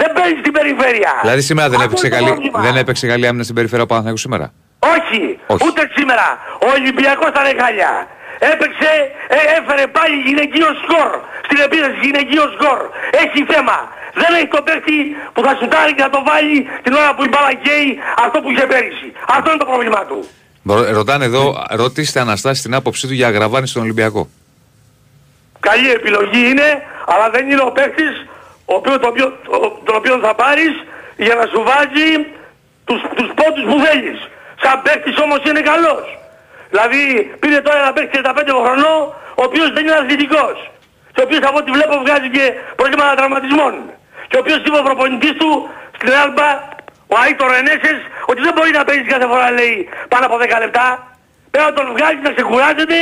[0.00, 1.12] Δεν παίζει στην περιφέρεια.
[1.24, 2.58] Δηλαδή σήμερα δεν Αυτό έπαιξε, είναι το καλή, πρόβλημα.
[2.66, 4.46] δεν έπαιξε καλή άμυνα στην περιφέρεια ο Παναθηναϊκός σήμερα;
[4.94, 5.22] Όχι,
[5.52, 5.62] Όχι.
[5.66, 6.26] ούτε σήμερα.
[6.66, 7.90] Ο Ολυμπιακός ήταν χάλια.
[8.52, 8.90] Έπαιξε,
[9.28, 11.10] ε, έφερε πάλι γυναικείο σκορ.
[11.46, 12.78] Στην επίθεση γυναικείο σκορ.
[13.22, 13.76] Έχει θέμα.
[14.20, 14.96] Δεν έχει το παίχτη
[15.32, 17.88] που θα σουτάρει και θα το βάλει την ώρα που η μπάλα καίει
[18.24, 19.08] αυτό που είχε πέρυσι.
[19.36, 20.18] Αυτό είναι το πρόβλημά του.
[20.66, 24.28] Ρω- Ρωτάνε εδώ, ρωτήστε Αναστάση την άποψή του για αγραβάνη στον Ολυμπιακό.
[25.60, 26.68] Καλή επιλογή είναι,
[27.06, 28.14] αλλά δεν είναι ο παίχτης
[28.64, 30.72] ο οποίος, τον, οποίο, ο- τον οποίο θα πάρεις
[31.16, 32.08] για να σου βάζει
[32.84, 34.18] τους, τους πόντους που θέλεις.
[34.62, 36.04] Σαν παίχτης όμως είναι καλός.
[36.72, 37.02] Δηλαδή
[37.40, 38.28] πήρε τώρα ένα παίχτη 35
[38.64, 39.00] χρονών
[39.40, 40.56] ο οποίος δεν είναι αθλητικός.
[41.12, 42.44] Και ο οποίος από ό,τι βλέπω βγάζει και
[42.78, 43.72] προβλήματα τραυματισμών.
[44.28, 45.50] Και ο οποίος είπε ο προπονητής του
[45.96, 46.50] στην Άλμπα,
[47.12, 47.98] ο Άιτορ Ενέσες,
[48.30, 50.86] ότι δεν μπορεί να παίζει κάθε φορά λέει πάνω από 10 λεπτά.
[51.50, 52.98] Πρέπει να τον βγάλει να ξεκουράζεται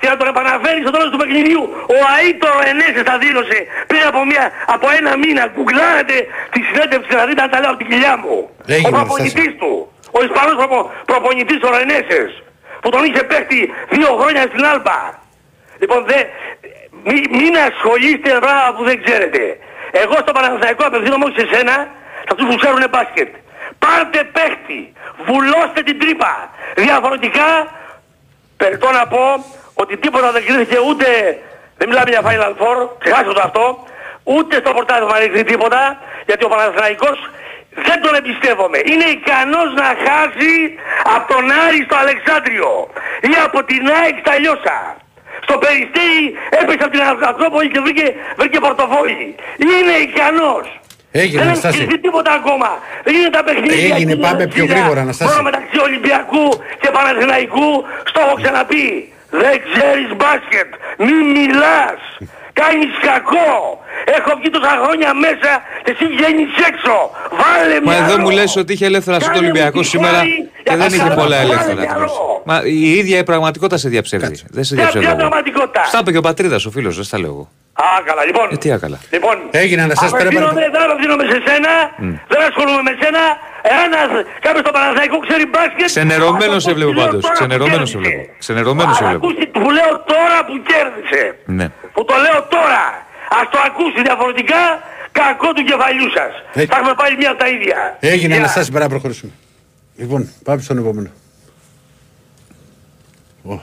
[0.00, 1.62] και να τον επαναφέρει στο τέλος του παιχνιδιού.
[1.96, 3.58] Ο Αΐτο Ενέσες τα δήλωσε
[3.90, 4.44] πριν από, μια,
[4.74, 5.42] από ένα μήνα.
[5.52, 6.16] Γκουγκλάρετε
[6.52, 8.36] τη συνέντευξη να δείτε αν τα λέω από την κοιλιά μου.
[8.66, 9.72] Έγινε, ο προπονητής του.
[10.16, 10.78] Ο Ισπανός προπο,
[11.10, 12.30] προπονητής ο Ενέσες.
[12.80, 15.22] Που τον είχε παίχτη δύο χρόνια στην Άλπα.
[15.78, 16.18] Λοιπόν, δε,
[17.04, 19.58] μη, μην ασχολείστε με πράγματα που δεν ξέρετε.
[19.90, 21.76] Εγώ στο Παναθηναϊκό απευθύνομαι όχι σε σένα,
[22.24, 23.28] σε αυτούς που ξέρουν μπάσκετ.
[23.78, 24.92] Πάρτε παίχτη,
[25.26, 26.50] βουλώστε την τρύπα.
[26.76, 27.48] Διαφορετικά,
[28.56, 31.06] περιττώ να πω ότι τίποτα δεν κρίθηκε ούτε,
[31.78, 33.84] δεν μιλάμε για Final Four, ξεχάστε το αυτό,
[34.22, 37.18] ούτε στο πορτάδι δεν κρίθηκε τίποτα, γιατί ο Παναθηναϊκός
[37.86, 38.78] δεν τον εμπιστεύομαι.
[38.90, 40.54] Είναι ικανός να χάσει
[41.14, 42.70] από τον Άρη στο Αλεξάνδριο
[43.30, 44.78] ή από την ΑΕΚ στα Λιώσα.
[45.46, 46.22] Στο Περιστέρι
[46.60, 48.06] έπεσε από την Ακρόπολη και βρήκε,
[48.40, 49.26] βρήκε πορτοφόλι.
[49.72, 50.66] Είναι ικανός.
[51.12, 51.76] Έγινε, Δεν Αναστάση.
[51.76, 52.68] έχει κρυφτεί τίποτα ακόμα.
[53.04, 53.94] Δεν είναι τα παιχνίδια.
[53.94, 54.78] Έγινε, εκεί, πάμε πιο Βασίλα.
[54.78, 55.30] γρήγορα, Αναστάση.
[55.30, 56.46] Μόνο μεταξύ Ολυμπιακού
[56.80, 57.68] και Παναθηναϊκού,
[58.10, 59.12] στο έχω ξαναπεί.
[59.30, 60.68] Δεν ξέρεις μπάσκετ.
[61.04, 62.00] Μη μιλάς.
[62.60, 63.50] Κάνεις κακό.
[64.16, 65.50] Έχω βγει τόσα χρόνια μέσα
[65.84, 66.94] και εσύ βγαίνεις έξω.
[67.40, 68.04] Βάλε Μα μυαλό.
[68.04, 70.76] εδώ μου λες ότι είχε ελεύθερα στο Κάνε μου Ολυμπιακό τη σήμερα χάρη και για
[70.76, 71.14] δεν τα είχε καλά.
[71.20, 71.80] πολλά Βάλε ελεύθερα.
[71.80, 72.42] μυαλό.
[72.48, 74.36] Μα η ίδια η πραγματικότητα σε διαψεύδει.
[74.56, 75.18] Δεν σε Ποια- διαψεύδω ποια εγώ.
[75.18, 77.46] πραγματικότητα; Στα είπε και ο πατρίδας ο φίλος, δεν στα λέω εγώ.
[77.86, 78.46] Α, καλά, λοιπόν.
[78.52, 78.98] Ε, τι άκαλα.
[79.16, 81.72] Λοιπόν, Έγινε, Αναστάση, πρέπει να- απευθύνομαι, δεν απευθύνομαι σε σένα,
[82.32, 83.22] δεν ασχολούμαι με σένα.
[83.72, 85.86] Εάν ας- κάποιος στο Παναθηναϊκό ξέρει μπάσκετ...
[85.92, 87.20] Ξενερωμένος αυτό σε που βλέπω λέω πάντως.
[87.22, 88.16] τώρα που Ξενερωμένος σε κέρδισε.
[88.16, 88.38] βλέπω.
[88.44, 89.20] Ξενερωμένος σε Α, βλέπω.
[89.26, 91.22] ακούστε, που λέω τώρα που κέρδισε.
[91.58, 91.66] Ναι.
[91.94, 92.82] Που το λέω τώρα.
[93.40, 94.60] Ας το ακούσεις διαφορετικά,
[95.12, 96.32] κακό του κεφαλιού σας.
[96.62, 96.66] Ε.
[96.66, 97.96] Θα έχουμε πάλι μία από τα ίδια.
[98.00, 98.42] Έγινε, Γεια.
[98.42, 99.32] Αναστάση, πρέπει να προχωρήσουμε.
[99.96, 101.10] Λοιπόν, πάμε στον επόμενο.
[103.42, 103.60] Ω.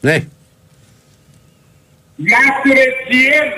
[0.00, 0.24] Ναι,
[2.16, 3.48] Γεια σου ρε Τζιέμ,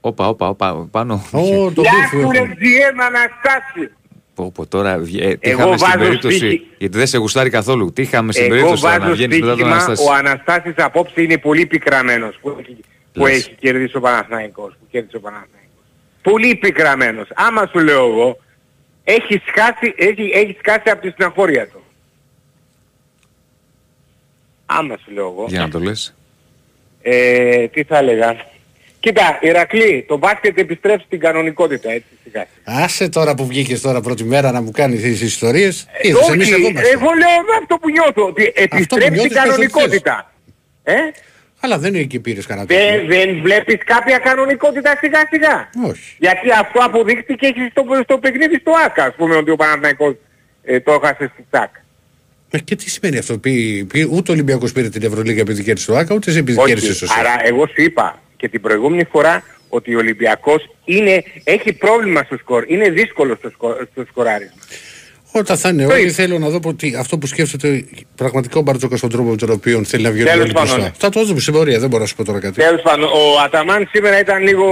[0.00, 1.14] Όπα, όπα, όπα, πάνω.
[1.32, 2.54] Ω, το γεια μπίφι σου ρε έχουμε.
[2.54, 3.90] Τζιέμ Αναστάση.
[4.34, 6.66] Πω, πω, τώρα βγε- ε, τι Εγώ είχαμε στην βάζω περίπτωση; στοίχη.
[6.78, 7.92] Γιατί δεν σε γουστάρει καθόλου.
[7.92, 10.74] Τι είχαμε στην Εγώ περίπτωση τώρα να βάζω βγαίνεις μετά τον στοίχημα, Αναστάση; ο Αναστάσης
[10.76, 12.76] απόψε είναι πολύ πικραμένος που έχει,
[13.12, 13.36] που Λες.
[13.36, 15.82] έχει κερδίσει ο Παναθηναϊκός, που κέρδισε ο Παναθηναϊκός.
[16.22, 17.28] Πολύ πικραμένος.
[17.34, 18.38] Άμα σου λέω εγώ,
[19.04, 21.82] έχει σκάσει, έχει, έχει σκάσει από τη στεναχώρια του.
[24.66, 25.44] Άμα σου λέω εγώ.
[25.48, 26.14] Για να το λες.
[27.02, 28.36] Ε, τι θα έλεγα;
[29.04, 32.46] Κοίτα, Ηρακλή, το μπάσκετ επιστρέψει στην κανονικότητα, έτσι σιγά.
[32.64, 35.86] Άσε τώρα που βγήκες τώρα πρώτη μέρα να μου κάνεις τις ιστορίες.
[36.02, 36.88] Ε, Είδες, εμείς όχι, εδώ είμαστε.
[36.88, 40.32] εγώ λέω με αυτό που νιώθω, ότι επιστρέψει νιώθεις στην πες ό,τι κανονικότητα.
[40.84, 40.94] Ε;
[41.60, 43.06] Αλλά δεν είναι εκεί πήρες κανένα Δεν, τέτοιο.
[43.06, 46.16] δεν βλέπεις κάποια κανονικότητα σιγά σιγά; Όχι.
[46.18, 50.14] Γιατί αυτό αποδείχτηκε και στο, στο παιχνίδι στο ΆΚΑ, ας πούμε, ότι ο Παναθηναϊκός
[50.64, 51.70] ε, το έχασε στη ΤΑΚ.
[52.50, 55.86] Ε, Και τι σημαίνει αυτό, πει, πει, ούτε ο Ολυμπιακός πήρε την Ευρωλίγα επειδή κέρδισε
[55.90, 57.18] το ΆΚΑ, ούτε εσύ επειδή κέρδισε το ΣΕΦ.
[57.18, 62.36] άρα εγώ σου είπα και την προηγούμενη φορά ότι ο Ολυμπιακός είναι, έχει πρόβλημα στο
[62.36, 64.54] σκορ, είναι δύσκολο στο, σκο, στο σκοράρισμα.
[65.32, 66.12] Όταν θα είναι Το όλοι είπα.
[66.12, 67.84] θέλω να δω ότι αυτό που σκέφτεται
[68.14, 70.82] πραγματικά ο Μπαρτζόκας στον τρόπο με τον οποίο θέλει να βγει Τέλος όλοι πάντων, μπροστά.
[70.88, 70.92] ναι.
[70.98, 72.54] Θα το δούμε στην πορεία, δεν μπορώ να σου πω τώρα κάτι.
[72.60, 74.66] Τέλος πάντων, ο Αταμάν σήμερα ήταν λίγο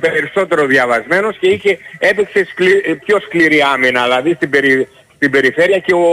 [0.00, 5.78] περισσότερο διαβασμένος και είχε, έπαιξε σκλη, ε, πιο σκληρή άμυνα, δηλαδή στην, περι, στην περιφέρεια
[5.78, 6.06] και ο,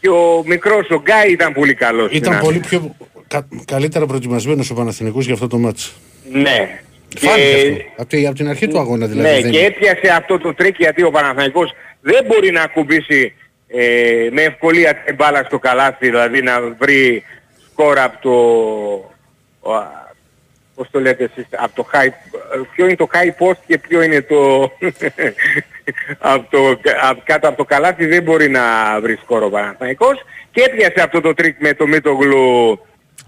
[0.00, 2.06] και ο μικρός, ο Γκάι ήταν πολύ καλός.
[2.06, 2.44] στην Ήταν άμυνα.
[2.48, 2.96] πολύ πιο
[3.28, 5.94] κα- καλύτερα προετοιμασμένος ο Παναθηναϊκός για αυτό το μάτς.
[6.30, 6.80] Ναι.
[7.18, 7.84] Φάνηκε Και- αυτό.
[7.96, 9.28] Από, τη- από την αρχή του αγώνα δηλαδή.
[9.34, 9.66] ναι, δεν και είναι.
[9.66, 13.34] έπιασε αυτό το τρικ γιατί ο Παναθηναϊκός δεν μπορεί να ακουμπήσει
[13.68, 17.24] ε, με ευκολία την μπάλα στο καλάθι, δηλαδή να βρει
[17.70, 18.30] σκορ από το...
[19.70, 20.04] ο, α,
[20.74, 22.08] πώς το λέτε εσείς, από το high,
[22.74, 24.62] ποιο είναι το high post και ποιο είναι το...
[26.18, 28.62] από το από, κάτω από το καλάθι δεν μπορεί να
[29.00, 31.86] βρει σκορ ο ο Παναθηναϊκός και έπιασε αυτό το τρικ με το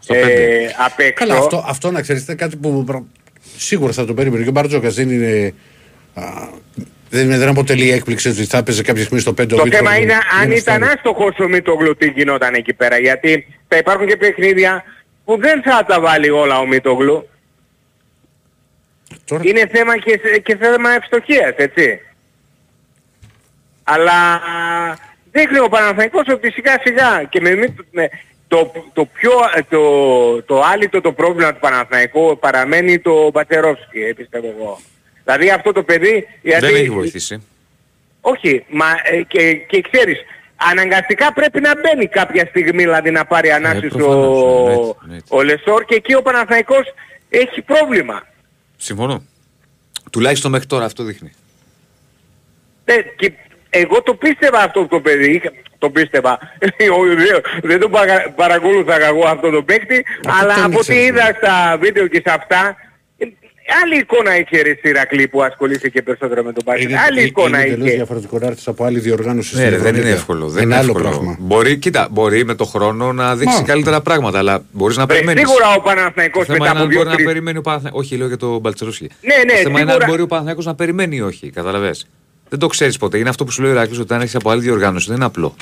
[0.08, 1.26] Μίτογλου ε, απ' έξω.
[1.26, 3.04] Καλά, αυτό, αυτό να ξέρεις είναι κάτι που πρα-
[3.56, 4.42] σίγουρα θα το περίμενε.
[4.42, 5.54] Και ο Μπαρτζόκας δεν είναι...
[6.14, 6.22] Α,
[7.10, 10.14] δεν, είναι- δεν αποτελεί έκπληξη ότι θα έπαιζε κάποια στιγμή στο 5 Το θέμα είναι
[10.42, 12.98] αν ήταν άστοχος ο Μητογλου τι γινόταν εκεί πέρα.
[12.98, 14.84] Γιατί θα υπάρχουν και παιχνίδια
[15.24, 17.28] που δεν θα τα βάλει όλα ο Μητογλου.
[19.24, 22.00] Τώρα- Είναι θέμα και, και θέμα ευστοχίας, έτσι.
[23.84, 24.40] Αλλά
[25.32, 28.10] δείχνει ο Παναθηναϊκός ότι σιγά σιγά και με, μη- με-
[28.48, 29.30] το, το πιο
[29.68, 34.80] το, το άλυτο το πρόβλημα του Παναθηναϊκού παραμένει το Μπατσερόφσκι, ε, πιστεύω εγώ.
[35.24, 36.26] Δηλαδή αυτό το παιδί...
[36.42, 37.42] γιατί- Δεν έχει βοηθήσει.
[38.20, 40.18] όχι, μα ε, και, και ξέρεις,
[40.56, 45.24] αναγκαστικά πρέπει να μπαίνει κάποια στιγμή, δηλαδή να πάρει ανάσης προφανώς, ο, εννοείται, εννοείται.
[45.28, 46.84] ο Λεσόρ και εκεί ο Παναθηναϊκός
[47.28, 48.26] έχει πρόβλημα.
[48.76, 49.22] Συμφωνώ.
[50.12, 51.32] Τουλάχιστον μέχρι τώρα αυτό δείχνει.
[52.84, 53.32] Ε, και
[53.70, 55.42] εγώ το πίστευα αυτό το παιδί,
[55.78, 56.38] είχα- το πίστευα.
[56.58, 60.04] δεν- δεν το παρα- παρακολούθα εγώ αυτό το παίκτη,
[60.40, 62.76] αλλά τον από ό,τι ήξερες, είδα στα βίντεο και σε αυτά,
[63.18, 63.26] ε,
[63.82, 66.90] άλλη εικόνα είχε ρε Σιρακλή που ασχολήθηκε και περισσότερο με τον μπάσκετ.
[67.10, 67.96] Άλλη εικόνα είναι τελείως είχε.
[67.96, 69.54] διαφορετικό να έρθεις από άλλη διοργάνωση.
[69.56, 70.16] Ναι, στην ρε, δεν είναι Ευρωλίγα.
[70.16, 70.48] εύκολο.
[70.48, 71.08] Δεν είναι είναι άλλο εύκολο.
[71.08, 71.36] πράγμα.
[71.40, 73.66] Μπορεί, κοίτα, μπορεί με το χρόνο να δείξει Μα.
[73.66, 75.48] καλύτερα πράγματα, αλλά μπορείς να Ε, περιμένεις.
[75.48, 78.00] Σίγουρα ο Παναθηναϊκός Το θέμα μετά είναι από αν μπορεί να δύο-τρεις περιμένει ο Παναθηναϊκός.
[78.04, 79.10] Όχι, λέω για τον Μπαλτσερόσχη.
[79.20, 80.06] Ναι, ναι, το θέμα είναι αν σίγουρα.
[80.06, 81.50] μπορεί ο Παναθηναϊκός να περιμένει ή όχι.
[81.50, 82.06] Καταλαβες.
[82.48, 83.18] Δεν το ξέρεις ποτέ.
[83.18, 85.24] Είναι αυτό που σου λέει ο Ηράκλειος ότι αν έχεις από άλλη διοργάνωση δεν είναι
[85.24, 85.56] απλό.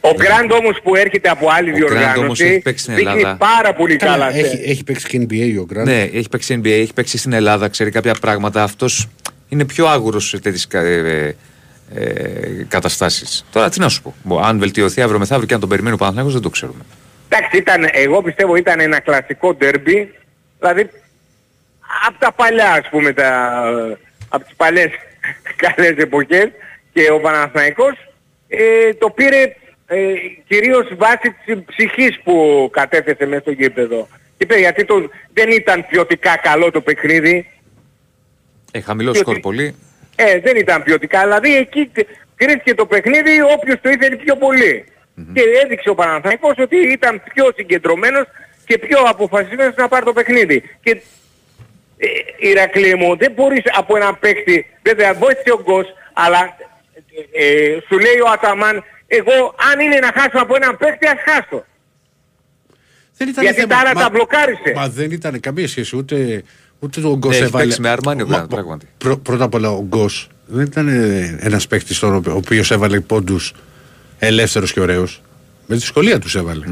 [0.00, 3.12] Ο Γκραντ όμως που έρχεται από άλλη Ο Grant όμως διοργάνωση έχει παίξει στην δείχνει
[3.18, 3.36] Ελλάδα.
[3.36, 4.36] πάρα πολύ Καλά, καλά.
[4.36, 5.86] έχει, έχει παίξει και NBA ο Γκραντ.
[5.86, 8.62] Ναι, έχει παίξει NBA, έχει παίξει στην Ελλάδα, ξέρει κάποια πράγματα.
[8.62, 9.08] Αυτός
[9.48, 11.36] είναι πιο άγουρος σε τέτοιες ε,
[11.94, 13.44] ε, καταστάσεις.
[13.52, 14.14] Τώρα τι να σου πω.
[14.22, 16.80] Μπο- Αν βελτιωθεί αύριο μεθαύριο και αν τον περιμένει ο Παναθηναϊκός δεν το ξέρουμε.
[17.28, 20.14] Εντάξει, ήταν, εγώ πιστεύω ήταν ένα κλασικό ντερμπι,
[20.58, 20.90] δηλαδή
[22.08, 23.62] από τα παλιά ας πούμε, τα,
[24.28, 24.88] από τις παλιές
[25.64, 26.48] καλές εποχές
[26.92, 27.94] και ο Παναθηναϊκός
[28.48, 29.56] ε, το πήρε
[29.86, 30.12] ε,
[30.48, 34.08] κυρίως βάσει της ψυχής που κατέθεσε μέσα στο γήπεδο.
[34.38, 37.46] Είπε, γιατί το, δεν ήταν ποιοτικά καλό το παιχνίδι,
[38.72, 39.74] Έχει χαμηλό Και σκορ ότι- πολύ.
[40.16, 41.22] Ε, δεν ήταν ποιοτικά.
[41.22, 41.90] Δηλαδή εκεί
[42.36, 44.84] κρίθηκε το παιχνίδι όποιος το ήθελε πιο πολυ
[45.34, 48.24] Και έδειξε ο Παναθηναϊκός ότι ήταν πιο συγκεντρωμένος
[48.66, 50.62] και πιο αποφασισμένος να πάρει το παιχνίδι.
[50.82, 51.00] Και ε,
[52.38, 56.38] Ηρακλή μου, δεν μπορείς από έναν παίκτη, βέβαια βοήθησε ο Γκος, αλλά
[57.34, 61.18] ε, ε, σου λέει ο Αταμάν, εγώ αν είναι να χάσω από έναν παίκτη, ας
[61.26, 61.64] χάσω.
[63.16, 64.72] Δεν ήταν Γιατί θέμα- τα άλλα μα- τα μπλοκάρισε.
[64.74, 66.42] Μα δεν ήταν καμία σχέση ούτε,
[66.78, 67.64] ούτε ο Γκος Ναι, έχει έβαλε.
[67.64, 68.86] παίξει με Αρμάνι ο Μα- Γκραντ, πράγματι.
[68.98, 73.00] πρω- πρώτα απ' όλα ο Γκος δεν ήταν ε, ένας παίκτης τώρα ο οποίος έβαλε
[73.00, 73.52] πόντους
[74.18, 75.22] ελεύθερος και ωραίος.
[75.66, 76.64] Με δυσκολία τους έβαλε.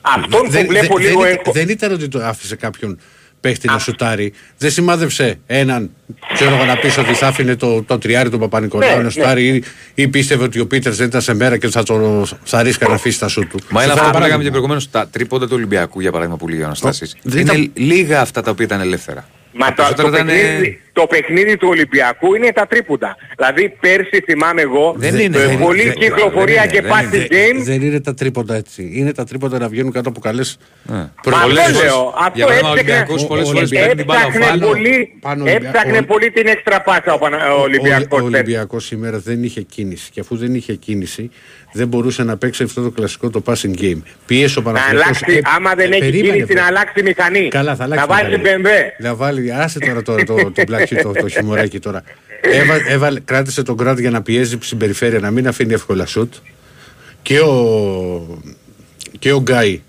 [0.00, 1.52] Αυτόν που δεν, βλέπω δεν- λίγο δεν, έχω...
[1.52, 3.00] δεν ήταν ότι το άφησε κάποιον
[3.40, 4.32] παίχτη να σουτάρει.
[4.58, 5.90] Δεν σημάδευσε έναν,
[6.34, 9.46] ξέρω εγώ να πεις ότι θα άφηνε το, το τριάρι του Παπα-Νικολάου Ναι, να σουτάρει
[9.48, 9.64] ή,
[9.94, 12.94] ή πίστευε ότι ο Πίτερς δεν ήταν σε μέρα και θα, το, θα ρίσκα να
[12.94, 13.58] αφήσει τα σου του.
[13.70, 14.20] Μα είναι Σε αυτό που παράδειγμα.
[14.26, 14.90] λέγαμε και προηγουμένως.
[14.90, 17.16] Τα τρίποντα του Ολυμπιακού, για παράδειγμα, που λέει ο Αναστάσης.
[17.22, 19.28] δεν Είναι ήταν- λίγα αυτά τα οποία ήταν ελεύθερα.
[19.52, 23.16] Μα Τα το, το περισσότερα ήταν, ε, παιχνίδι, το παιχνίδι του Ολυμπιακού είναι τα τρίποντα.
[23.36, 26.88] Δηλαδή πέρσι θυμάμαι εγώ, Δεν είναι, ε, δεν είναι, πολλή δεν- κυκλοφορία δεν και είναι,
[26.88, 27.60] δεν passing είναι.
[27.60, 27.62] game.
[27.64, 28.90] Δεν είναι τα τρίποντα έτσι.
[28.94, 31.82] Είναι τα τρίποντα να βγαίνουν κάτω από καλές Μα αυτό προβολές.
[31.82, 32.12] λέω.
[32.36, 34.66] Για Αυτό παράδειγμα, ο έψαχνε, Ολυμπιακός πολλές ο φορές παίρνει την μπάλα έψαχνε πάνω.
[34.66, 38.20] πολύ, πάνω Ολυμπια- έψαχνε ο- πολύ την έξτρα πάσα ο, Πανα- ο Ολυμπιακός.
[38.20, 40.10] Ο, ο Ολυμπιακός σήμερα δεν είχε κίνηση.
[40.10, 41.30] Και αφού δεν είχε κίνηση,
[41.72, 44.02] δεν μπορούσε να παίξει αυτό το κλασικό το passing game.
[44.26, 45.04] Πίεσε ο Να Παναθηναϊκός.
[45.22, 46.60] αλλάξει, Ε, άμα δεν ε, έχει περίμενε, κίνηση βρε.
[46.60, 47.48] να αλλάξει μηχανή.
[47.48, 48.06] Καλά, θα αλλάξει.
[48.08, 48.62] Να βάζει μηχανή.
[48.64, 48.68] BMW.
[48.98, 50.50] Να βάλει, άσε τώρα το, το, το,
[50.94, 52.02] πλάκι, το, το χιμωράκι τώρα.
[52.40, 56.34] Έβα, έβαλε, κράτησε τον Γκραντ για να πιέζει στην περιφέρεια, να μην αφήνει εύκολα σουτ.
[57.22, 58.40] Και ο,
[59.18, 59.82] και ο Γκάι.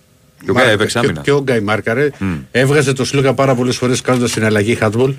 [0.45, 1.21] Και ο Γκάι έπαιξε και, άμυνα.
[1.21, 2.09] και ο Γκάι μάρκαρε.
[2.51, 5.13] Έβγαζε το Σλούκα πάρα πολλές φορές κάνοντας την αλλαγή hardball.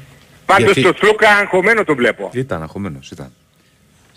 [0.47, 2.31] Πάντως Γιατί- το Σλούκα αγχωμένο το βλέπω.
[2.33, 3.33] Ήταν αγχωμένος, ήταν.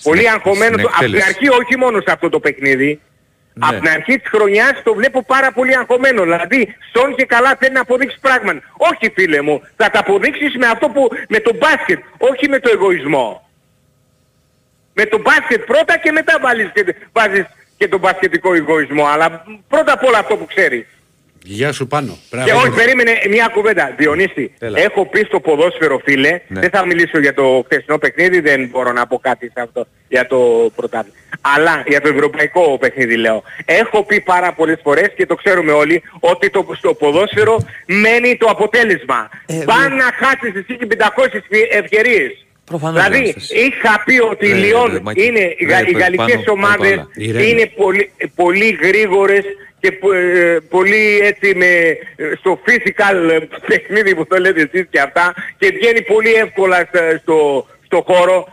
[0.03, 0.71] Πολύ Στην- αγχωμένο.
[0.71, 1.25] στην το- Από την εκτέλεση.
[1.27, 2.99] αρχή όχι μόνο σε αυτό το παιχνίδι.
[3.53, 3.67] Ναι.
[3.67, 6.23] Από την αρχή της χρονιάς το βλέπω πάρα πολύ αγχωμένο.
[6.23, 8.61] Δηλαδή, στον και καλά θέλει να αποδείξει πράγματα.
[8.77, 12.69] Όχι φίλε μου, θα τα αποδείξεις με αυτό που, με το μπάσκετ, όχι με το
[12.73, 13.49] εγωισμό.
[14.93, 17.45] Με το μπάσκετ πρώτα και μετά βάλεις και, βάζεις
[17.77, 19.05] και τον μπασκετικό εγωισμό.
[19.05, 20.85] Αλλά πρώτα απ' όλα αυτό που ξέρεις.
[21.45, 22.17] Γεια σου πάνω.
[22.45, 23.93] Και όχι, περίμενε μια κουβέντα.
[23.97, 24.79] Διονύση, Έλα.
[24.79, 26.59] έχω πει στο ποδόσφαιρο φίλε, Ναι.
[26.59, 30.27] δεν θα μιλήσω για το χθεσινό παιχνίδι, δεν μπορώ να πω κάτι σε αυτό για
[30.27, 31.17] το πρωτάθλημα.
[31.41, 33.43] Αλλά για το ευρωπαϊκό παιχνίδι λέω.
[33.65, 38.47] Έχω πει πάρα πολλές φορές και το ξέρουμε όλοι ότι το, στο ποδόσφαιρο μένει το
[38.49, 39.29] αποτέλεσμα.
[39.45, 41.41] Ε, Πάνε να χάσεις εσύ και 500
[41.71, 42.45] ευκαιρίες.
[42.77, 43.49] Προφανώς, δηλαδή Γιάννης.
[43.51, 45.25] είχα πει ότι η Ρε, Λιόν ρε, Μάκη.
[45.25, 47.09] είναι, οι, γα- Ρε, οι πάνω, γαλλικές πάνω, ομάδες πάνω.
[47.15, 47.49] Ηρέμη.
[47.49, 49.43] είναι πολύ, πολύ γρήγορες
[49.79, 51.97] και πο- ε, πολύ έτσι με, ε,
[52.39, 57.17] στο physical ε, παιχνίδι που το λέτε εσείς και αυτά και βγαίνει πολύ εύκολα στα-
[57.21, 58.47] στο, στο χώρο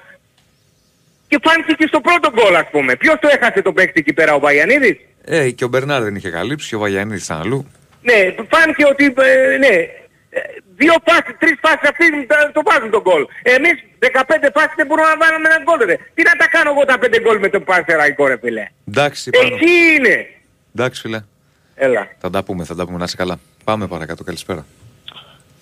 [1.29, 2.97] και φάνηκε και στο πρώτο γκολ ας πούμε.
[2.97, 6.31] Ποιος το έχασε το παίκτη εκεί πέρα ο Βαγιανίδης; Ε, και ο Μπερνάρ δεν είχε
[6.31, 7.71] καλύψει και ο Βαγιανίδης ήταν αλλού.
[8.03, 9.89] Ναι, φάνηκε ότι ε, ναι, ε,
[10.81, 13.23] δύο πάσεις, τρεις πάσεις αυτοί τα- το βάζουν τον γκολ.
[13.57, 15.97] Εμείς 15 πάσεις δεν μπορούμε να βάλουμε ένα γκολ ρε.
[16.15, 18.65] Τι να τα κάνω εγώ τα 5 γκολ με το πασεραϊκό ρε φίλε.
[18.89, 19.47] Εντάξει, πάνω.
[19.55, 20.15] Εκεί είναι.
[20.75, 21.21] Εντάξει, φίλε.
[21.75, 22.03] Έλα.
[22.19, 22.99] Θα τα πούμε, θα τα πούμε.
[22.99, 23.37] Να είσαι καλά.
[23.65, 24.25] Πάμε παρακάτω.
[24.25, 24.63] Καλησπέρα.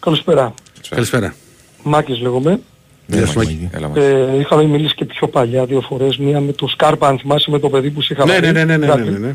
[0.00, 0.54] Καλησπέρα.
[0.88, 1.34] Καλησπέρα.
[1.82, 2.60] Μάκης λέγομαι.
[3.06, 3.52] Γεια σου, Μάκη.
[3.62, 3.70] Μάκη.
[3.76, 4.00] Έλα, Μάκη.
[4.00, 6.16] Ε, είχαμε μιλήσει και πιο παλιά δύο φορές.
[6.16, 8.46] Μία με το Σκάρπα, αν θυμάσαι, με το παιδί που σε είχα Ναι, βάλει.
[8.46, 9.10] ναι, ναι, ναι, ναι, Κάτι.
[9.10, 9.34] ναι, ναι.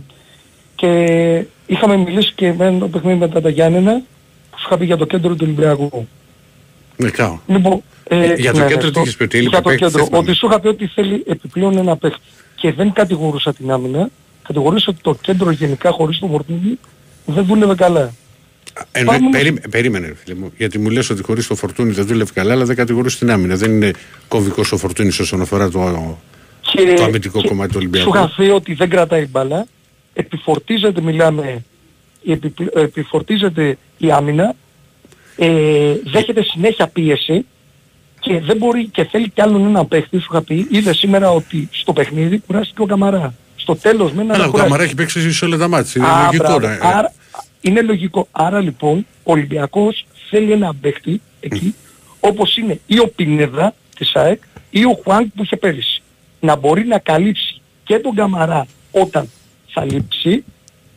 [0.76, 4.13] Και είχαμε μιλήσει και με ένα παιχνίδι μετά τα Γιάννενα που σου
[4.68, 6.08] είχα πει για το κέντρο του Ολυμπιακού.
[6.98, 7.40] Ναι, κάω.
[7.48, 9.86] Λοιπόν, ε, Για το ναι, κέντρο ναι, τι είχες πει, ότι έλειπε Για το παίκτης,
[9.88, 9.98] κέντρο.
[10.00, 10.30] δεν θυμάμαι.
[10.30, 12.20] Ότι σου είχα πει ότι θέλει επιπλέον ένα παίχτη.
[12.56, 14.10] Και δεν κατηγορούσα την άμυνα.
[14.48, 16.80] Κατηγορούσα ότι το κέντρο γενικά χωρίς το φορτούνι
[17.26, 18.14] δεν δούλευε καλά.
[18.92, 20.52] Ε, Πάμε ναι, όμως- περί- περίμενε, ρε φίλε μου.
[20.58, 23.56] Γιατί μου λες ότι χωρίς το φορτούνι δεν δούλευε καλά, αλλά δεν κατηγορούσε την άμυνα.
[23.56, 23.92] Δεν είναι
[24.28, 26.18] κομβικός ο φορτούνης όσον αφορά το,
[26.62, 28.16] Και- το αμυντικό και κομμάτι του Σου Ολυμπιακού.
[28.16, 29.66] είχα πει ότι δεν κρατάει μπάλα,
[30.14, 31.64] επιφορτίζεται μιλάμε,
[32.22, 34.54] η επιπλ- επιφορτίζεται η άμυνα,
[35.36, 37.46] ε, δέχεται συνέχεια πίεση
[38.20, 41.68] και δεν μπορεί και θέλει κι άλλον ένα παίχτη, σου είχα πει, είδε σήμερα ότι
[41.72, 43.34] στο παιχνίδι κουράστηκε ο Καμαρά.
[43.56, 46.02] Στο τέλος με ένα Αλλά ο Καμαρά έχει παίξει σε όλα τα μάτια.
[46.02, 46.44] Είναι Α, λογικό.
[46.44, 46.60] μπράβο.
[46.68, 47.14] να- ε, Άρα,
[47.62, 48.28] είναι λογικό.
[48.32, 51.76] Άρα λοιπόν ο Ολυμπιακός θέλει ένα παίχτη εκεί
[52.20, 56.02] όπως είναι ή ο Πινέδα της ΑΕΚ ή ο Χουάνκ που είχε πέρυσι.
[56.40, 59.30] Να μπορεί να καλύψει και τον Καμαρά όταν
[59.70, 60.44] θα λείψει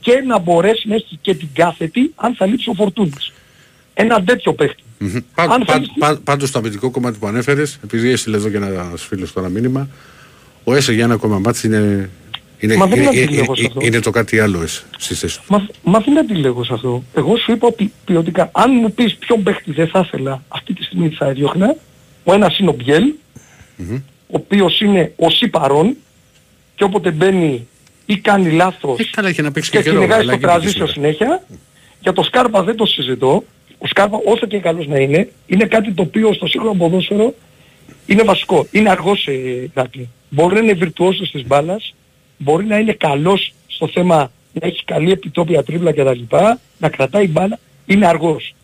[0.07, 3.33] και να μπορέσει να έχει και την κάθετη αν θα λείψει ο Φορτούνης.
[3.95, 4.83] Ένα τέτοιο παίχτη.
[4.99, 5.17] Μμμ.
[5.35, 8.57] Πα- Αν πα- θέλεις- πα- Πάντως το αμυντικό κομμάτι που ανέφερες, επειδή έστειλε εδώ και
[8.57, 9.89] ένας φίλος τώρα μήνυμα,
[10.65, 12.11] ο Έσε για ένα ακόμα μάτι είναι,
[12.59, 13.81] είναι, Μα δεν είναι, είναι είναι, αντίλογος είναι, αυτό.
[13.87, 15.45] είναι το κάτι άλλο Έσε στις θέσεις του.
[15.49, 17.03] Μα, μα δεν αντιλέγω σε αυτό.
[17.15, 20.83] Εγώ σου είπα ότι ποιοτικά, αν μου πεις ποιον παίχτη δεν θα ήθελα αυτή τη
[20.85, 21.77] στιγμή θα έδιωχνα,
[22.25, 23.05] ο ένας είναι ο μπιελ
[24.29, 25.97] ο οποίος είναι ο Σιπαρών
[26.75, 27.67] και όποτε μπαίνει
[28.07, 29.95] ή κάνει λάθος Ε, καλά, είχε να παίξει και και καιρό.
[29.97, 31.13] κυνηγάει αλλά στο και πήγε τραζίσιο σήμερα.
[31.17, 31.43] συνέχεια.
[32.01, 33.45] Για το Σκάρπα δεν το συζητώ.
[33.79, 37.35] Ο Σκάρπα όσο και καλός να είναι, είναι κάτι το οποίο στο σύγχρονο ποδόσφαιρο
[38.07, 38.67] είναι βασικό.
[38.71, 39.33] Είναι αργός ε,
[39.73, 40.09] Ηράκλη.
[40.29, 41.95] Μπορεί να είναι βιρτουόσος της μπάλας,
[42.39, 46.37] μπορεί να είναι καλός στο θέμα να έχει καλή επιτόπια τρίπλα κτλ.
[46.79, 48.55] Να κρατάει μπάλα, είναι αργός.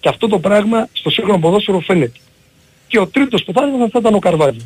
[0.00, 2.18] Και αυτό το πράγμα στο σύγχρονο ποδόσφαιρο φαίνεται.
[2.86, 4.62] Και ο τρίτος που θα ήταν θα ήταν ο Καρβάλιο.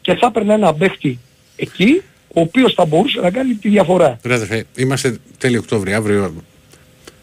[0.00, 1.18] Και θα έπαιρνε ένα παίχτη
[1.56, 2.02] εκεί,
[2.36, 4.18] ο οποίος θα μπορούσε να κάνει τη διαφορά.
[4.22, 6.34] Ρε αδερφέ, είμαστε τέλειο Οκτώβρη, αύριο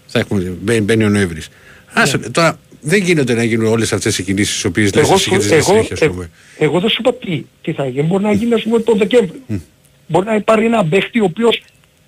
[0.05, 1.49] θα έχουμε, μπαίνει, μπαίνει ο Νοέμβρης.
[1.93, 5.23] Άσε, τώρα δεν γίνονται να γίνουν όλες αυτές οι κινήσεις τις οποίες λες Εγώ, εσύ
[5.23, 6.29] σου, και τις εγώ, συνέχεια, ας ε, πούμε.
[6.57, 8.07] εγώ δεν σου είπα τι, τι θα γίνει.
[8.07, 9.41] Μπορεί να γίνει ας πούμε το Δεκέμβριο.
[10.07, 11.63] Μπορεί να υπάρχει ένα παίχτη ο οποίος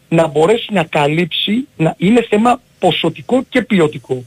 [0.09, 4.23] να μπορέσει να καλύψει, να είναι θέμα ποσοτικό και ποιοτικό.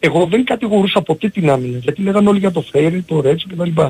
[0.00, 3.80] Εγώ δεν κατηγορούσα ποτέ την άμυνα, γιατί λέγανε όλοι για το Φέιρι, το Ρέτσο κτλ.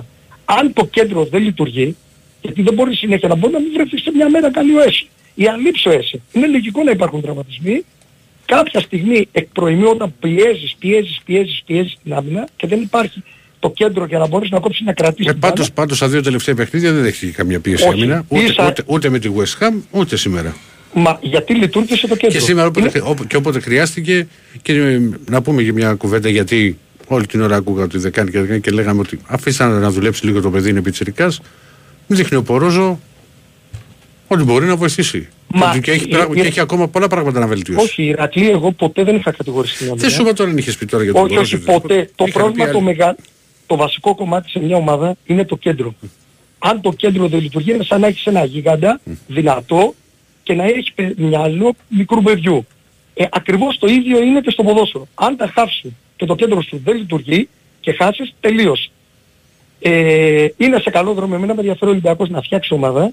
[0.44, 1.96] Αν το κέντρο δεν λειτουργεί,
[2.42, 5.08] γιατί δεν μπορείς συνέχεια να μπορείς να μην βρεθείς σε μια μέρα καλή ο ΕΣΥ.
[5.34, 6.20] Ή αν λείψει ο ΕΣΥ.
[6.32, 7.84] Είναι λογικό να υπάρχουν τραυματισμοί.
[8.46, 13.22] Κάποια στιγμή εκ προημίου όταν πιέζεις, πιέζεις, πιέζεις, πιέζεις την άμυνα και δεν υπάρχει
[13.58, 15.26] το κέντρο για να μπορέσει να κόψεις να κρατήσεις.
[15.26, 15.52] Ε, την μπάλα.
[15.54, 17.92] πάντως, πάντως στα δύο τελευταία παιχνίδια δεν δέχτηκε καμία πίεση Όχι.
[17.92, 18.24] άμυνα.
[18.28, 20.56] Ούτε, Ίσα- ούτε, ούτε με τη West Ham, ούτε σήμερα.
[20.94, 24.26] Μα γιατί λειτουργήσε το κέντρο; Και σήμερα όποτε, Είναι- όπου- και όποτε χρειάστηκε
[24.62, 25.00] και ε,
[25.30, 28.48] να πούμε και μια κουβέντα γιατί όλη την ώρα ακούγα ότι δεν κάνει και δεν
[28.48, 31.40] κάνει και λέγαμε ότι αφήστε να, να δουλέψει λίγο το παιδί είναι πιτσιρικάς
[32.12, 33.00] μην δείχνει ο Πορόζο
[34.28, 35.28] ότι μπορεί να βοηθήσει.
[35.54, 37.84] Μα, και, και έχει, ε, πράγμα- ε, και έχει ακόμα πολλά πράγματα να βελτιώσει.
[37.84, 40.08] Όχι, Ηρακλή, εγώ ποτέ δεν είχα κατηγορήσει την Δεν άμυνα.
[40.10, 41.80] σου είπα τώρα αν είχες πει τώρα για τον Όχι, όχι, Πορόζο.
[41.80, 42.10] ποτέ.
[42.14, 42.86] Το Είχα πρόβλημα πει το, άλλη.
[42.86, 43.16] μεγα...
[43.66, 45.94] το βασικό κομμάτι σε μια ομάδα είναι το κέντρο.
[46.58, 49.94] Αν το κέντρο δεν λειτουργεί είναι σαν να έχεις ένα γίγαντα δυνατό
[50.42, 52.66] και να έχεις πε- μυαλό μικρού παιδιού.
[53.14, 55.06] Ε, ακριβώς το ίδιο είναι και στο ποδόσφαιρο.
[55.14, 57.48] Αν τα χάσεις και το κέντρο σου δεν λειτουργεί
[57.80, 58.90] και χάσεις, τελείωσε.
[59.82, 61.32] Ε, είναι σε καλό δρόμο.
[61.36, 63.12] Εμένα με ενδιαφέρει ο Ολυμπιακός να φτιάξει ομάδα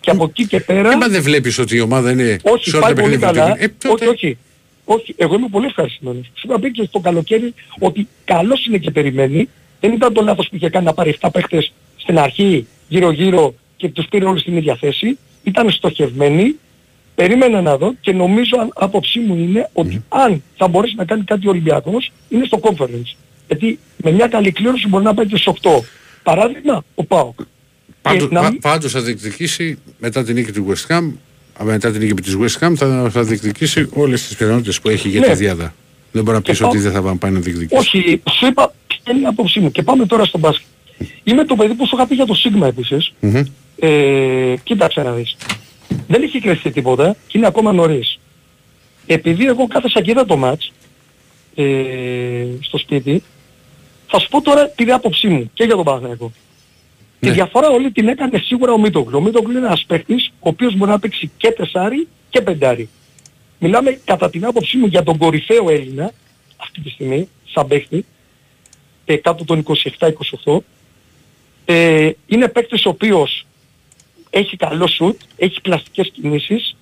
[0.00, 0.90] και από εκεί και πέρα...
[0.92, 3.42] Ε, μα δεν βλέπεις ότι η ομάδα είναι Όχι, σε όλα πάει τα πολύ παιχνίδια.
[3.42, 3.56] καλά.
[3.62, 4.38] Ε, τότε- όχι, όχι.
[4.84, 6.30] Όχι, εγώ είμαι πολύ ευχαριστημένος.
[6.34, 9.48] Σου είχα πει και στο καλοκαίρι ότι καλός είναι και περιμένει.
[9.80, 13.88] Δεν ήταν το λάθος που είχε κάνει να πάρει 7 παίχτες στην αρχή, γύρω-γύρω και
[13.88, 15.18] τους πήρε όλους στην ίδια θέση.
[15.42, 16.54] Ήταν στοχευμένοι.
[17.14, 21.22] Περίμενα να δω και νομίζω αν, άποψή μου είναι ότι αν θα μπορέσει να κάνει
[21.24, 23.16] κάτι ο Ολυμπιακός είναι στο conference.
[23.48, 25.70] Γιατί με μια καλή κλήρωση μπορεί να πάει και στους 8.
[26.22, 27.38] Παράδειγμα, ο ΠΑΟΚ.
[28.02, 31.12] Πάντως, Και να πα- μην- πάντως θα διεκδικήσει μετά την νίκη του West Ham,
[31.60, 35.08] α, μετά την νίκη της West Ham θα, θα διεκδικήσει όλες τις πιθανότητες που έχει
[35.08, 35.26] για Ναι.
[35.26, 35.74] τη διάδα.
[36.12, 37.80] Δεν μπορεί να Και πεις πάω- ότι δεν θα πάει- πάει να διεκδικήσει.
[37.80, 39.70] Όχι, σου είπα ποια είναι η άποψή μου.
[39.70, 40.66] Και πάμε τώρα στο μπάσκετ.
[41.24, 43.12] Είμαι το παιδί που σου είχα πει για το Σίγμα επίσης.
[43.20, 43.42] Μμμ.
[43.78, 45.36] Ε, κοίταξε να δεις.
[46.08, 48.18] Δεν έχει κρυφτεί τίποτα και είναι ακόμα νωρίς.
[49.06, 50.72] Επειδή εγώ κάθεσα και είδα το μάτς
[51.54, 51.64] ε,
[52.60, 53.22] στο σπίτι,
[54.14, 56.32] θα σου πω τώρα την άποψή μου και για τον Παναθηναϊκό.
[57.20, 59.18] Τη διαφορά όλη την έκανε σίγουρα ο Μίτογκλου.
[59.18, 62.88] Ο Μίτογκλου είναι ένας παίχτης ο οποίος μπορεί να παίξει και τεσάρι και πεντάρι.
[63.58, 66.12] Μιλάμε κατά την άποψή μου για τον κορυφαίο Έλληνα
[66.56, 68.04] αυτή τη στιγμή, σαν παίχτη,
[69.04, 70.64] ε, κάτω των 27-28.
[71.64, 73.46] Ε, είναι παίκτης ο οποίος
[74.30, 76.76] έχει καλό σουτ, έχει πλαστικές κινήσεις,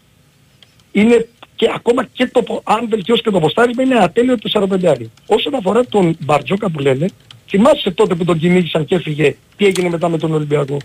[0.92, 1.28] είναι
[1.62, 4.94] και ακόμα και το, πο- αν βελτιώσει και το ποστάρισμα είναι ατέλειο το 45.
[5.26, 7.06] Όσον αφορά τον Μπαρτζόκα που λένε,
[7.48, 10.76] θυμάσαι τότε που τον κυνήγησαν και έφυγε, τι έγινε μετά με τον Ολυμπιακό;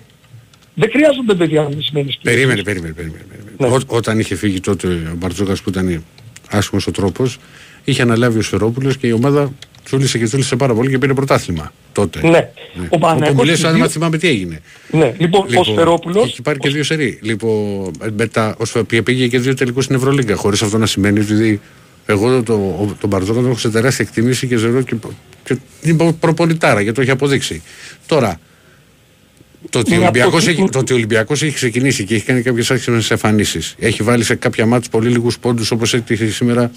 [0.73, 3.23] Δεν χρειάζονται παιδιά μισμένες Περίμενε, περίμενε, περίμενε.
[3.57, 3.75] περίμενε.
[3.89, 6.03] Ό, όταν είχε φύγει τότε ο Μπαρτζόκας που ήταν
[6.49, 7.37] άσχημος ο τρόπος,
[7.83, 9.53] είχε αναλάβει ο Σφερόπουλος και η ομάδα
[9.87, 12.27] τσούλησε και τσούλησε πάρα πολύ και πήρε πρωτάθλημα τότε.
[12.27, 12.49] Ναι.
[12.75, 14.59] Ο Όπου Παναθηναϊκός μου λες στις αν δύο- μα θυμάμαι τι έγινε.
[14.91, 16.23] Ναι, λοιπόν, ο Σφερόπουλος...
[16.25, 17.19] Έχει πάρει και δύο σερί.
[17.21, 20.35] Λοιπόν, μετά, ο Σφε- πήγε και δύο τελικούς στην Ευρωλίγκα.
[20.35, 21.61] Χωρίς αυτό να σημαίνει ότι
[22.05, 24.95] εγώ το, ο- τον Μπαρτζόκα τον έχω σε τεράστια εκτιμήσει και ζερό και,
[25.43, 27.61] και είναι προπονητάρα γιατί το έχει αποδείξει.
[28.05, 28.39] Τώρα,
[29.69, 32.15] το ότι, ο Είναι Ολυμπιακός αυτό έχει, που- το ότι ο Ολυμπιακός έχει ξεκινήσει και
[32.15, 33.75] έχει κάνει κάποιες άξιμες εμφανίσεις.
[33.79, 36.71] Έχει βάλει σε κάποια μάτς πολύ λίγους πόντους όπως έτυχε σήμερα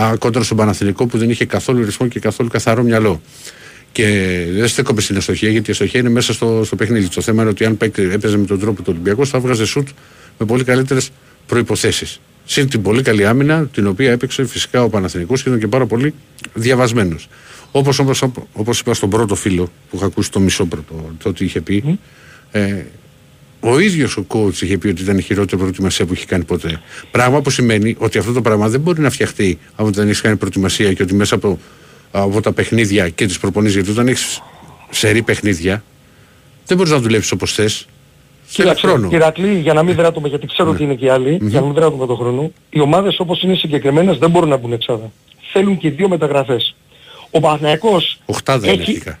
[0.00, 3.20] α, κόντρα στον Παναθηνικό που δεν είχε καθόλου ρυθμό και καθόλου καθαρό μυαλό.
[3.92, 4.06] Και
[4.50, 7.08] δεν στέκομαι στην αστοχία γιατί η αστοχία είναι μέσα στο, στο παιχνίδι.
[7.08, 9.88] Το θέμα είναι ότι αν παίκτη έπαιζε με τον τρόπο του Ολυμπιακού θα βγάζε σουτ
[10.38, 11.10] με πολύ καλύτερες
[11.46, 12.20] προποθέσει.
[12.44, 15.86] Συν την πολύ καλή άμυνα την οποία έπαιξε φυσικά ο Παναθηνικός και ήταν και πάρα
[15.86, 16.14] πολύ
[16.54, 17.28] διαβασμένος.
[17.70, 21.44] Όπως όπως, όπως είπα στον πρώτο φίλο που είχα ακούσει το μισό πρώτο, το ότι
[21.44, 21.98] είχε πει,
[22.50, 22.82] ε,
[23.60, 26.80] ο ίδιος ο coach είχε πει ότι ήταν η χειρότερη προετοιμασία που έχει κάνει ποτέ.
[27.10, 30.36] Πράγμα που σημαίνει ότι αυτό το πράγμα δεν μπορεί να φτιαχτεί αν δεν έχεις κάνει
[30.36, 31.58] προετοιμασία και ότι μέσα από,
[32.10, 33.74] από τα παιχνίδια και τις προπονήσεις.
[33.74, 34.42] Γιατί όταν έχεις
[34.90, 35.82] σερή παιχνίδια,
[36.66, 37.86] δεν μπορείς να δουλέψεις όπως θες.
[38.48, 39.08] Θέλει Κοίταξε, χρόνο.
[39.08, 42.06] Κυρακλή, για να μην δράτουμε, γιατί ξέρω ότι είναι και άλλοι, για να μην δράτουμε
[42.06, 45.12] τον χρόνο, οι ομάδες όπως είναι συγκεκριμένες δεν μπορούν να μπουν εξάδα.
[45.52, 46.74] Θέλουν και δύο μεταγραφές.
[47.30, 49.20] Ο Παναθηναϊκός Οχτάδα είναι έχει, αρχικά.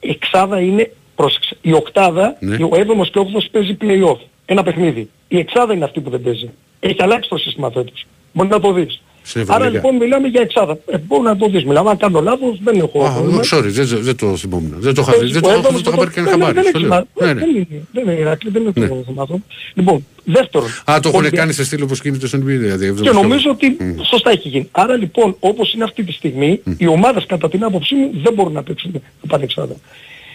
[0.00, 2.56] εξάδα είναι, πρόσεξε, η οκτάδα, Ναι.
[2.70, 4.18] ο έβδομος και ο όγδοος παίζει play-off.
[4.44, 5.08] Ένα παιχνίδι.
[5.28, 6.50] Η εξάδα είναι αυτή που δεν παίζει.
[6.80, 8.06] Έχει αλλάξει το σύστημα φέτος.
[8.32, 9.02] Μπορεί να το δεις.
[9.22, 9.74] Στην Άρα Ευρωλίγα.
[9.76, 10.78] λοιπόν μιλάμε για εξάδα.
[10.86, 11.64] Ε, μπορεί να το δεις.
[11.64, 13.40] Μιλάμε, αν κάνω λάθος δεν έχω Α, πρόβλημα.
[13.52, 14.74] sorry, δεν, δεν το θυμόμουν.
[14.78, 15.18] Δεν το είχα δει.
[15.18, 16.54] Παίζει Δεν ο το, έβδομος δεν το είχα και πάρει καν Ναι, χαμπάρι.
[16.54, 17.06] δεν στο έχει λέω.
[17.14, 17.34] σημασία.
[17.34, 17.40] Ναι, ναι.
[17.40, 18.88] Δεν είναι, δεν είναι Ηρακλή, δεν είναι Ναι.
[18.88, 19.38] το θέμα αυτό.
[19.74, 20.68] Λοιπόν, δεύτερον.
[20.68, 22.44] Α, το έχουν Ολυμπια- κάνει σε στήλο όπως γίνεται στον NBA.
[22.44, 23.76] Δηλαδή, Και έβδομος νομίζω ότι
[24.10, 24.68] σωστά έχει γίνει.
[24.70, 28.52] Άρα λοιπόν, όπως είναι αυτή τη στιγμή, οι ομάδες κατά την άποψή μου δεν μπορούν
[28.52, 29.74] να παίξουν να πάνε εξάδα.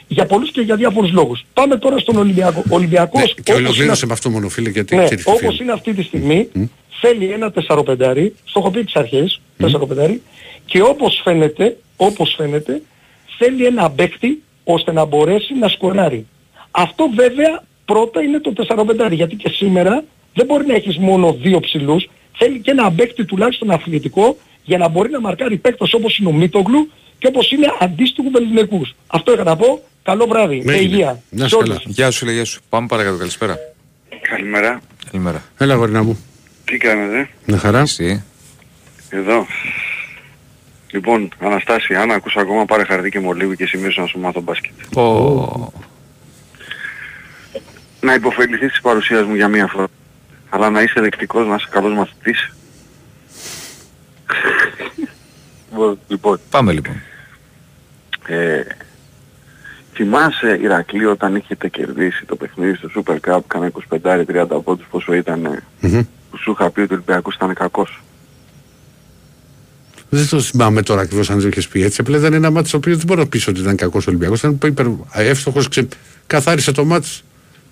[0.08, 1.46] Για πολλούς και για διάφορους λόγους.
[1.54, 2.64] Πάμε τώρα στον Ολυμπιακό.
[2.70, 5.30] Ο Ολυμπιακός, Ναι, και όπως είναι ολοκλήρωσε με αυτό μόνο φίλε γιατί ναι, ξέρεις τι
[5.32, 5.64] όπως φίλε.
[5.64, 6.50] είναι αυτή τη στιγμή,
[7.02, 10.22] θέλει ένα τεσσαροπεντάρι, στο έχω πει εξ αρχής, τεσσαροπεντάρι,
[10.66, 12.82] και όπως φαίνεται, όπως φαίνεται,
[13.38, 16.26] θέλει ένα παίκτη ώστε να μπορέσει να σκοράρει.
[16.72, 20.04] Αυτό βέβαια πρώτα είναι το τεσσαροπεντάρι, γιατί και σήμερα
[20.34, 24.88] δεν μπορεί να έχεις μόνο δύο ψηλούς, θέλει και ένα παίκτη τουλάχιστον αθλητικό για να
[24.88, 26.90] μπορεί να μαρκάρει παίκτος όπως είναι ο Μίτογλου
[27.24, 28.96] και όπως είναι αντίστοιχου βεληνικούς.
[29.08, 29.84] Αυτό είχα να πω.
[30.04, 30.62] Καλό βράδυ.
[30.66, 30.94] Με Έγινε.
[30.94, 31.22] υγεία.
[31.30, 31.68] Να Σε είσαι όλους.
[31.70, 31.82] καλά.
[31.86, 32.62] Γεια σου, λέει, γεια σου.
[32.70, 33.58] Πάμε παρακάτω, καλησπέρα.
[34.30, 34.82] Καλημέρα.
[35.12, 35.44] Καλημέρα.
[35.58, 36.20] Έλα γορίνα μου.
[36.66, 37.80] Τι κάνετε, Μια χαρά.
[37.80, 38.24] Εσύ.
[39.10, 39.46] εδώ.
[40.92, 44.72] Λοιπόν, Αναστάση, αν ακούς ακόμα πάρε χαρτί και μολύβι και σημείωσε να σου μάθω μπάσκετ.
[48.02, 49.88] Να υποφεληθείς της παρουσίας μου για μία φορά.
[50.50, 52.50] Αλλά να είσαι δεκτικός, να είσαι καλός μαθητής.
[56.08, 57.02] λοιπόν, Πάμε λοιπόν.
[58.28, 58.62] Ε,
[59.94, 63.72] θυμάσαι Ηρακλή όταν είχετε κερδίσει το παιχνίδι στο Super Cup κάνα
[64.04, 65.64] 25-30 πόντους πόσο ήταν
[66.34, 68.04] που σου είχα πει ότι ο Ολυμπιακός ήταν κακός.
[70.10, 72.02] Δεν το θυμάμαι τώρα ακριβώς αν το είχες πει έτσι.
[72.02, 74.40] Απλά ήταν ένα μάτι το οποίο δεν μπορώ να πει ότι ήταν κακός Ολυμπιακός.
[74.40, 74.86] Ήταν υπερ...
[75.14, 75.88] εύστοχος, ξε...
[76.28, 77.08] καθάρισε το μάτι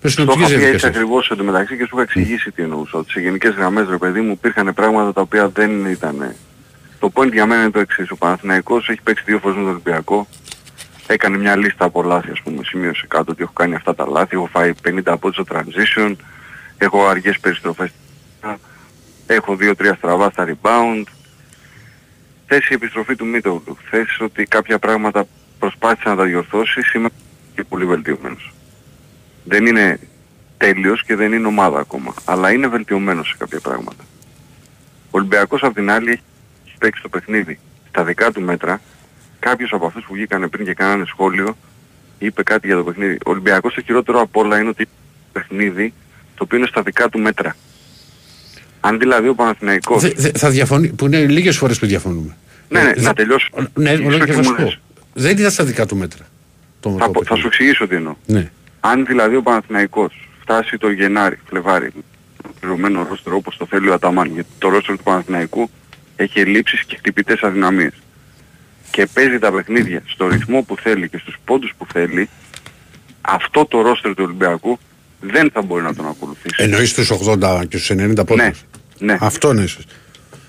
[0.00, 0.88] Το συνοπτικέ είχα πει έτσι διαδικασίε.
[0.88, 2.98] ακριβώς εντωμεταξύ και σου είχα εξηγήσει τι εννοούσα.
[2.98, 6.34] Ότι σε γενικές γραμμές ρε παιδί μου υπήρχαν πράγματα τα οποία δεν ήταν...
[6.98, 8.10] Το point για μένα είναι το εξής.
[8.10, 10.28] Ο Παναθηναϊκός έχει παίξει δύο φορές με τον Ολυμπιακό.
[11.12, 12.64] Έκανε μια λίστα από λάθη ας πούμε.
[12.64, 14.34] Σημείωσε κάτω ότι έχω κάνει αυτά τα λάθη.
[14.36, 16.14] Έχω φάει 50 από στο transition.
[16.78, 17.90] Έχω αργές περιστροφές.
[19.26, 21.02] Έχω 2-3 στραβά στα rebound.
[22.46, 23.76] Θες η επιστροφή του Μίτογλου.
[23.90, 25.24] Θες ότι κάποια πράγματα
[25.58, 26.82] προσπάθησε να τα διορθώσει.
[26.82, 27.14] Σήμερα
[27.54, 28.52] και πολύ βελτιωμένος.
[29.44, 29.98] Δεν είναι
[30.56, 32.14] τέλειος και δεν είναι ομάδα ακόμα.
[32.24, 34.04] Αλλά είναι βελτιωμένος σε κάποια πράγματα.
[35.04, 36.20] Ο Ολυμπιακός απ' την άλλη
[36.66, 37.58] έχει παίξει το παιχνίδι
[37.88, 38.80] στα δικά του μέτρα.
[39.44, 41.56] Κάποιος από αυτούς που βγήκανε πριν και κάνανε σχόλιο
[42.18, 43.14] είπε κάτι για το παιχνίδι.
[43.26, 44.90] Ο Ολυμπιακός το χειρότερο απ' όλα είναι ότι το
[45.32, 45.92] παιχνίδι
[46.34, 47.56] το οποίο είναι στα δικά του μέτρα.
[48.80, 50.02] Αν δηλαδή ο Παναθηναϊκός...
[50.02, 52.36] Δε- δε- θα διαφωνεί, που είναι λίγες φορές που διαφωνούμε.
[52.68, 53.48] Ναι, ναι, Ε, να θα- τελειώσω.
[53.74, 54.62] Ναι, Ίσως ολόκληρο και και θα σου μου πω.
[54.62, 54.78] λες.
[55.14, 56.26] Δεν ήταν στα δικά του μέτρα.
[56.80, 58.14] Το, Θα, το πω- θα σου εξηγήσω τι εννοώ.
[58.26, 58.50] Ναι.
[58.80, 61.90] Αν δηλαδή ο Παναθηναϊκός φτάσει το Γενάρη, Φλεβάρι,
[62.60, 65.70] πληρωμένο ρόστερ όπως το θέλει ο Αταμάν, γιατί το ρόστερ του Παναθηναϊκού
[66.16, 67.92] έχει ελλείψεις και χτυπητές αδυναμίες
[68.92, 72.28] και παίζει τα παιχνίδια στο ρυθμό που θέλει και στους πόντους που θέλει,
[73.20, 74.78] αυτό το ρόστερ του Ολυμπιακού
[75.20, 76.54] δεν θα μπορεί να τον ακολουθήσει.
[76.56, 78.50] Εννοείς τους 80 και στου 90 πόντους; Ναι,
[78.98, 79.16] ναι.
[79.20, 79.84] Αυτό είναι ίσως.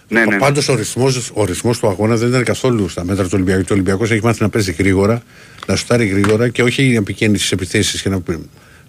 [0.08, 0.38] Ναι, ναι, ναι.
[0.38, 3.64] Πάντως ο ρυθμός, ο ρυθμός του αγώνα δεν ήταν καθόλου στα μέτρα του Ολυμπιακού.
[3.70, 5.22] Ο Ολυμπιακός έχει μάθει να παίζει γρήγορα,
[5.68, 8.22] να σουτάρει γρήγορα και όχι να πηγαίνει στις επιθέσεις και να,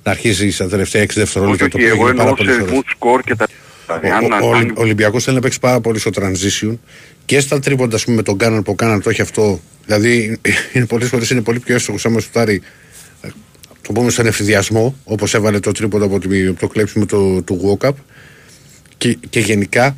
[0.02, 1.64] να αρχίζει στα τελευταία 6 δευτερόλεπτα.
[1.64, 2.68] Όχι, το όχι, οποίο εγώ έγινε πάρα εννοώ σε πολλές φορές.
[2.70, 3.47] ρυθμούς σκορ και τα...
[3.86, 6.76] Δηλαδή, αν- Ο, ο, αν- ο Ολυμπιακός θέλει να παίξει πάρα πολύ στο transition
[7.25, 9.61] και στα τρίποντα ας πούμε, με τον Κάναν που κάναν το έχει αυτό.
[9.87, 10.39] Δηλαδή
[10.73, 12.63] είναι πολλές φορές είναι πολύ πιο εύστοχο άμα σουτάρει
[13.21, 13.29] ε,
[13.83, 17.79] το πούμε στον εφηδιασμό, όπως έβαλε το τρίποντα από, τη- από το κλέψιμο του, του
[17.81, 17.91] walk-up
[18.99, 19.97] και, και γενικά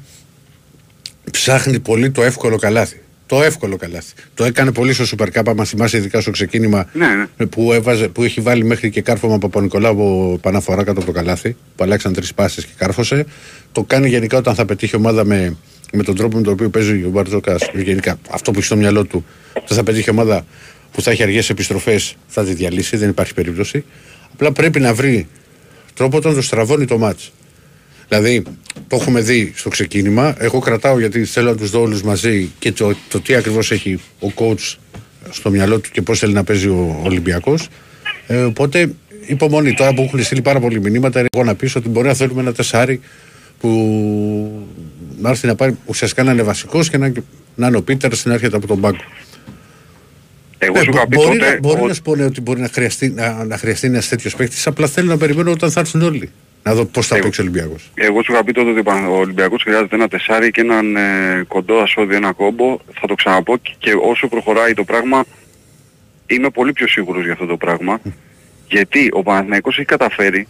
[1.31, 3.01] ψάχνει πολύ το εύκολο καλάθι.
[3.27, 4.13] Το εύκολο καλάθι.
[4.35, 7.47] Το έκανε πολύ στο Super Cup, άμα θυμάσαι ειδικά στο ξεκίνημα Ναι, ναι.
[7.47, 11.13] που, έβαζε, που έχει βάλει μέχρι και κάρφωμα από Παπα-Νικολάου από παναφορά κάτω από το
[11.13, 13.27] καλάθι, που αλλάξαν τρεις πάσει και κάρφωσε.
[13.73, 15.57] Το κάνει γενικά όταν θα πετύχει ομάδα με,
[15.93, 17.57] με τον τρόπο με τον οποίο παίζει ο Μπαρτζόκα.
[17.75, 20.47] Γενικά αυτό που έχει στο μυαλό του, όταν θα πετύχει ομάδα
[20.93, 23.85] που θα έχει αργές επιστροφές, θα τη διαλύσει, δεν υπάρχει περίπτωση.
[24.33, 25.29] Απλά πρέπει να βρει
[25.95, 27.33] τρόπο όταν το στραβώνει το μάτς.
[28.09, 28.43] Δηλαδή,
[28.89, 30.35] το έχουμε δει στο ξεκίνημα.
[30.39, 34.01] Εγώ κρατάω γιατί θέλω να τους δω όλους μαζί και το, το τι ακριβώς έχει
[34.21, 34.75] ο coach
[35.31, 37.69] στο μυαλό του και πώς θέλει να παίζει ο Ολυμπιακός.
[38.27, 38.95] Ε, οπότε
[39.27, 39.75] υπομονή.
[39.75, 42.41] Τώρα που έχουν στείλει πάρα πολλοί μηνύματα, είναι εγώ να πει ότι μπορεί να θέλουμε
[42.41, 43.01] ένα τεσάρι
[43.61, 44.67] που
[45.21, 47.13] να έρθει να πάρει ουσιαστικά να είναι βασικός και να,
[47.55, 48.97] να είναι ο Πίτερ να έρχεται από τον πάγκο.
[50.59, 52.25] Εγώ Ε, σου μπο- είχα πει μπορεί τότε να, μπορεί ότι- να σου πω ναι,
[52.25, 54.67] ότι μπορεί να χρειαστεί, να, να χρειαστεί ένας τέτοιος παίκτης.
[54.67, 56.31] Απλά θέλω να περιμένω όταν θα έρθουν όλοι.
[56.63, 57.91] Να δω πώς θα παίξει ο Ολυμπιακός.
[57.95, 61.75] Εγώ σου είχα πει τότε ότι ο Ολυμπιακός χρειάζεται ένα τεσάρι και έναν ε, κοντό
[61.79, 62.79] ασώδη, ένα κόμπο.
[63.01, 65.25] Θα το ξαναπώ και, και όσο προχωράει το πράγμα
[66.27, 68.01] είμαι πολύ πιο σίγουρος για αυτό το πράγμα.
[68.69, 70.47] γιατί ο Παναθηναϊκός έχει καταφέρει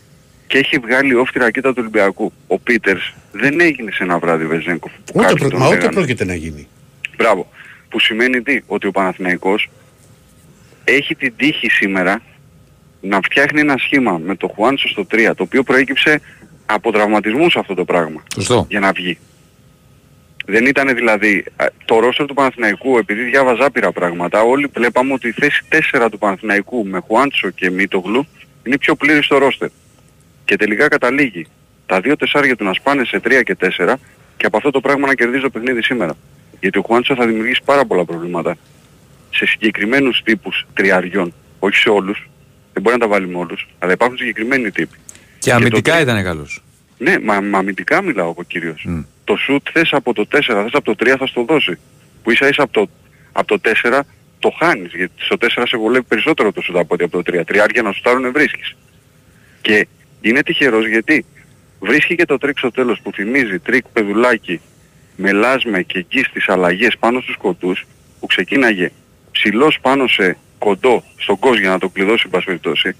[0.46, 2.32] και έχει βγάλει off τη ρακέτα του Ολυμπιακού.
[2.46, 4.92] Ο Πίτερς δεν έγινε σε ένα βράδυ Βεζέγκοφ.
[4.92, 5.94] που Ούτε, κάποιοι προ, τον μα ούτε λέγανε.
[5.94, 6.68] πρόκειται να γίνει.
[7.16, 7.50] Μπράβο.
[7.88, 9.70] Που σημαίνει τι, ότι ο Παναθηναϊκός
[10.84, 12.22] έχει την τύχη σήμερα
[13.00, 16.20] να φτιάχνει ένα σχήμα με το Χουάντσο στο 3, το οποίο προέκυψε
[16.66, 18.22] από τραυματισμούς αυτό το πράγμα.
[18.34, 18.66] Σωστό.
[18.68, 19.18] Για να βγει.
[20.46, 25.28] Δεν ήταν δηλαδή α, το ρόστερ του Παναθηναϊκού, επειδή διάβαζα άπειρα πράγματα, όλοι βλέπαμε ότι
[25.28, 25.62] η θέση
[25.92, 28.26] 4 του Παναθηναϊκού με Χουάντσο και Μίτογλου
[28.62, 29.68] είναι πιο πλήρη στο ρόστερ.
[30.46, 31.46] Και τελικά καταλήγει
[31.86, 33.94] τα δύο τεσσάρια του να σπάνε σε 3 και 4
[34.36, 36.16] και από αυτό το πράγμα να κερδίζει το παιχνίδι σήμερα.
[36.60, 38.56] Γιατί ο Χουάντσο θα δημιουργήσει πάρα πολλά προβλήματα
[39.30, 42.28] σε συγκεκριμένους τύπους τριαριών, όχι σε όλους,
[42.72, 44.96] δεν μπορεί να τα βάλει με όλους, αλλά υπάρχουν συγκεκριμένοι τύποι.
[45.38, 46.62] Και το αμυντικά τρί- ήταν καλός.
[46.98, 48.84] Ναι, μα, μα αμυντικά μιλάω εγώ κυρίως.
[49.24, 51.78] Το σουτ θες από το 4, θες από το 3 θα στο δώσει.
[52.22, 52.88] Που ίσα ίσα από το,
[53.32, 54.00] από το 4
[54.38, 57.44] το χάνεις, γιατί στο 4 σε βολεύει περισσότερο το σουτ από ότι από το 3.
[57.46, 58.76] Τριάρια να σουτάρουν βρίσκεις.
[59.60, 59.86] Και
[60.20, 61.24] είναι τυχερός γιατί
[61.80, 64.60] βρίσκει και το τρικ στο τέλος που θυμίζει τρικ Πεδουλάκη
[65.16, 67.86] με Λάσμε και εκεί στις αλλαγές πάνω στους κοντούς
[68.20, 68.90] που ξεκίναγε
[69.30, 72.96] ψηλός πάνω σε κοντό στον κόσμο για να το κλειδώσει εν πάση περιπτώσει.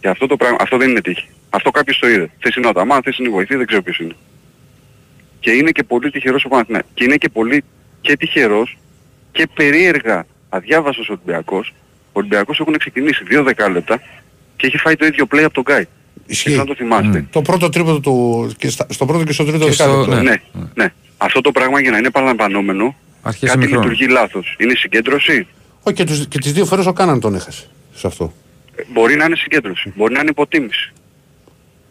[0.00, 1.28] Και αυτό, το πράγμα, αυτό δεν είναι τύχη.
[1.50, 2.30] Αυτό κάποιος το είδε.
[2.38, 4.16] Θες είναι ο Αταμάν, θες είναι οι βοηθοί, δεν ξέρω ποιος είναι.
[5.40, 6.90] Και είναι και πολύ τυχερός ο Παναθηναϊκός.
[6.94, 7.64] Και είναι και πολύ
[8.00, 8.78] και τυχερός
[9.32, 11.74] και περίεργα αδιάβαστος Ολυμπιακός.
[12.06, 14.02] Ο Ολυμπιακός έχουν ξεκινήσει δύο δεκάλεπτα
[14.56, 15.84] και έχει φάει το ίδιο play από τον Γκάι.
[16.26, 16.56] Ισχύει.
[16.56, 17.26] να το θυμάστε.
[17.30, 18.50] Το πρώτο τρίποδο του.
[18.58, 20.22] Και στα- στο πρώτο και στο τρίτο Και στο- δεκάλεπτο.
[20.22, 20.36] Ναι,
[20.74, 20.92] ναι.
[21.18, 23.80] Αυτό το πράγμα για να είναι παραλαμβανόμενο Αρχίζει κάτι μικρό.
[23.80, 24.56] λειτουργεί λάθος.
[24.58, 25.46] Είναι συγκέντρωση;
[25.82, 27.64] Όχι, και, τους, και τις δύο φορές ο Κάναν τον έχασε.
[27.94, 28.32] Σε αυτό.
[28.76, 29.92] Ε, Μπορεί να είναι συγκέντρωση.
[29.96, 30.92] Μπορεί να είναι υποτίμηση.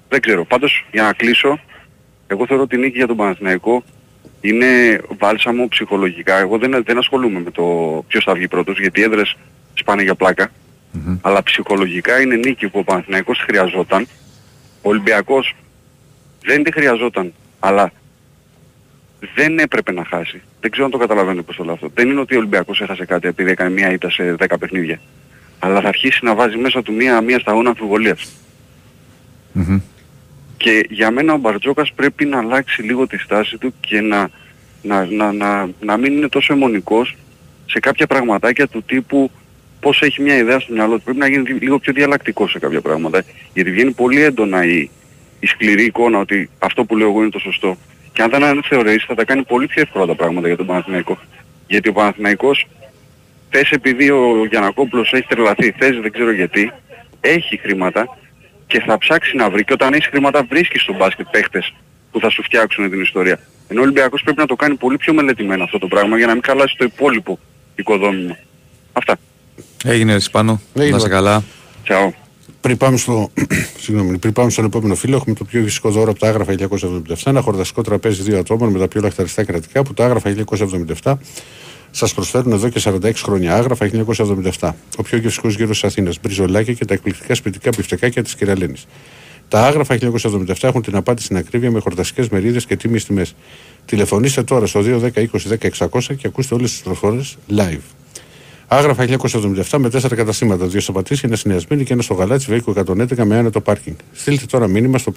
[0.09, 0.45] Δεν ξέρω.
[0.45, 1.59] Πάντως για να κλείσω,
[2.27, 3.83] εγώ θεωρώ ότι η νίκη για τον Παναθηναϊκό
[4.41, 6.37] είναι βάλσαμο ψυχολογικά.
[6.37, 7.63] Εγώ δεν, δεν ασχολούμαι με το
[8.07, 9.35] ποιος θα βγει πρώτος, γιατί οι έδρες
[9.73, 10.51] σπάνε για πλακα
[11.21, 14.07] Αλλά ψυχολογικά είναι νίκη που ο Παναθηναϊκός χρειαζόταν.
[14.85, 15.55] Ο Ολυμπιακός
[16.41, 17.91] δεν τη χρειαζόταν, αλλά
[19.35, 20.41] δεν έπρεπε να χάσει.
[20.59, 21.91] Δεν ξέρω αν το καταλαβαίνετε πώς το λέω αυτό.
[21.93, 24.99] Δεν είναι ότι ο Ολυμπιακός έχασε κάτι επειδή έκανε μία ήττα σε 10 παιχνίδια.
[25.59, 28.31] Αλλά θα αρχίσει να βάζει μέσα του μία, μία σταγόνα αμφιβολίας.
[29.51, 29.79] Μμμ.
[30.57, 34.29] Και για μένα ο Μπαρτζόκας πρέπει να αλλάξει λίγο τη στάση του και να,
[34.81, 37.15] να, να, να, να μην είναι τόσο αιμονικός
[37.65, 39.31] σε κάποια πραγματάκια του τύπου
[39.85, 41.01] πώς έχει μια ιδέα στο μυαλό του.
[41.01, 43.23] Πρέπει να γίνει λίγο πιο διαλλακτικός σε κάποια πράγματα.
[43.53, 44.89] Γιατί βγαίνει πολύ έντονα η,
[45.39, 47.77] η σκληρή εικόνα ότι αυτό που λέω εγώ είναι το σωστό.
[48.13, 50.65] Και αν δεν είναι θεωρείς θα τα κάνει πολύ πιο εύκολα τα πράγματα για τον
[50.65, 51.19] Παναθηναϊκό.
[51.67, 52.67] Γιατί ο Παναθηναϊκός
[53.49, 56.71] θες επειδή ο Γιανακόπουλος έχει τρελαθεί, θες δεν ξέρω γιατί,
[57.21, 58.17] έχει χρήματα
[58.67, 61.73] και θα ψάξει να βρει και όταν έχεις χρήματα βρίσκεις στο μπάσκετ παίχτες
[62.11, 63.39] που θα σου φτιάξουν την ιστορία.
[63.67, 66.33] Ενώ ο Ολυμπιακός πρέπει να το κάνει πολύ πιο μελετημένο αυτό το πράγμα για να
[66.33, 67.39] μην χαλάσει το υπόλοιπο
[67.75, 68.37] οικοδόμημα.
[68.93, 69.17] Αυτά.
[69.83, 70.61] Έγινε ρε Σπάνο.
[70.73, 70.95] Έγινε.
[70.95, 71.43] Να σε καλά.
[71.87, 72.09] Ciao.
[72.61, 73.31] Πριν πάμε, στο,
[73.83, 77.15] συγγνώμη, πριν πάμε στον επόμενο φίλο, έχουμε το πιο φυσικό δώρο από τα άγραφα 1977.
[77.25, 80.35] Ένα χορταστικό τραπέζι δύο ατόμων με τα πιο λαχταριστά κρατικά που τα άγραφα
[81.01, 81.13] 1977
[81.91, 83.55] σας προσφέρουν εδώ και 46 χρόνια.
[83.55, 83.89] Άγραφα
[84.59, 84.71] 1977.
[84.97, 86.19] Ο πιο γευστικό γύρο της Αθήνας.
[86.21, 88.85] Μπριζολάκια και τα εκπληκτικά σπιτικά πιφτεκάκια της Κυραλίνης.
[89.47, 93.35] Τα άγραφα 1977 έχουν την απάντηση στην ακρίβεια με χορταστικέ μερίδες και τίμιες τιμές.
[93.85, 98.04] Τηλεφωνήστε τώρα στο 210 20 10 600 και ακούστε όλες τις προφορέ live.
[98.67, 100.65] Άγραφα 1977 με τέσσερα καταστήματα.
[100.65, 103.61] Δύο στο Πατήσι, ένα στη Νέα Σμύρνη και ένα στο Γαλάτσι Βέικο 111 με άνετο
[103.61, 103.95] πάρκινγκ.
[104.13, 105.13] Στείλτε τώρα μήνυμα στο,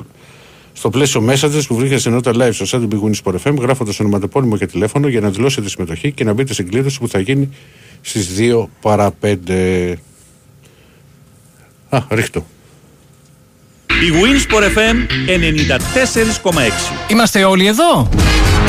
[0.72, 3.56] στο πλαίσιο messages που βρίσκεται στην νότα live στο site του Big Win Sport FM
[3.60, 7.18] γράφοντας ονοματεπώνυμο και τηλέφωνο για να δηλώσετε συμμετοχή και να μπείτε στην κλήρωση που θα
[7.18, 7.48] γίνει
[8.00, 9.94] στις 2 παρα 5.
[11.88, 12.46] Α, ρίχτω.
[13.90, 14.96] Η Winsport FM
[16.52, 16.60] 94,6.
[17.08, 18.08] Είμαστε όλοι εδώ;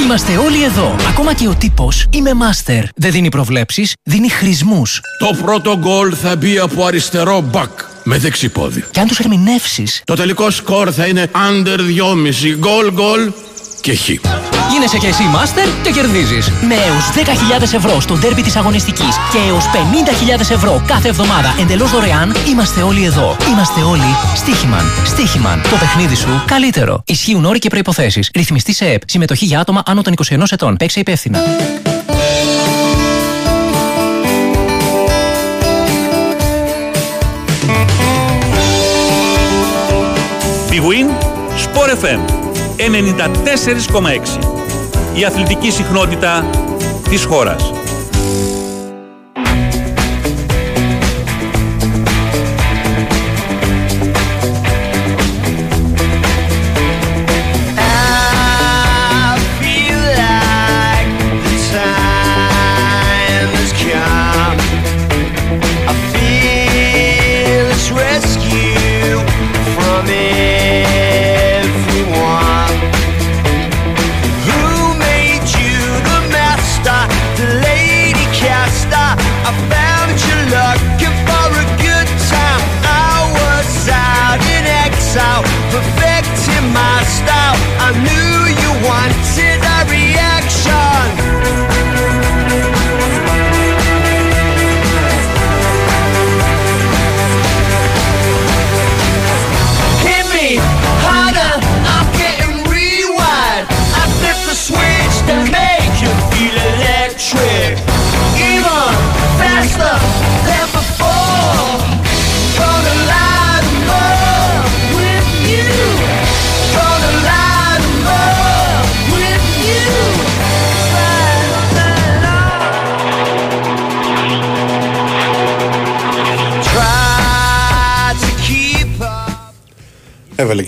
[0.02, 0.96] Είμαστε όλοι εδώ.
[1.10, 2.84] Ακόμα και ο τύπος είμαι master.
[2.96, 5.02] Δεν δίνει προβλέψεις, δίνει χρησμούς.
[5.20, 7.70] Το πρώτο γκολ θα μπει από αριστερό μπακ
[8.04, 8.84] με δεξιπόδι.
[8.92, 13.32] Και αν τους ερμηνεύσεις, Το τελικό σκορ θα είναι under 2,5 γκολ γκολ
[13.82, 14.10] και χ.
[14.80, 16.50] Γίνεσαι και εσύ master και κερδίζεις.
[16.50, 17.10] Με έως
[17.60, 19.66] 10.000 ευρώ στο ντέρμπι της αγωνιστικής και έως
[20.38, 23.36] 50.000 ευρώ κάθε εβδομάδα εντελώς δωρεάν, είμαστε όλοι εδώ.
[23.52, 24.86] Είμαστε όλοι Στίχημαν.
[25.06, 25.62] Στίχημαν.
[25.62, 27.04] Το παιχνίδι σου καλύτερο.
[27.06, 28.22] Ισχύουν όροι και προποθέσει.
[28.36, 29.02] Ρυθμιστή σε ΕΠ.
[29.06, 30.78] Συμμετοχή για άτομα άνω των 21 ετών.
[30.78, 31.40] Παίξε υπεύθυνα.
[40.72, 41.08] Big Win
[41.66, 42.20] Sport FM
[42.78, 44.59] 94,6.
[45.14, 46.50] Η αθλητική συχνότητα
[47.10, 47.79] της χώρας.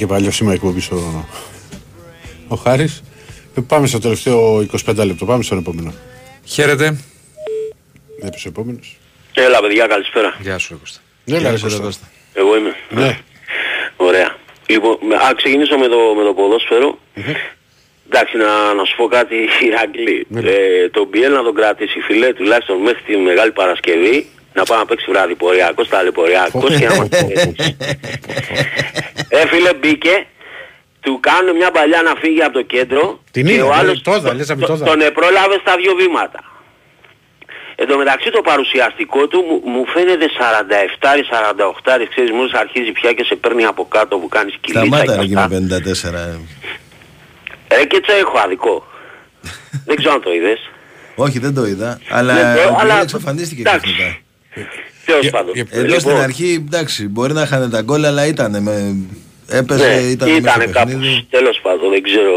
[0.01, 1.27] Και παλιό σήμα εκπομπής ο,
[2.47, 3.03] ο Χάρης.
[3.67, 5.25] Πάμε στο τελευταίο 25 λεπτό.
[5.25, 5.93] Πάμε στον επόμενο.
[6.45, 6.99] Χαίρετε.
[8.21, 8.97] Έπεσε ο επόμενος.
[9.33, 10.35] Έλα παιδιά, καλησπέρα.
[10.39, 10.99] Γεια σου, Κώστα.
[11.25, 11.49] Ναι, ρε,
[11.81, 12.09] Κώστα.
[12.33, 12.75] Εγώ είμαι.
[12.89, 13.19] Ναι.
[13.95, 14.35] Ωραία.
[14.65, 16.99] Λοιπόν, με- α, ξεκινήσω με το, με το ποδόσφαιρο.
[18.09, 19.35] Εντάξει, να, να σου πω κάτι,
[19.67, 20.27] Ηρακλή.
[20.35, 24.85] Ε, τον Μπιέλ να τον κρατήσει φιλέ τουλάχιστον μέχρι τη Μεγάλη Παρασκευή να πάει να
[24.85, 27.77] παίξει βράδυ πορειακός, ταλαιπωριακός και να μας βοηθήσει.
[29.33, 30.15] Ε, φίλε, μπήκε,
[31.01, 34.01] του κάνουν μια παλιά να φύγει από το κέντρο Την και είδα, ο λέει, άλλος
[34.01, 34.85] τόδα, λες από το- τόδα.
[34.85, 36.39] τον επρόλαβε στα δύο βήματα.
[37.75, 43.23] Εν τω μεταξύ το παρουσιαστικό του μου, μου φαίνεται 47-48, ξέρεις, μόλις αρχίζει πια και
[43.23, 45.47] σε παίρνει από κάτω που κάνεις κυλίτσα Σταμάτα και ρε εκεί αυτά.
[45.49, 46.13] με 54.
[47.67, 47.75] ε.
[47.81, 48.87] Ε, και τσο έχω αδικό.
[49.87, 50.69] Δεν ξέρω αν το είδες.
[51.15, 51.99] Όχι, δεν το είδα.
[52.09, 53.79] Αλλά, Δεν το- ο αλλά- Μπιέλ εξαφανίστηκε εντάξει.
[53.93, 54.19] ξαφνικά.
[55.11, 55.53] Τέλος πάντων.
[55.69, 58.95] Εδώ στην Λοιπόν, αρχή, εντάξει, μπορεί να είχαν τα γκολ, αλλά ήταν με...
[59.53, 61.27] Έπαιζε, ναι, ήταν ήτανε μέσα στο κάπως, παιχνίδι.
[61.29, 62.33] τέλος πάντων, δεν ξέρω,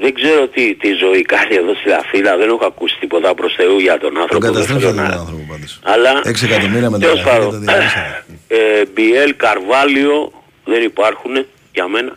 [0.00, 3.78] δεν ξέρω τι, τι ζωή κάνει εδώ στη Αθήνα, δεν έχω ακούσει τίποτα προς Θεού
[3.78, 4.44] για τον Τον άνθρωπο.
[4.44, 5.72] δεν καταστρέψατε θέλω τον να- άνθρωπο πάντως.
[5.94, 8.24] Αλλά, 6 εκατομμύρια με τέλος τα πάντων, το διαλύσανε.
[8.48, 8.58] ε,
[8.94, 10.32] Μπιέλ, Καρβάλιο
[10.64, 11.34] δεν υπάρχουν
[11.76, 12.12] για μένα.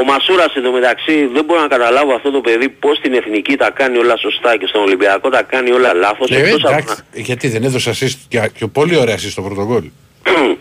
[0.00, 3.98] Ο Μασούρας εντωμεταξύ δεν μπορώ να καταλάβω αυτό το παιδί πώς στην εθνική τα κάνει
[3.98, 6.30] όλα σωστά και στον Ολυμπιακό τα κάνει όλα λάθος.
[6.30, 9.64] Ε, εκτός από εντάξει, γιατί δεν έδωσε assist και, και πολύ ωραία assist στο πρώτο
[9.64, 9.84] γκολ.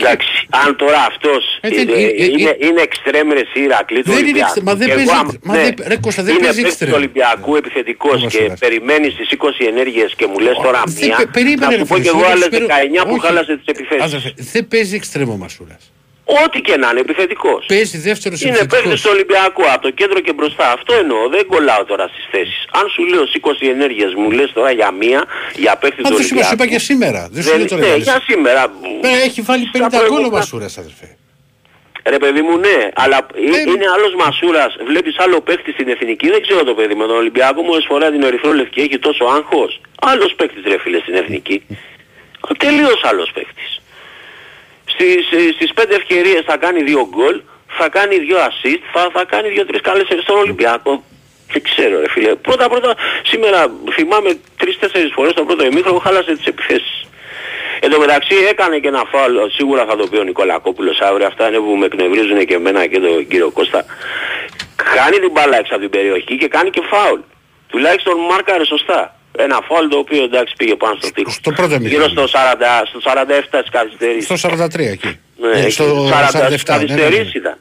[0.00, 4.02] Εντάξει, αν τώρα αυτός Ε, δεν- ε, ε, ε, είναι, είναι εξτρέμ ρε εσύ Ηρακλή
[4.02, 4.46] του Δεν είναι Ολυμπιακού.
[4.46, 5.40] εξτρέμ, μα δεν Και παίζει εγώ, εξτρέμ.
[5.42, 6.90] Μα ναι, δεν- ρε Κώστα, δεν είναι παίζει παίκτης εξτρέμ.
[6.90, 8.54] του Ολυμπιακού επιθετικός Όμως, και ρε.
[8.64, 11.16] περιμένεις τις 20 ενέργειες και μου λες τώρα Δεν μία.
[11.16, 13.20] πε- περίμενε, να ρε σου πω φίλε, και εγώ σου άλλες λέω, 19 που όχι.
[13.26, 14.04] χάλασε τις επιθέσεις.
[14.04, 15.82] Άδερφε, δεν παίζει εξτρέμο ο Μασούρας.
[16.44, 17.64] Ό,τι και να είναι επιθετικός.
[17.66, 18.82] Παίζει δεύτερος Είναι επιθετικός.
[18.82, 20.72] παίκτης του Ολυμπιακού από το κέντρο και μπροστά.
[20.72, 21.28] Αυτό εννοώ.
[21.28, 22.64] Δεν κολλάω τώρα στις θέσεις.
[22.72, 25.24] Αν σου λέω 20 ενέργειες μου λες τώρα για μία,
[25.54, 26.54] για παίκτη Μα του δεν σου είπα, σου Ολυμπιακού.
[26.54, 27.28] είπα και σήμερα.
[27.32, 28.24] Δεν σου λέω τώρα ναι, για για άλλες.
[28.30, 28.62] σήμερα.
[29.02, 31.08] Ε, Έχει βάλει 50 γκολ ο προηγούμενα- Μασούρας, αδερφέ.
[32.14, 36.42] Ρε παιδί μου ναι, αλλά ε- είναι άλλος Μασούρας, βλέπεις άλλο παίκτη στην εθνική, δεν
[36.42, 39.80] ξέρω το παιδί με τον Ολυμπιακό μόλις φορά την ερυθρό λευκή έχει τόσο άγχος.
[40.00, 41.62] Άλλος παίκτης ρε φίλε στην εθνική.
[42.64, 43.77] Τελείως άλλος παίκτης.
[45.00, 49.24] Στις, ε, στις πέντε ευκαιρίες θα κάνει δύο γκολ, θα κάνει δύο assist, θα, θα
[49.24, 51.04] κάνει δύο-τρεις καλές στον Ολυμπιακό.
[51.52, 52.34] Δεν ξέρω ρε φίλε.
[52.34, 57.06] Πρώτα πρώτα σήμερα θυμάμαι τρεις-τέσσερις φορές το πρώτο ημίχρονο χάλασε τις επιθέσεις.
[57.80, 61.48] Εν τω μεταξύ έκανε και ένα φάουλ, σίγουρα θα το πει ο Νικολακόπουλος αύριο, αυτά
[61.48, 63.84] είναι που με εκνευρίζουν και εμένα και τον κύριο Κώστα.
[64.94, 67.20] Κάνει την μπάλα έξω από την περιοχή και κάνει και φάουλ.
[67.68, 69.17] Τουλάχιστον μάρκαρε σωστά.
[69.44, 71.30] Ένα φάουλ το οποίος εντάξει πήγε πάνω στο τείχο.
[71.30, 72.26] Στο πρώτο Γύρω ημίχρονο.
[72.26, 74.24] στο, 40, στο 47 της καθυστερής.
[74.24, 75.18] Στο 43 εκεί.
[75.40, 77.00] Ναι, Ε, εκεί, στο 40 47, της ναι, ναι, ναι.
[77.00, 77.56] καθυστερής ήταν.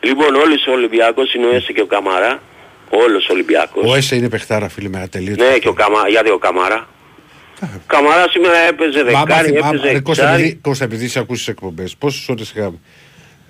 [0.00, 2.42] Λοιπόν, όλος ο Ολυμπιακός είναι ο Έσε και ο Καμαρά.
[2.90, 3.90] Όλος ο Ολυμπιακός.
[3.92, 5.44] Ο Έσε είναι παιχτάρα, φίλε, με ατελείωτο.
[5.44, 6.08] Ναι, και ο Καμαρά.
[6.08, 6.88] Γιατί ο Καμαρά;
[7.86, 10.42] Καμαρά σήμερα έπαιζε Μα άμα δεκάρι, θυμάμαι- έπαιζε ρε, Κώστα, εξάρι.
[10.42, 12.78] επειδή, Κώστα, επειδή σε ακούσεις εκπομπές, πόσες ώρες είχαμε;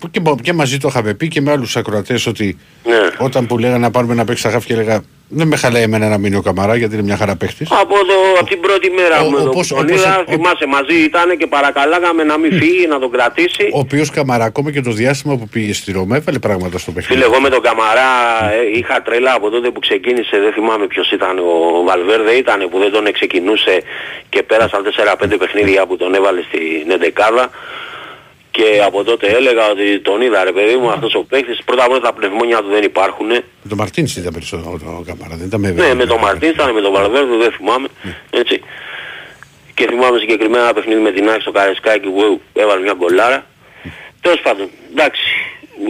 [0.03, 2.97] Που Και, και μαζί το είχαμε πει και με άλλους ακροατές ότι Ναι.
[3.19, 6.19] όταν που λέγανε να πάρουμε να παίξει αγάφη και έλεγα δεν με χαλάει εμένα να
[6.19, 7.69] μείνει ο Καμαρά γιατί είναι μια χαρά παίχτης.
[7.70, 10.66] Από, το, από την πρώτη μέρα Ο- με τον όπως- τον όπως- είδα, ο- θυμάσαι
[10.66, 13.65] μαζί ήταν και παρακαλάγαμε να μην φύγει, να τον κρατήσει.
[13.73, 17.20] Ο οποίος Καμαρά ακόμα και το διάστημα που πήγε στη Ρώμα έβαλε πράγματα στο παιχνίδι.
[17.23, 18.11] Φίλε, εγώ με τον Καμαρά
[18.53, 22.79] ε, είχα τρέλα από τότε που ξεκίνησε, δεν θυμάμαι ποιος ήταν, ο Βαλβέρδε ήταν που
[22.79, 23.83] δεν τον ξεκινούσε
[24.29, 27.51] και πέρασαν 4-5 παιχνίδια που τον έβαλε στην εντεκάδα
[28.57, 31.91] και από τότε έλεγα ότι τον είδα ρε παιδί μου αυτός ο παίκτης, πρώτα απ'
[31.91, 33.27] όλα τα πνευμόνια του δεν υπάρχουν.
[33.29, 34.70] Με τον Μαρτίνς ήταν περισσότερο
[35.01, 37.89] ο Καμαρά, δεν ήταν με Ναι, με τον Μαρτίνς ήταν, με τον Βαλβέρδε δεν θυμάμαι,
[38.31, 38.62] έτσι.
[39.74, 43.47] Και θυμάμαι συγκεκριμένα ένα παιχνίδι με την Άκη στο Καρεσκάκι που έβαλε μια γκολάρα.
[44.20, 45.23] Τέλος πάντων, εντάξει,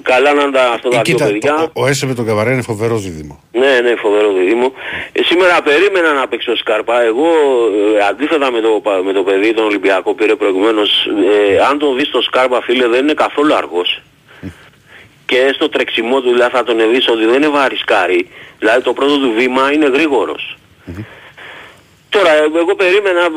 [0.03, 1.71] καλά να είναι τα- αυτά Ε, τα δύο Κοίτα, παιδιά.
[1.73, 3.43] ο, ο Έσε με τον Καμαρά είναι φοβερό δίδυμο.
[3.53, 4.73] Ναι, ναι, φοβερό δίδυμο.
[5.13, 7.03] Ε, σήμερα περίμενα να παίξω Σκάρπα.
[7.03, 7.27] Εγώ
[7.99, 10.91] ε, αντίθετα με το, πα- με το παιδί τον Ολυμπιακό που πήρε προηγουμένως,
[11.53, 14.03] ε, αν τον δεις το Σκάρπα φίλε δεν είναι καθόλου αργός.
[15.27, 18.29] Και στο τρεξιμό του δηλαδή θα τον δεις ότι δεν είναι βαρισκάρι.
[18.59, 20.57] Δηλαδή το πρώτο του βήμα είναι γρήγορος.
[22.09, 23.29] Τώρα ε, εγώ περίμενα ε,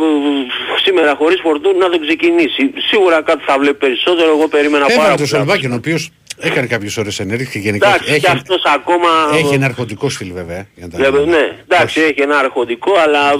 [0.85, 2.73] σήμερα χωρίς φορτούν να τον ξεκινήσει.
[2.89, 5.27] Σίγουρα κάτι θα βλέπει περισσότερο, εγώ περίμενα πάρα Έβαλε τον πολύ.
[5.29, 9.07] Σολβάκιν, ο οποίος έκανε κάποιες ώρες ενέργειες και γενικά Εντάξει, έχει, και αυτός ακόμα...
[9.33, 10.57] έχει ένα αρχοντικό στυλ βέβαια.
[10.57, 11.37] ε, για να τα Βέβαια, λέμε.
[11.37, 13.31] ναι, εντάξει, έχει ένα αρχοντικό, αλλά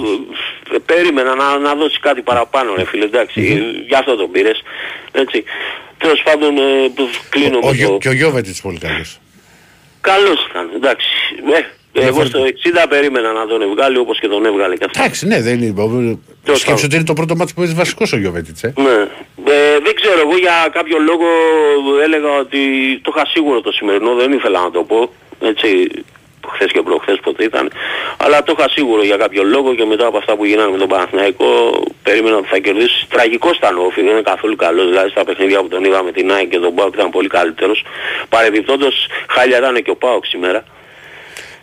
[0.74, 3.40] ε, περίμενα να, να δώσει κάτι παραπάνω, ρε φίλε, εντάξει,
[3.88, 4.62] γι' αυτό τον πήρες,
[5.12, 5.44] έτσι.
[5.98, 6.62] Τέλος πάντων, ε,
[6.94, 7.98] που κλείνω Ο, με Γιο- το...
[7.98, 9.18] και ο Γιώβετιτς πολύ καλός.
[10.00, 11.08] Καλός ήταν, εντάξει.
[11.54, 11.60] Ε,
[12.00, 15.02] εγώ στο 60 περίμενα να τον βγάλει όπως και τον έβγαλε και αυτό.
[15.02, 16.18] Εντάξει, ναι, δεν είναι.
[16.52, 18.62] Σκέψου ότι είναι το πρώτο μάτι που παίζει βασικός ο Γιώβετιτς.
[18.62, 18.72] Ε.
[18.76, 18.98] Ναι.
[19.52, 21.26] Ε, δεν ξέρω, εγώ για κάποιο λόγο
[22.04, 22.60] έλεγα ότι
[23.02, 25.88] το είχα σίγουρο το σημερινό, δεν ήθελα να το πω, έτσι,
[26.52, 27.70] χθες και προχθές ποτέ ήταν,
[28.16, 30.88] αλλά το είχα σίγουρο για κάποιο λόγο και μετά από αυτά που γίνανε με τον
[30.88, 31.48] Παναθηναϊκό
[32.02, 33.06] περίμενα ότι θα κερδίσει.
[33.08, 36.12] Τραγικός ήταν ο Όφη, δεν είναι καθόλου καλός, δηλαδή στα παιχνίδια που τον είδα με
[36.12, 37.84] την ΑΕΚ και τον Πάοκ ήταν πολύ καλύτερος.
[38.28, 40.64] Παρεμπιπτόντως χάλια ήταν και ο Πάοκ σήμερα.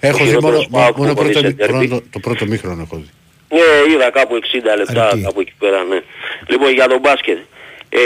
[0.09, 1.87] Έχω Ο δει μόνο, χειρότερος Πάοκ μόνο που πρώτο, πονήσε ντέρμπι.
[1.87, 3.09] πρώτο- το πρώτο μήχρονο έχω δει.
[3.57, 5.99] Ναι, είδα κάπου 60 λεπτά, κάπου εκεί πέρα, ναι.
[6.47, 7.37] Λοιπόν, για τον μπάσκετ.
[7.89, 7.99] Ε,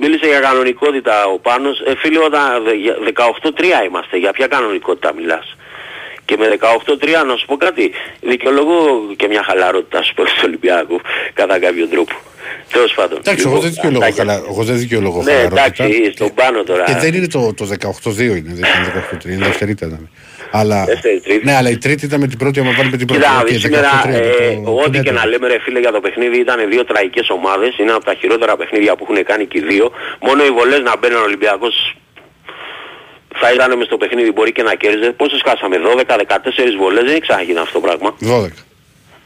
[0.00, 1.76] μίλησε για κανονικότητα ο Πάνος.
[1.80, 4.16] Ε, φίλε, όταν δε- για- 18-3 είμαστε.
[4.16, 5.56] Για ποια κανονικότητα μιλάς;
[6.24, 7.90] Και με 18-3 να σου πω κάτι,
[8.20, 8.78] δικαιολογώ
[9.16, 11.00] και μια χαλαρότητα σου πω στο Ολυμπιακό
[11.34, 12.12] κατά κάποιο τρόπο.
[12.72, 13.18] Τέλος πάντων.
[13.18, 15.84] Εντάξει, εγώ Λοιπόν, δεν δικαιολογώ αυτά για- χαλα- εγώ δεν δικαιολογώ Ναι, χαλαρότητα.
[15.84, 16.84] εντάξει, στον πάνω τώρα.
[16.84, 20.08] Και δεν είναι το, το 18-2 είναι, δεν είναι 18-3, είναι δεύτερη ήταν.
[20.50, 21.44] Αλλά, Δεύτερη, τρίτη.
[21.44, 23.22] ναι, αλλά η τρίτη ήταν με την πρώτη, άμα βάλει με την πρώτη.
[23.22, 24.20] Κοίτα, Οκ, δεις, σήμερα 18-3, ε,
[24.54, 25.18] το- το ό,τι και έντονο.
[25.18, 28.56] να λέμε ρε φίλε για το παιχνίδι ήταν δύο τραγικές ομάδες, είναι από τα χειρότερα
[28.56, 29.92] παιχνίδια που έχουν κάνει και οι δύο.
[30.20, 31.96] Μόνο οι βολές να μπαίνουν ο Ολυμπιακός
[33.40, 35.10] θα ήταν μες στο παιχνίδι μπορεί και να κέρδιζε.
[35.10, 38.14] Πόσες χάσαμε, 12-14 βολές, δεν έχει ξαναγίνει αυτό το πράγμα.
[38.20, 38.64] 12.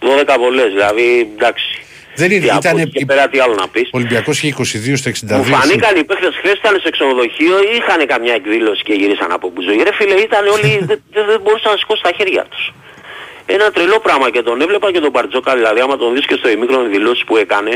[0.01, 1.67] 12 βολές, δηλαδή εντάξει.
[2.15, 3.87] Δεν είναι, Τι, από ήταν, εκεί και πέρα τι άλλο να πεις.
[3.87, 5.37] ο Ολυμπιακός είχε 22 στο 62.
[5.37, 9.49] Μου φανήκαν οι παίχτες χθες ήταν σε ξενοδοχείο ή είχαν καμιά εκδήλωση και γυρίσαν από
[9.53, 9.82] μπουζοή.
[9.82, 12.73] Ρε φίλε ήταν όλοι, δεν, δεν, δεν μπορούσαν να σηκώσουν τα χέρια τους.
[13.47, 16.49] Ένα τρελό πράγμα και τον έβλεπα και τον Μπαρτζόκα, δηλαδή άμα τον δεις και στο
[16.49, 17.70] ημίκρονο δηλώσεις που έκανε,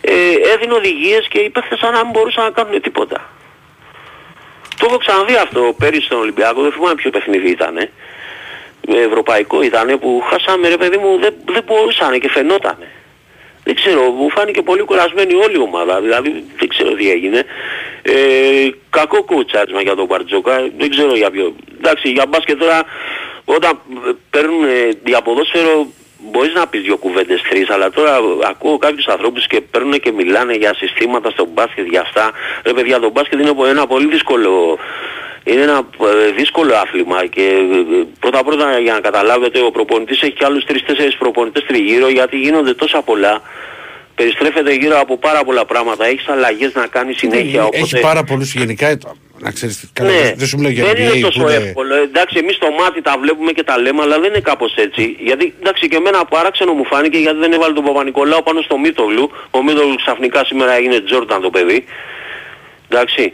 [0.00, 0.12] ε,
[0.52, 3.30] έδινε οδηγίες και οι παίχτες σαν να μην μπορούσαν να κάνουν τίποτα.
[4.78, 7.90] Το έχω ξαναδεί αυτό πέρυσι στον Ολυμπιακό, δεν θυμάμαι ποιο παιχνίδι ήτανε.
[8.94, 12.88] Ε, Ευρωπαϊκό ήτανε που χάσαμε ρε παιδί μου, δεν, δεν μπορούσαν και φαινότανε.
[13.68, 17.44] Δεν ξέρω, μου φάνηκε πολύ κουρασμένη όλη η ομάδα, δηλαδή δεν ξέρω τι έγινε.
[18.02, 18.12] Ε,
[18.90, 21.54] κακό κουτσάρισμα για τον Μπαρτζόκα, δεν ξέρω για ποιο.
[21.78, 22.82] Εντάξει, για μπάσκετ τώρα
[23.44, 23.70] όταν
[24.08, 25.86] ε, παίρνουν ε, για ποδόσφαιρο
[26.18, 30.54] μπορείς να πεις δύο κουβέντες τρεις, αλλά τώρα ακούω κάποιους ανθρώπους και παίρνουν και μιλάνε
[30.54, 32.30] για συστήματα στο μπάσκετ, για αυτά.
[32.64, 34.78] Ρε παιδιά, το μπάσκετ είναι ένα πολύ δύσκολο
[35.44, 35.88] είναι ένα
[36.28, 40.64] ε, δύσκολο άθλημα και ε, πρώτα πρώτα για να καταλάβετε ο προπονητής έχει και άλλους
[40.64, 43.42] τρεις-τέσσερις προπονητές τριγύρω γιατί γίνονται τόσα πολλά
[44.14, 47.78] περιστρέφεται γύρω από πάρα πολλά πράγματα έχεις αλλαγές να κάνεις συνέχεια οπότε...
[47.78, 48.98] Έχει πάρα πολλούς γενικά, ε,
[49.40, 51.56] να ξέρεις, καλά, Ναι, δεν- δεν σου μιλάω για δεν NBA είναι τόσο που είναι-
[51.56, 51.94] εύκολο.
[51.94, 55.16] Εντάξει, εμείς στο μάτι τα βλέπουμε και τα λέμε, αλλά δεν είναι κάπως έτσι.
[55.20, 59.30] Γιατί, εντάξει, και εμένα παράξενο μου φάνηκε γιατί δεν έβαλε τον Παπα-Νικολάου πάνω στο Μίτογλου.
[59.50, 61.84] Ο Μίτογλου ξαφνικά σήμερα έγινε Τζόρνταν το παιδί.
[62.88, 63.32] Εντάξει.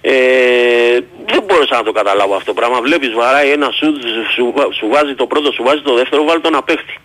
[0.00, 2.80] Ε, δεν μπορούσα να το καταλάβω αυτό το πράγμα.
[2.80, 3.94] Βλέπεις βαράει ένα σου,
[4.34, 6.98] σου, σου βάζει το πρώτο, σου βάζει το δεύτερο, βάλει τον απέχτη.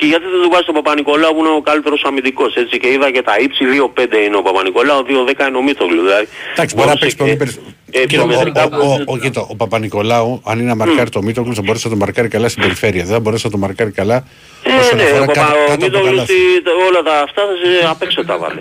[0.00, 2.74] Και γιατί δεν του βάζει τον Παπα-Νικολάου που είναι ο καλύτερος αμυντικός, έτσι.
[2.82, 6.02] Και είδα και τα ύψη 2-5 είναι ο Παπα-Νικολάου, 2-10 είναι ο Μίτογλου.
[6.08, 7.68] Δηλαδή, Εντάξει, μπορεί να μπορούσε παίξει και- πολύ περισσότερο.
[7.90, 11.10] ε, Κοίτα, ο- υπομετρικά ο- που- ο- ο- κοίτα, Ο Παπα-Νικολάου, αν είναι να μαρκάρει
[11.10, 13.02] το Μίτογλου, θα μπορέσει να το μαρκάρει καλά στην περιφέρεια.
[13.04, 14.16] Δεν θα μπορέσει να το μαρκάρει καλά
[14.62, 16.32] Ε, όσον ναι, αφορά ο κάτω- Παπα- ο κάτω από το Μίτογλου καλάθι.
[16.32, 18.60] στη- όλα τα αυτά σε απ' έξω τα βάλε.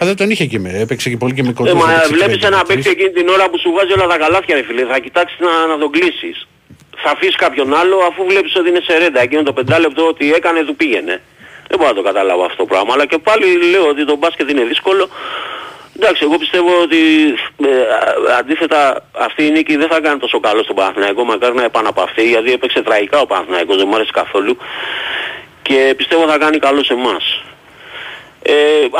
[0.00, 0.70] Α, δεν τον είχε και με.
[0.84, 1.72] Έπαιξε και πολύ και με Ε, κοντούς.
[1.82, 2.74] μα έπαιξε βλέπεις και με ένα τρεις.
[2.84, 5.52] παίκτη εκείνη την ώρα που σου βάζει όλα τα καλάθια ρε φίλε, θα κοιτάξεις να,
[5.72, 6.36] να τον κλείσεις.
[7.02, 9.20] Θα αφήσεις κάποιον άλλο αφού βλέπεις ότι είναι σε ρέντα.
[9.20, 11.22] Εκείνο το πεντάλεπτο ότι έκανε του πήγαινε.
[11.68, 12.92] Δεν μπορώ να το καταλάβω αυτό το πράγμα.
[12.92, 15.08] Αλλά και πάλι λέω ότι το μπάσκετ είναι δύσκολο.
[15.96, 16.98] Εντάξει, εγώ πιστεύω ότι
[17.64, 21.64] ε, α- αντίθετα αυτή η νίκη δεν θα κάνει τόσο καλό στον Παναθηναϊκό, μακάρι να
[21.64, 24.56] επαναπαυθεί, γιατί έπαιξε τραγικά ο Παναθηναϊκός, δεν μου άρεσε καθόλου.
[25.62, 27.42] Και πιστεύω θα κάνει καλό σε εμάς.
[28.42, 28.54] Ε,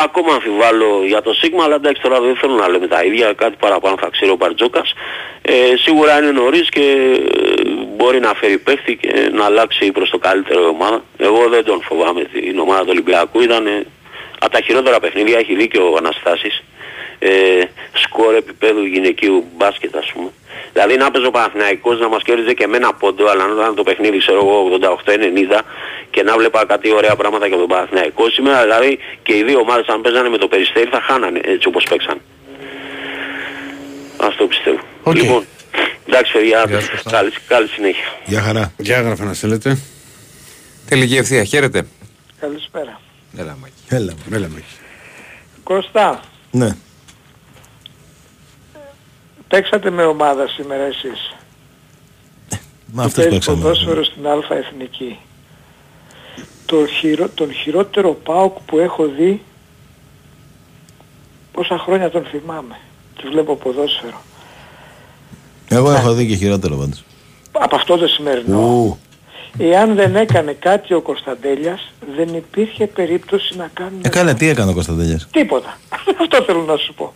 [0.05, 3.57] ακόμα αμφιβάλλω για το Σίγμα, αλλά εντάξει τώρα δεν θέλω να λέμε τα ίδια, κάτι
[3.61, 4.93] παραπάνω θα ξέρει ο Μπαρτζόκας.
[5.43, 10.19] Ε, σίγουρα είναι νωρίς και ε, μπορεί να φέρει παίχτη και να αλλάξει προς το
[10.19, 11.05] καλύτερο η ομάδα.
[11.17, 13.87] Εγώ δεν τον φοβάμαι την ομάδα του Ολυμπιακού, ήταν ε,
[14.39, 16.63] από τα χειρότερα παιχνίδια, έχει δίκιο ο Αναστάσης.
[17.21, 17.31] Ε,
[17.93, 20.31] σκορ επίπεδου γυναικείου μπάσκετ ας πούμε.
[20.73, 23.75] Δηλαδή να παίζει ο Παναθηναϊκός να μας κέρδιζε και με ένα πόντο, αλλά να ήταν
[23.75, 24.79] το παιχνίδι ξέρω εγώ
[25.55, 25.61] 88-90
[26.11, 28.31] και να βλέπα κάτι ωραία πράγματα για τον Παναθηναϊκό.
[28.31, 31.85] Σήμερα δηλαδή και οι δύο ομάδες αν παίζανε με το Περιστέρι θα χάνανε έτσι όπως
[31.91, 32.21] παίξαν.
[34.21, 34.81] Αυτό πιστεύω.
[35.15, 35.47] Λοιπόν,
[36.07, 36.65] εντάξει παιδιά,
[37.11, 38.05] καλή, καλή συνέχεια.
[38.27, 38.73] Γεια χαρά.
[38.77, 39.79] Γεια γράφα να στέλνετε.
[40.89, 41.87] Τελική ευθεία, χαίρετε.
[42.41, 43.01] Καλησπέρα.
[43.37, 43.73] Έλα, Μάκη.
[43.89, 44.65] Έλα, έλα Μάκη.
[45.63, 46.21] Κώστα,
[46.51, 46.77] Ναι.
[49.49, 51.35] παίξατε με ομάδα σήμερα εσείς;
[52.49, 52.59] Με
[52.95, 53.63] που αυτούς παίζεις παίξαμε.
[53.63, 55.19] ποδόσφαιρο στην Α Εθνική.
[56.67, 59.43] Το χειρο, τον χειρότερο ΠΑΟΚ που έχω δει
[61.53, 62.79] πόσα χρόνια τον θυμάμαι.
[63.15, 64.23] Τους βλέπω ποδόσφαιρο.
[65.69, 67.05] Εγώ έχω δει και χειρότερο πάντως.
[67.53, 68.59] Από αυτό το σημερινό.
[68.59, 68.99] Ου.
[69.59, 74.71] Εάν δεν έκανε κάτι ο Κωνσταντέλιας δεν υπήρχε περίπτωση να κάνουν Ε, καλά, τι έκανε
[74.71, 75.79] ο Κωνσταντέλιας; τίποτα.
[76.23, 77.13] αυτό θέλω να σου πω.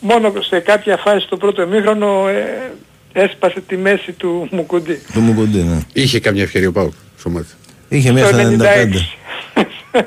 [0.00, 2.72] Μόνο σε κάποια φάση το πρώτο εμίχρονο ε,
[3.12, 5.02] έσπασε τη μέση του Μουκουντή.
[5.14, 5.78] Το μου κοντή, ναι.
[5.92, 7.52] Είχε καμιά ευκαιρία ο Πάουκ στο μάτι.
[7.88, 8.56] Είχε μία Στο στα
[9.54, 9.62] 95.
[9.92, 10.02] 96.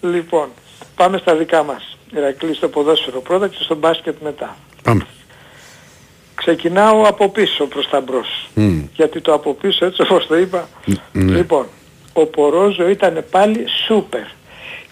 [0.00, 0.48] λοιπόν,
[0.96, 1.96] πάμε στα δικά μας.
[2.16, 4.56] Ηρακλή στο ποδόσφαιρο πρώτα και στο μπάσκετ μετά.
[4.82, 5.06] Πάμε.
[6.44, 8.48] Ξεκινάω από πίσω προς τα μπρος.
[8.54, 8.80] Μμ.
[8.94, 10.68] Γιατί το από πίσω έτσι όπως το είπα.
[11.12, 11.32] ναι.
[11.36, 11.66] Λοιπόν,
[12.12, 14.24] ο Πορόζο ήταν πάλι σούπερ.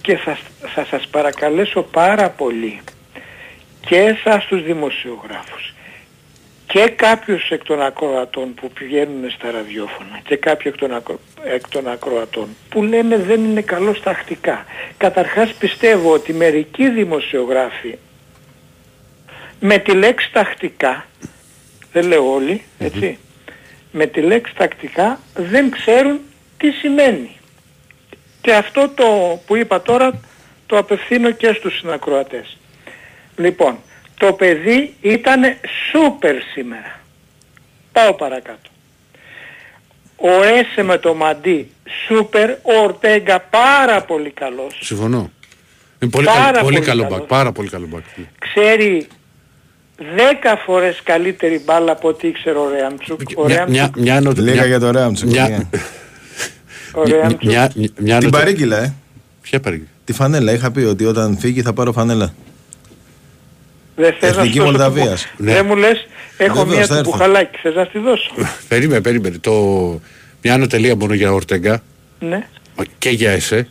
[0.01, 0.39] Και θα,
[0.75, 2.81] θα σας παρακαλέσω πάρα πολύ
[3.81, 5.75] και εσάς τους δημοσιογράφους
[6.67, 11.21] και κάποιους εκ των ακροατών που πηγαίνουν στα ραδιόφωνα και κάποιοι εκ των, ακρο...
[11.45, 14.65] εκ των ακροατών που λένε δεν είναι καλός τακτικά.
[14.97, 17.99] Καταρχάς πιστεύω ότι μερικοί δημοσιογράφοι
[19.61, 21.07] με τη λέξη τακτικά,
[21.93, 23.19] δεν λέω όλοι, έτσι,
[23.93, 26.21] με τη λέξη τακτικά δεν ξέρουν
[26.57, 27.31] τι σημαίνει.
[28.41, 29.05] Και αυτό το
[29.47, 30.21] που είπα τώρα
[30.67, 32.57] το απευθύνω και στους συνακροατές.
[33.37, 33.79] Λοιπόν,
[34.19, 35.43] το παιδί ήταν
[35.91, 37.01] σούπερ σήμερα.
[37.93, 38.71] Πάω παρακάτω.
[40.17, 41.71] Ο Έσε με το Μαντί
[42.07, 44.79] σούπερ, ο Ορτέγκα πάρα πολύ καλός.
[44.81, 45.31] Συμφωνώ.
[46.03, 47.19] Είναι πολύ, Πάρα καλό, πολύ πολύ καλό καλός.
[47.19, 47.29] μπακ.
[47.29, 48.03] Πάρα πολύ καλό μπακ.
[48.39, 49.07] Ξέρει
[50.01, 50.03] 10
[50.65, 53.21] φορές καλύτερη μπάλα από ό,τι ήξερε ο Ρέαμτσουκ.
[53.37, 55.69] Ο Μια, Ρέαμτσουκ μια, μια, νο- Λίγα μια- για το Ρέαμτσουκ, Μια, μια.
[56.95, 58.95] ο μια, Ρέαμτσουκ μια, μια, μια Την νο- παρήγγειλα, ε.
[59.43, 60.53] Ποια παρήγγειλα; Τη φανέλα.
[60.53, 62.35] Είχα πει ότι όταν φύγει θα πάρω φανέλα.
[63.97, 65.27] δεν θες να Εθνική σου δώσω το Μολδαβίας.
[65.37, 65.53] που- Ναι.
[65.53, 66.07] Δεν μου λες,
[66.37, 67.11] έχω Βεβαίως, μία θα του έρθω.
[67.11, 68.31] μπουχαλάκι, θες να στη δώσω;
[68.69, 69.39] Περίμενε, περίμενε.
[69.39, 69.53] Το...
[70.43, 71.83] Μια άνω τελεία μόνο για Ορτέγκα
[72.21, 72.47] ναι.
[72.99, 73.69] και για ΕΣΕ.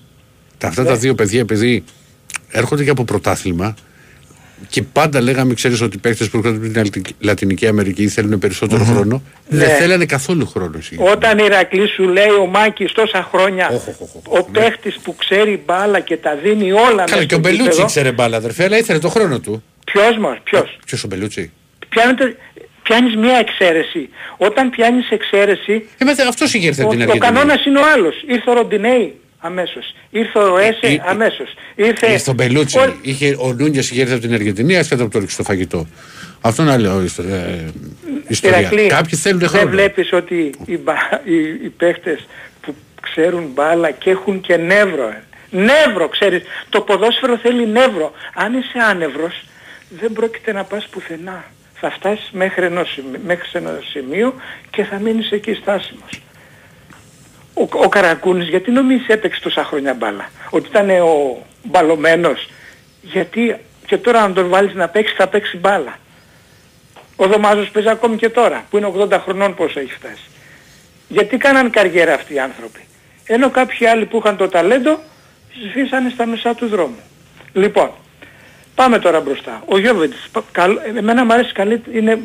[0.58, 1.84] Τα, αυτά τα δύο παιδιά επειδή
[2.50, 3.76] έρχονται και από πρωτάθλημα
[4.70, 8.40] και πάντα λέγαμε, ξέρεις ότι οι παίκτες που έρχονται από την Λατι- Λατινική Αμερική θέλουν
[8.40, 9.22] περισσότερο χρόνο.
[9.48, 9.74] Δεν Ναι.
[9.74, 10.78] θέλανε καθόλου χρόνο.
[10.78, 10.96] εσύ.
[11.00, 13.82] Όταν η Ηρακλή σου λέει ο Μάκης τόσα χρόνια,
[14.24, 17.64] ο παίχτης που ξέρει μπάλα και τα δίνει όλα Καλά, μέσα και ο στο Μπελούτσι
[17.64, 17.82] γήπεδο.
[17.84, 19.64] ήξερε μπάλα, αδερφέ, αλλά ήθελε το χρόνο του.
[19.92, 21.52] Ποιος μας, ποιος; Ποιος ο Μπελούτσι;
[21.90, 22.36] Πιάνετε,
[22.84, 24.10] πιάνεις μία εξαίρεση.
[24.38, 27.34] Όταν πιάνεις εξαίρεση, Ε, μετά αυτός είχε έρθει ο, από την ο Αργεντινή.
[27.34, 28.16] κανόνας είναι ο άλλος.
[28.28, 29.96] Ήρθε ο Ροντινέη αμέσως.
[30.10, 31.54] Ήρθε ο Έσε Ή- αμέσως.
[31.76, 32.18] Ήρθε...
[32.18, 32.78] Στον Μπελούτσι.
[32.80, 35.88] ο- Είχε, ο Νούντιας είχε έρθει από την Αργεντινή, άσχετα από το ρίξει το φαγητό.
[36.42, 37.36] Αυτό είναι άλλο ιστορία.
[37.36, 37.66] ε,
[38.28, 38.60] ιστορία.
[38.60, 39.70] Ηρακλή, Κάποιοι θέλουν δεν χρόνο.
[39.70, 42.28] βλέπεις ότι οι, μπα- οι, οι παίχτες
[42.62, 45.08] που ξέρουν μπάλα και έχουν και νεύρο.
[45.08, 45.24] ε.
[45.52, 46.42] Νεύρο, ξέρεις.
[46.70, 48.12] Το ποδόσφαιρο θέλει νεύρο.
[48.34, 49.44] Αν είσαι άνευρος,
[49.90, 51.44] δεν πρόκειται να πας πουθενά.
[51.82, 54.34] Θα φτάσεις μέχρι, ενός σημεί- μέχρι σε ένα σημείο
[54.70, 56.10] και θα μείνεις εκεί στάσιμος.
[57.60, 62.50] Ο, ο Καρακούνης γιατί νομίζεις έπαιξε τόσα χρόνια μπάλα; Ότι ήταν ο μπαλωμένος;
[63.02, 63.56] Γιατί
[63.86, 65.98] και τώρα αν τον βάλεις να παίξει θα παίξει μπάλα.
[67.16, 70.24] Ο Δωμάζος παίζει ακόμη και τώρα, που είναι 80 χρονών πόσο έχει φτάσει.
[71.08, 72.80] Γιατί κάναν καριέρα αυτοί οι άνθρωποι;
[73.26, 75.00] Ενώ κάποιοι άλλοι που είχαν το ταλέντο,
[75.70, 77.00] σφίσανε στα μισά του δρόμου.
[77.54, 77.92] Λοιπόν,
[78.76, 79.64] πάμε τώρα μπροστά.
[79.66, 82.20] Ο Γιώβετης, πα- καλ- εμένα μου αρέσει καλή, είναι,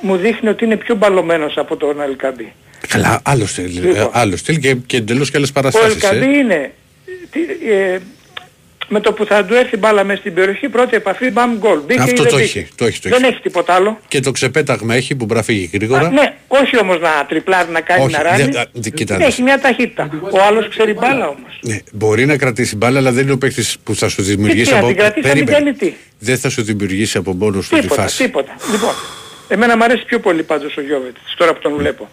[0.00, 2.52] μου δείχνει ότι είναι πιο μπαλωμένος από τον Αλκαμπή.
[2.88, 3.72] Καλά, άλλο στυλ.
[3.72, 3.96] Λοιπόν.
[3.96, 6.04] ε, άλλο στυλ και, και εντελώς και άλλες Ο παραστάσεις.
[6.04, 6.38] Αλκαμπή Ε.
[6.38, 6.72] είναι,
[7.30, 7.40] τι,
[7.70, 7.98] ε,
[8.88, 11.80] με το που θα του έρθει μπάλα μέσα στην περιοχή, πρώτη επαφή, μπαμ γκολ.
[11.86, 12.58] Μπήκε Αυτό ή δεν το μπήκε.
[12.58, 13.32] έχει, το έχει, το Δεν έχει.
[13.32, 14.00] έχει τίποτα άλλο.
[14.08, 16.06] Και το ξεπέταγμα έχει που μπορεί να φύγει γρήγορα.
[16.06, 18.42] Α, ναι, όχι όμως να τριπλάρει, να κάνει Όχι, να ράνει.
[18.42, 20.10] δεν- α, δι- κοίτα, έχει μια ταχύτητα.
[20.30, 21.58] Ο άλλος ξέρει μπάλα όμως.
[21.60, 24.64] Ναι, μπορεί να κρατήσει μπάλα, αλλά δεν είναι ο παίκτης που θα σου Τι, δημιουργήσει
[24.66, 25.64] τι, να από την κρατήσει, να την Περίμενε.
[25.76, 28.22] κάνει τι; Δεν θα σου δημιουργήσει από μόνος σου τη Τίποτα, φάση.
[28.22, 28.56] τίποτα.
[28.72, 28.92] Λοιπόν,
[29.48, 32.08] εμένα μου αρέσει πιο πολύ πάντως ο Γιώβετης, τώρα που τον βλέπω.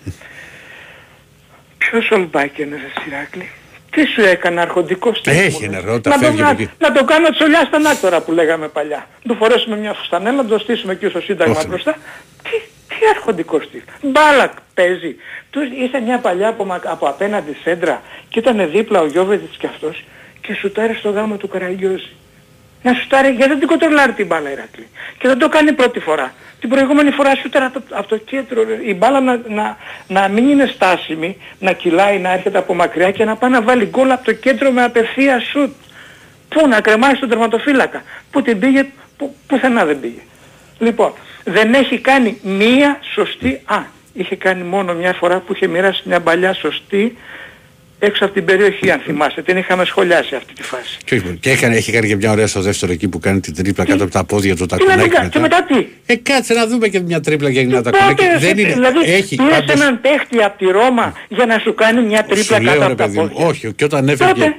[1.90, 3.50] Ποιος Ολμπάκεν είναι σε Σιράκλη;
[3.92, 5.34] Τι σου έκανε αρχοντικό στυλ.
[5.34, 6.72] Έχει ένα ρότα, να, το, φεύγει να, από εκεί.
[6.80, 9.08] να το κάνω τσολιά στα άκτορα που λέγαμε παλιά.
[9.24, 11.68] Να του φορέσουμε μια φουστανέλα, να το στήσουμε εκεί στο σύνταγμα Όχι.
[11.68, 11.92] μπροστά.
[12.44, 12.50] Τι,
[12.88, 13.82] τι αρχοντικό στυλ.
[14.02, 15.16] Μπάλα παίζει.
[15.50, 19.66] Τους ήρθε μια παλιά από, μα- από απέναντι σέντρα και ήταν δίπλα ο Γιώβετης κι
[19.66, 20.04] αυτός
[20.42, 22.10] και σουτάρε στο γάμο του Καραγιώζη.
[22.84, 24.88] Να σουτάρει γιατί δεν την κοντρολάρει την μπάλα Ηρακλή.
[25.18, 26.34] Και δεν το κάνει πρώτη φορά.
[26.60, 28.64] Την προηγούμενη φορά σουτάρει από, το- από το κέντρο.
[28.64, 28.78] ρε.
[28.86, 29.78] Η μπάλα να, να,
[30.08, 33.86] να μην είναι στάσιμη, να κυλάει, να έρχεται από μακριά και να πάει να βάλει
[33.86, 35.72] γκολ από το κέντρο με απευθεία σουτ.
[36.50, 38.04] Πού να κρεμάσει τον τερματοφύλακα.
[38.32, 38.86] Πού την πήγε,
[39.18, 40.20] που, πουθενά δεν πήγε.
[40.80, 43.62] Λοιπόν, δεν έχει κάνει μία σωστή...
[43.66, 43.78] Α,
[44.14, 47.18] είχε κάνει μόνο μια φορά που είχε μοιράσει μια παλιά σωστή
[48.06, 49.42] έξω από την περιοχή αν θυμάστε.
[49.42, 50.98] Την είχαμε σχολιάσει αυτή τη φάση.
[51.06, 51.38] Και, όχι μόνο.
[51.38, 54.04] και έκανε, έχει κάνει και μια ωραία στο δεύτερο εκεί που κάνει την τρίπλα κάτω
[54.04, 56.68] από τα πόδια του Τι να μην τακουνάκι κάνει, και μετά τι; Ε, κάτσε να
[56.68, 58.14] δούμε και μια τρίπλα για ένα τακουνάκι.
[58.26, 58.74] Πότε, Δεν είναι.
[58.74, 62.44] δηλαδή, έχει πήρες πάντως- έναν παίχτη από τη Ρώμα για να σου κάνει μια τρίπλα
[62.44, 63.46] Σου κάτω λέω ρε από τα παιδί μου, πόδια.
[63.48, 64.34] όχι, και όταν έφευγε.
[64.44, 64.56] Τότε.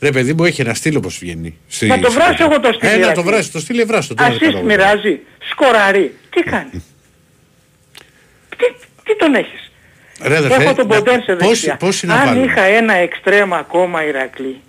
[0.00, 1.58] Ρε παιδί μου, έχει ένα στήλο πως βγαίνει.
[1.68, 3.22] Στη- Να το στη- βράσω εγώ το στυλ, Ε, να το Ηρακλή.
[3.22, 4.14] βράσει, το στείλε βράσω.
[4.14, 4.82] τώρα δεν Ασίστ καταλαβαίνω.
[4.84, 5.20] μοιράζει,
[5.50, 6.14] σκοραρεί.
[6.30, 6.70] Τι κάνει;
[8.58, 8.64] τι,
[9.04, 9.65] τι τον έχεις;
[10.22, 11.76] Ρε, αδερφέ, Έχω τον να- Ποντέρ σε πόσοι- δεξιά.
[11.76, 14.60] πόσοι να Αν βάλουμε; είχα ένα εξτρέμ ακόμα Ηρακλή,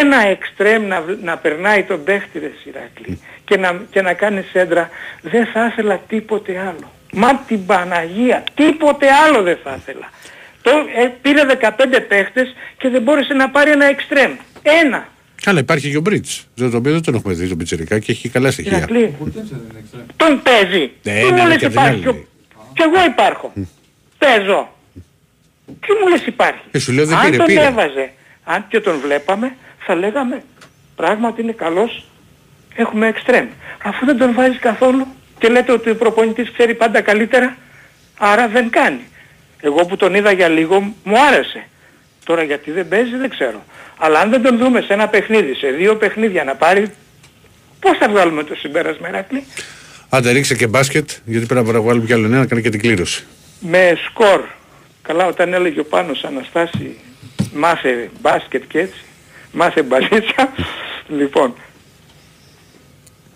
[0.00, 4.44] ένα εξτρέμ να, βλ- να περνάει τον παίχτη ρε Ηρακλή και, να, και να κάνει
[4.52, 4.90] σέντρα,
[5.22, 6.92] δεν θα ήθελα τίποτε άλλο.
[7.12, 10.10] Μα την Παναγία, τίποτε άλλο δεν θα ήθελα.
[10.62, 14.32] Το, ε, πήρε 15 παίχτες και δεν μπόρεσε να πάρει ένα εξτρέμ.
[14.84, 15.08] Ένα.
[15.42, 16.46] Καλά, υπάρχει και ο Μπρίτς.
[16.54, 18.76] Δεν τον οποίο δεν τον έχουμε δει τον Πιτσερικά και έχει καλά στοιχεία.
[18.76, 19.14] Ηρακλή.
[20.16, 20.90] Τον παίζει.
[21.02, 21.90] Ναι, Τι ναι, μου ναι, λες και δεν υπάρχει.
[21.92, 22.02] άλλη.
[22.02, 22.24] Κι ο-
[22.74, 23.52] Κι εγώ υπάρχω.
[24.18, 24.74] Παίζω.
[25.66, 27.64] Τι μου λες υπάρχει; Ε, σου λέω δεν αν πήρε, τον πήρε.
[27.64, 28.12] έβαζε,
[28.44, 30.42] αν και τον βλέπαμε, θα λέγαμε
[30.96, 32.06] πράγματι είναι καλός,
[32.74, 33.46] έχουμε εξτρέμ.
[33.82, 35.06] Αφού δεν τον βάζεις καθόλου
[35.38, 37.56] και λέτε ότι ο προπονητής ξέρει πάντα καλύτερα,
[38.18, 39.00] Άρα δεν κάνει.
[39.60, 41.66] Εγώ που τον είδα για λίγο μου άρεσε.
[42.24, 43.64] Τώρα γιατί δεν παίζει δεν ξέρω.
[43.98, 46.92] Αλλά αν δεν τον δούμε σε ένα παιχνίδι, σε δύο παιχνίδια να πάρει,
[47.80, 49.44] πώς θα βγάλουμε το συμπέρασμα Ερακλή;
[50.08, 52.80] Άντε ρίξε και μπάσκετ, γιατί πρέπει να βγάλουμε κι άλλο ένα να κάνει και την
[52.80, 53.24] κλήρωση.
[53.60, 54.40] Με σκορ.
[55.06, 56.98] Καλά όταν έλεγε ο Πάνος Αναστάση
[57.54, 59.04] μάθε μπάσκετ και έτσι,
[59.52, 60.52] μάθε μπαλίτσα.
[61.18, 61.54] λοιπόν,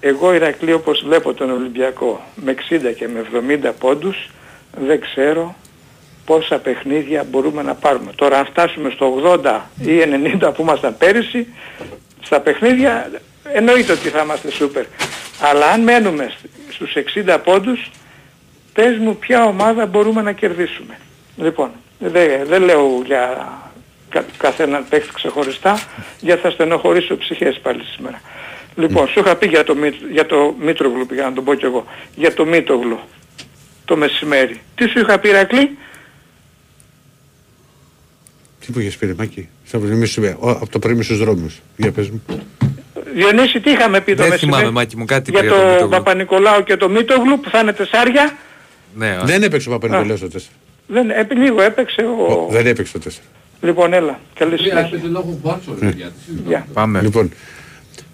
[0.01, 3.27] εγώ Ηρακλή όπως βλέπω τον Ολυμπιακό με 60 και με
[3.69, 4.31] 70 πόντους
[4.81, 5.55] δεν ξέρω
[6.25, 8.13] πόσα παιχνίδια μπορούμε να πάρουμε.
[8.15, 9.99] Τώρα αν φτάσουμε στο 80 ή
[10.43, 11.47] 90 που ήμασταν πέρυσι,
[12.23, 13.11] στα παιχνίδια
[13.53, 14.85] εννοείται ότι θα είμαστε σούπερ.
[15.41, 16.33] Αλλά αν μένουμε
[16.71, 17.91] στους 60 πόντους,
[18.73, 20.99] πες μου ποια ομάδα μπορούμε να κερδίσουμε.
[21.41, 23.49] Λοιπόν, δεν, δεν λέω για
[24.09, 25.81] κα, καθέναν παίχτη ξεχωριστά,
[26.21, 28.21] γιατί θα στενοχωρήσω ψυχές πάλι σήμερα.
[28.75, 31.65] Λοιπόν, σου είχα πει για το, Μη- για το Μήτρογλου, πήγα να το πω κι
[31.65, 31.85] εγώ,
[32.15, 32.99] για το Μήτρογλου
[33.85, 34.61] το μεσημέρι.
[34.75, 35.79] Τι σου είχα πει Ρακλή,
[38.61, 41.19] Τι που είχες πει ρε Μάκη, στα πρωί σου είπε, «Ω, από το πρωί στους
[41.19, 41.61] δρόμους.
[41.77, 42.23] Για πες μου.
[43.15, 45.67] Διονύση τι είχαμε πει το Δεν μεσημέρι; θυμάμαι Μάκη μου κάτι για πριν από το
[45.69, 45.89] Μητρογλου.
[45.97, 48.37] Παπα-Νικολάου και το Μήτρογλου που θα είναι τεσσάρια.
[48.95, 49.23] Ναι, α.
[49.25, 50.39] Δεν έπαιξε ο Παπα-Νικολάου στο 4.
[50.93, 52.49] Δεν, επί λίγο έπαιξε ο...
[52.51, 53.13] Δεν έπαιξε το 4.
[53.61, 54.21] Λοιπόν, έλα.
[54.35, 56.13] Καλή συνέχεια.
[56.47, 56.67] Γεια.
[56.73, 57.01] Πάμε.
[57.03, 57.31] Λοιπόν,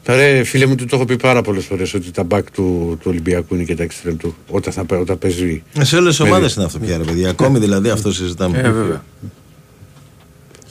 [0.05, 3.07] τώρα φίλε μου του το έχω πει πάρα πολλές φορές ότι τα back του, του
[3.11, 5.63] Ολυμπιακού είναι και τα extreme του όταν, θα, πα- όταν παίζει.
[5.81, 7.29] Σε όλες τις με- ομάδες είναι αυτό πια, ρε παιδιά.
[7.31, 8.59] Ακόμη δηλαδή αυτό συζητάμε.
[8.59, 9.05] Ε, βέβαια.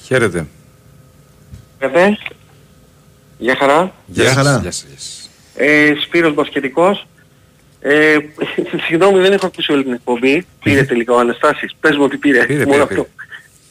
[0.04, 0.46] Χαίρετε.
[1.80, 2.18] Βέβαια.
[3.38, 3.92] Γεια χαρά.
[4.06, 4.60] Γεια χαρά.
[4.62, 5.30] Γεια σας, γεια σας.
[5.56, 7.08] Ε, Σπύρος Μπασκετικός.
[7.88, 8.18] Ε,
[8.88, 10.46] συγγνώμη δεν έχω ακούσει όλη την εκπομπή.
[10.64, 11.76] Πήρε τελικά ο Αναστάσης.
[11.80, 12.46] Πες μου ότι πήρε.
[12.46, 13.08] Πήρε, Μόνο πήρε, αυτό.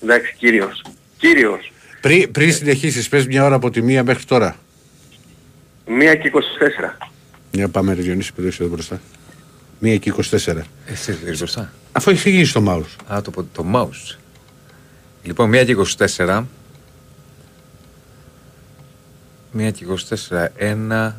[0.02, 0.82] Εντάξει κύριος.
[1.16, 1.72] Κύριος.
[2.00, 4.56] Πριν, πριν συνεχίσεις, πες μια ώρα από τη μία μέχρι τώρα.
[5.86, 7.08] Μία και 24.
[7.50, 9.00] Για πάμε ρε Διονύση που το έχεις εδώ μπροστά.
[9.78, 10.22] Μία και 24.
[10.86, 11.72] Εσύ δεν μπροστά.
[11.92, 13.14] Αφού έχεις φύγει στο mouse.
[13.14, 14.16] Α, το, το mouse.
[15.22, 15.76] Λοιπόν, 1 και
[16.16, 16.44] 24.
[19.58, 19.86] 1 και
[20.28, 20.46] 24.
[20.58, 21.12] 1.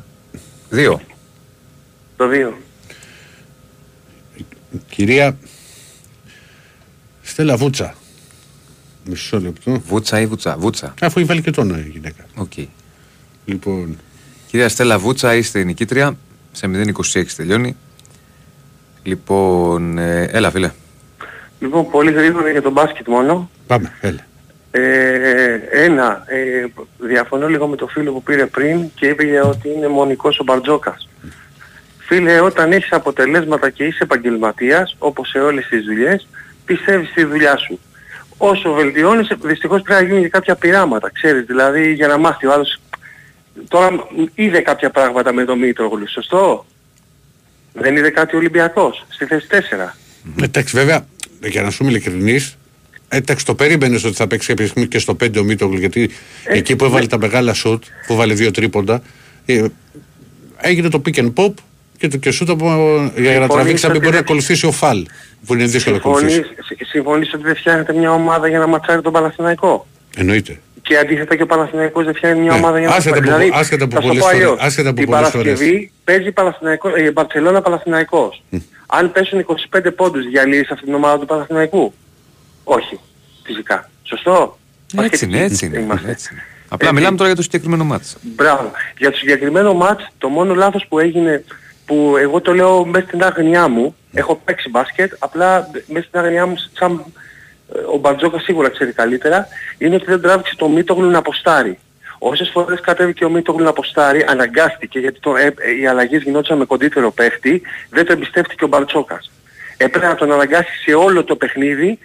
[0.70, 0.96] 2.
[2.16, 2.65] Το 2.
[4.88, 5.36] Κυρία
[7.22, 7.94] Στέλλα Βούτσα.
[9.04, 9.80] Μισό λεπτό.
[9.86, 10.56] Βούτσα ή Βουτσά.
[10.58, 10.94] Βούτσα.
[11.00, 12.24] Αφού έχει βάλει και τόνο η γυναίκα.
[12.36, 12.52] Οκ.
[13.44, 13.98] Λοιπόν,
[14.46, 16.16] Κυρία Στέλλα Βούτσα, είστε η νικήτρια.
[16.52, 16.70] Σε
[17.14, 17.76] 0-26 τελειώνει.
[19.02, 20.70] Λοιπόν, ε, έλα φίλε.
[21.60, 23.50] Λοιπόν, πολύ γρήγορα για τον μπάσκετ μόνο.
[23.66, 24.26] πάμε, έλα.
[24.70, 26.66] Ε, ένα, ε,
[26.98, 30.44] διαφωνώ λίγο με το φίλο που πήρε πριν και είπε για ότι είναι μονικός ο
[30.44, 31.08] Μπαρτζόκας.
[32.06, 36.28] Φίλε, όταν έχεις αποτελέσματα και είσαι επαγγελματίας, όπως σε όλες τις δουλειές,
[36.64, 37.80] πιστεύεις στη δουλειά σου.
[38.36, 42.52] Όσο βελτιώνεις, δυστυχώς πρέπει να γίνουν και κάποια πειράματα, ξέρεις, δηλαδή για να μάθει ο
[42.52, 42.80] άλλος.
[43.68, 43.88] Τώρα
[44.34, 46.66] είδε κάποια πράγματα με το Μήτρογλου, σωστό;
[47.72, 49.96] Δεν είδε κάτι ο Ολυμπιακός, στη θέση 4.
[50.42, 51.06] Εντάξει, βέβαια,
[51.42, 52.56] για να σου είμαι ειλικρινής,
[53.08, 56.10] εντάξει, το περίμενες ότι θα παίξει κάποια στιγμή και στο 5 ο Μίτογλου, γιατί
[56.44, 57.08] Ε, εκεί που έβαλε ναι.
[57.08, 59.02] τα μεγάλα σουτ, που βάλε δύο τρίποντα,
[59.46, 59.64] ε,
[60.56, 61.52] έγινε το pick and pop
[61.98, 62.66] και το και σουτ από,
[63.16, 65.06] για να τραβήξει να μην ότι μπορεί να δεν- ακολουθήσει ο Φαλ,
[65.46, 66.34] που είναι δύσκολο να ακολουθήσει.
[66.34, 69.86] Συμφωνείς, συ- συμφωνείς ότι δεν φτιάχνετε μια ομάδα για να ματσάρει τον Παναθηναϊκό;
[70.16, 70.60] Εννοείται.
[70.82, 73.36] Και αντίθετα και ο Παναθηναϊκός δεν φτιάχνει μια Ναι, ομάδα για να άσχετα ματσάρει.
[73.36, 74.60] που- Δηλαδή, άσχετα που θα σου πολλές πω φορές- αλλιώς.
[74.60, 78.42] άσχετα που Την πολλές Παρασκευή παίζει Παναθηναϊκό, ε, Μπαρτσελώνα Παναθηναϊκός.
[78.86, 81.92] Αν πέσουν 25 πόντους διαλύεις αυτή την ομάδα του Παναθηναϊκού;
[82.64, 82.98] Όχι.
[83.44, 83.90] Φυσικά.
[84.02, 84.58] Σωστό;
[85.02, 85.78] Έτσι είναι, έτσι είναι.
[85.78, 86.10] Είμαστε.
[86.10, 86.42] Έτσι είναι.
[86.68, 88.16] Απλά μιλάμε τώρα για το συγκεκριμένο μάτς.
[88.22, 88.70] Μπράβο.
[88.98, 91.44] Για το συγκεκριμένο μάτς, το μόνο λάθος που έγινε,
[91.86, 96.46] που εγώ το λέω μέσα στην άγνοιά μου, έχω παίξει μπάσκετ, απλά μέσα στην άγνοιά
[96.46, 97.04] μου, σαν
[97.74, 99.48] ε, ο Μπαρτζόκα σίγουρα ξέρει καλύτερα,
[99.78, 101.78] είναι ότι δεν τράβηξε το Μίτογλου να αποστάρει.
[102.18, 106.58] Όσες φορές κατέβηκε ο Μίτογλου να αποστάρει, αναγκάστηκε, γιατί το, ε, ε, οι αλλαγές γινόντουσαν
[106.58, 109.30] με κοντύτερο παίχτη, δεν το εμπιστεύτηκε ο Μπαρτσόκας.
[109.76, 111.98] Έπρεπε να τον αναγκάσει σε όλο το παιχνίδι,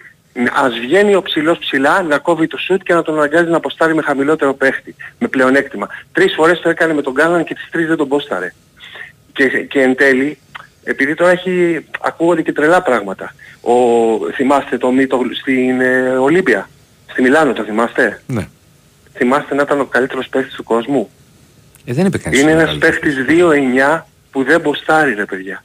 [0.64, 3.94] ας βγαίνει ο ψηλός ψηλά, να κόβει το σουτ και να τον αναγκάζει να αποστάρει
[3.94, 5.88] με χαμηλότερο παίχτη, με πλεονέκτημα.
[6.12, 8.52] Τρεις φορές το έκανε με τον Γκάναν και τις τρεις δεν τον πόσταρε.
[9.32, 10.38] Και, και εν τέλει,
[10.84, 13.34] επειδή τώρα έχει, ακούγονται και τρελά πράγματα.
[13.60, 13.72] Ο,
[14.34, 16.68] θυμάστε το μύτο στην ε, Ολύμπια,
[17.10, 18.48] στη Μιλάνο το θυμάστε; Ναι.
[19.12, 21.10] Θυμάστε να ήταν ο καλύτερος παίχτης του κόσμου;
[21.84, 22.40] Ε, δεν είπε κανείς.
[22.40, 25.64] Είναι ότι ένας είναι παίχτης 2-9 που δεν μποστάρει ρε παιδιά.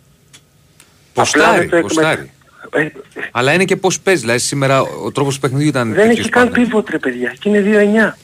[1.14, 2.32] Ποστάρει, δεν το εκμε- ποστάρει.
[2.74, 2.88] Ε,
[3.32, 4.22] Αλλά είναι και πώς παίζεις.
[4.22, 6.60] Δηλαδή σήμερα ο τρόπος του παιχνιδιού ήταν δεν τέτοιος έχει καν πάντα.
[6.62, 8.18] πίβοτ ρε παιδιά και είναι 2-9.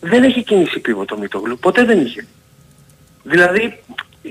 [0.00, 1.58] Δεν έχει κινήσει πίβοτ το Μητόγλου.
[1.58, 2.26] Ποτέ δεν είχε.
[3.22, 3.78] Δηλαδή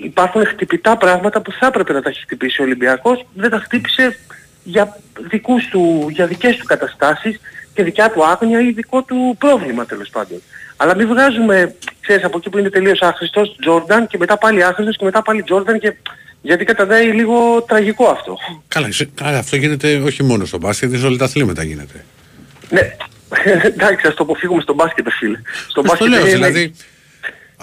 [0.03, 3.25] υπάρχουν χτυπητά πράγματα που θα έπρεπε να τα έχει χτυπήσει ο Ολυμπιακός.
[3.33, 4.19] Δεν τα χτύπησε
[4.63, 4.97] για,
[5.29, 7.39] δικούς του, για δικές του καταστάσεις
[7.73, 10.41] και δικιά του άγνοια ή δικό του πρόβλημα τέλος πάντων.
[10.77, 14.97] Αλλά μην βγάζουμε, ξέρεις, από εκεί που είναι τελείως άχρηστος, Τζόρνταν και μετά πάλι άχρηστος
[14.97, 15.93] και μετά πάλι Τζόρνταν και
[16.41, 18.37] Γιατί καταδάει λίγο τραγικό αυτό.
[18.67, 22.05] Καλά, σε- καλά, αυτό γίνεται όχι μόνο στο μπάσκετ, σε όλα τα αθλήματα γίνεται.
[22.69, 22.95] Ναι,
[23.63, 25.37] εντάξει, ας το αποφύγουμε στο μπάσκετ, φίλε.
[25.43, 26.75] Στο Ας το μπάσκετ λέω, είναι- δηλαδή,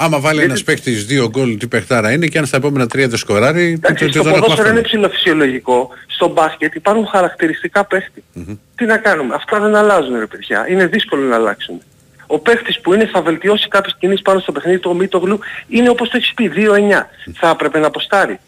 [0.05, 3.19] άμα βάλει ένας παίκτης δύο γκολ, τι παιχτάρα είναι και αν στα επόμενα τρία δεν
[3.19, 4.79] σκοράρει, το- Εντάξει, το- στο δεν έχουμε ποδόσφαιρο αυτό.
[4.79, 5.89] είναι ψηλοφυσιολογικό.
[6.07, 8.25] Στο μπάσκετ υπάρχουν χαρακτηριστικά παίχτη.
[8.77, 9.35] Τι να κάνουμε.
[9.35, 10.67] Αυτά δεν αλλάζουν ρε παιδιά.
[10.71, 11.81] Είναι δύσκολο να αλλάξουν.
[12.27, 16.09] Ο παίχτης που είναι θα βελτιώσει κάποιες κινήσεις πάνω στο παιχνίδι του Μίτογλου είναι όπως
[16.09, 17.11] το έχεις πει 2-9.
[17.35, 18.39] Θα έπρεπε να αποστάρει.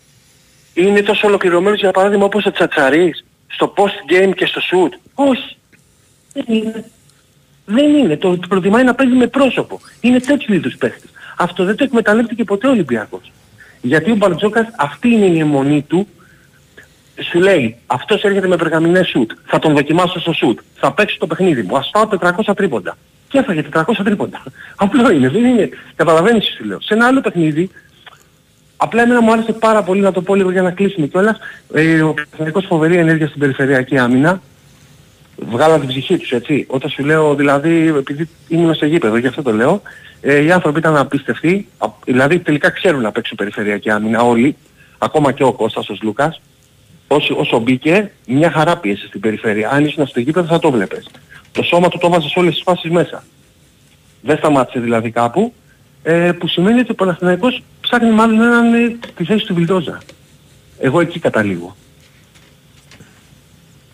[0.74, 4.98] Είναι τόσο ολοκληρωμένος για παράδειγμα όπως ο Τσατσαρής στο post-game και στο shoot.
[5.14, 5.56] Όχι.
[6.32, 6.84] Δεν είναι.
[7.64, 8.16] Δεν είναι.
[8.16, 9.80] Το προτιμάει να παίζει με πρόσωπο.
[10.00, 11.10] Είναι τέτοιου είδους παίχτης.
[11.42, 13.32] Αυτό δεν το εκμεταλλεύτηκε ποτέ ο Ολυμπιακός.
[13.80, 16.06] Γιατί ο Μπαρτζόκας αυτή είναι η αιμονή του.
[17.30, 19.30] Σου λέει, αυτός έρχεται με περγαμηνές σουτ.
[19.46, 20.58] Θα τον δοκιμάσω στο σουτ.
[20.74, 21.76] Θα παίξω το παιχνίδι μου.
[21.76, 22.08] Ας φάω
[22.48, 22.96] 400 τρίποντα.
[23.28, 24.42] Και έφαγε 400 τρίποντα.
[24.84, 25.28] Απλό είναι.
[25.28, 25.68] Δεν είναι.
[25.96, 26.80] Καταλαβαίνεις τι σου λέω.
[26.80, 27.70] Σε ένα άλλο παιχνίδι,
[28.76, 31.38] απλά εμένα μου άρεσε πάρα πολύ να το πω λίγο για να κλείσουμε κιόλας.
[31.74, 34.40] Ε, ο Παναθηναϊκός φοβερή ενέργεια στην περιφερειακή άμυνα.
[35.50, 36.64] Βγάλα την ψυχή τους, έτσι.
[36.68, 39.82] Όταν σου λέω, δηλαδή, επειδή ήμουν στο γήπεδο, γι' αυτό το λέω,
[40.20, 44.56] ε, οι άνθρωποι ήταν απίστευτοι, Α- δηλαδή τελικά ξέρουν να παίξουν περιφερειακή άμυνα όλοι,
[44.98, 46.40] ακόμα και ο Κώστας ο Λούκας,
[47.08, 49.70] όσο, όσο μπήκε, μια χαρά πίεσε στην περιφέρεια.
[49.70, 51.06] Αν ήσουν στο γήπεδο θα το βλέπεις.
[51.52, 53.24] Το σώμα του το βάζει σε όλες τις φάσεις μέσα.
[54.20, 55.52] Δεν σταμάτησε δηλαδή κάπου,
[56.02, 59.98] ε, που σημαίνει ότι ο Παναθηναϊκός ψάχνει μάλλον έναν ε, τη θέση του Βιλντόζα.
[60.78, 61.76] Εγώ εκεί καταλήγω.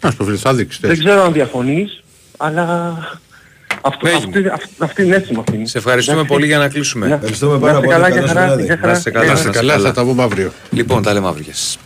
[0.01, 0.79] Ας το βρεις, θα δείξει.
[0.83, 2.03] Δεν ξέρω αν διαφωνείς,
[2.37, 2.97] αλλά
[3.81, 5.67] αυτό, αυτή, αυτή, αυτή είναι έτσι μου αυτή.
[5.67, 7.07] Σε ευχαριστούμε πολύ για να κλείσουμε.
[7.13, 7.89] Ευχαριστούμε πάρα πολύ.
[7.89, 8.61] Καλά, για χαρά.
[8.61, 8.93] Για χαρά.
[8.93, 10.53] Να είστε καλά, Να είστε να είστε καλά, θα τα πούμε αύριο.
[10.71, 11.45] Λοιπόν, τα λέμε αύριο.
[11.45, 11.79] Γεια σας.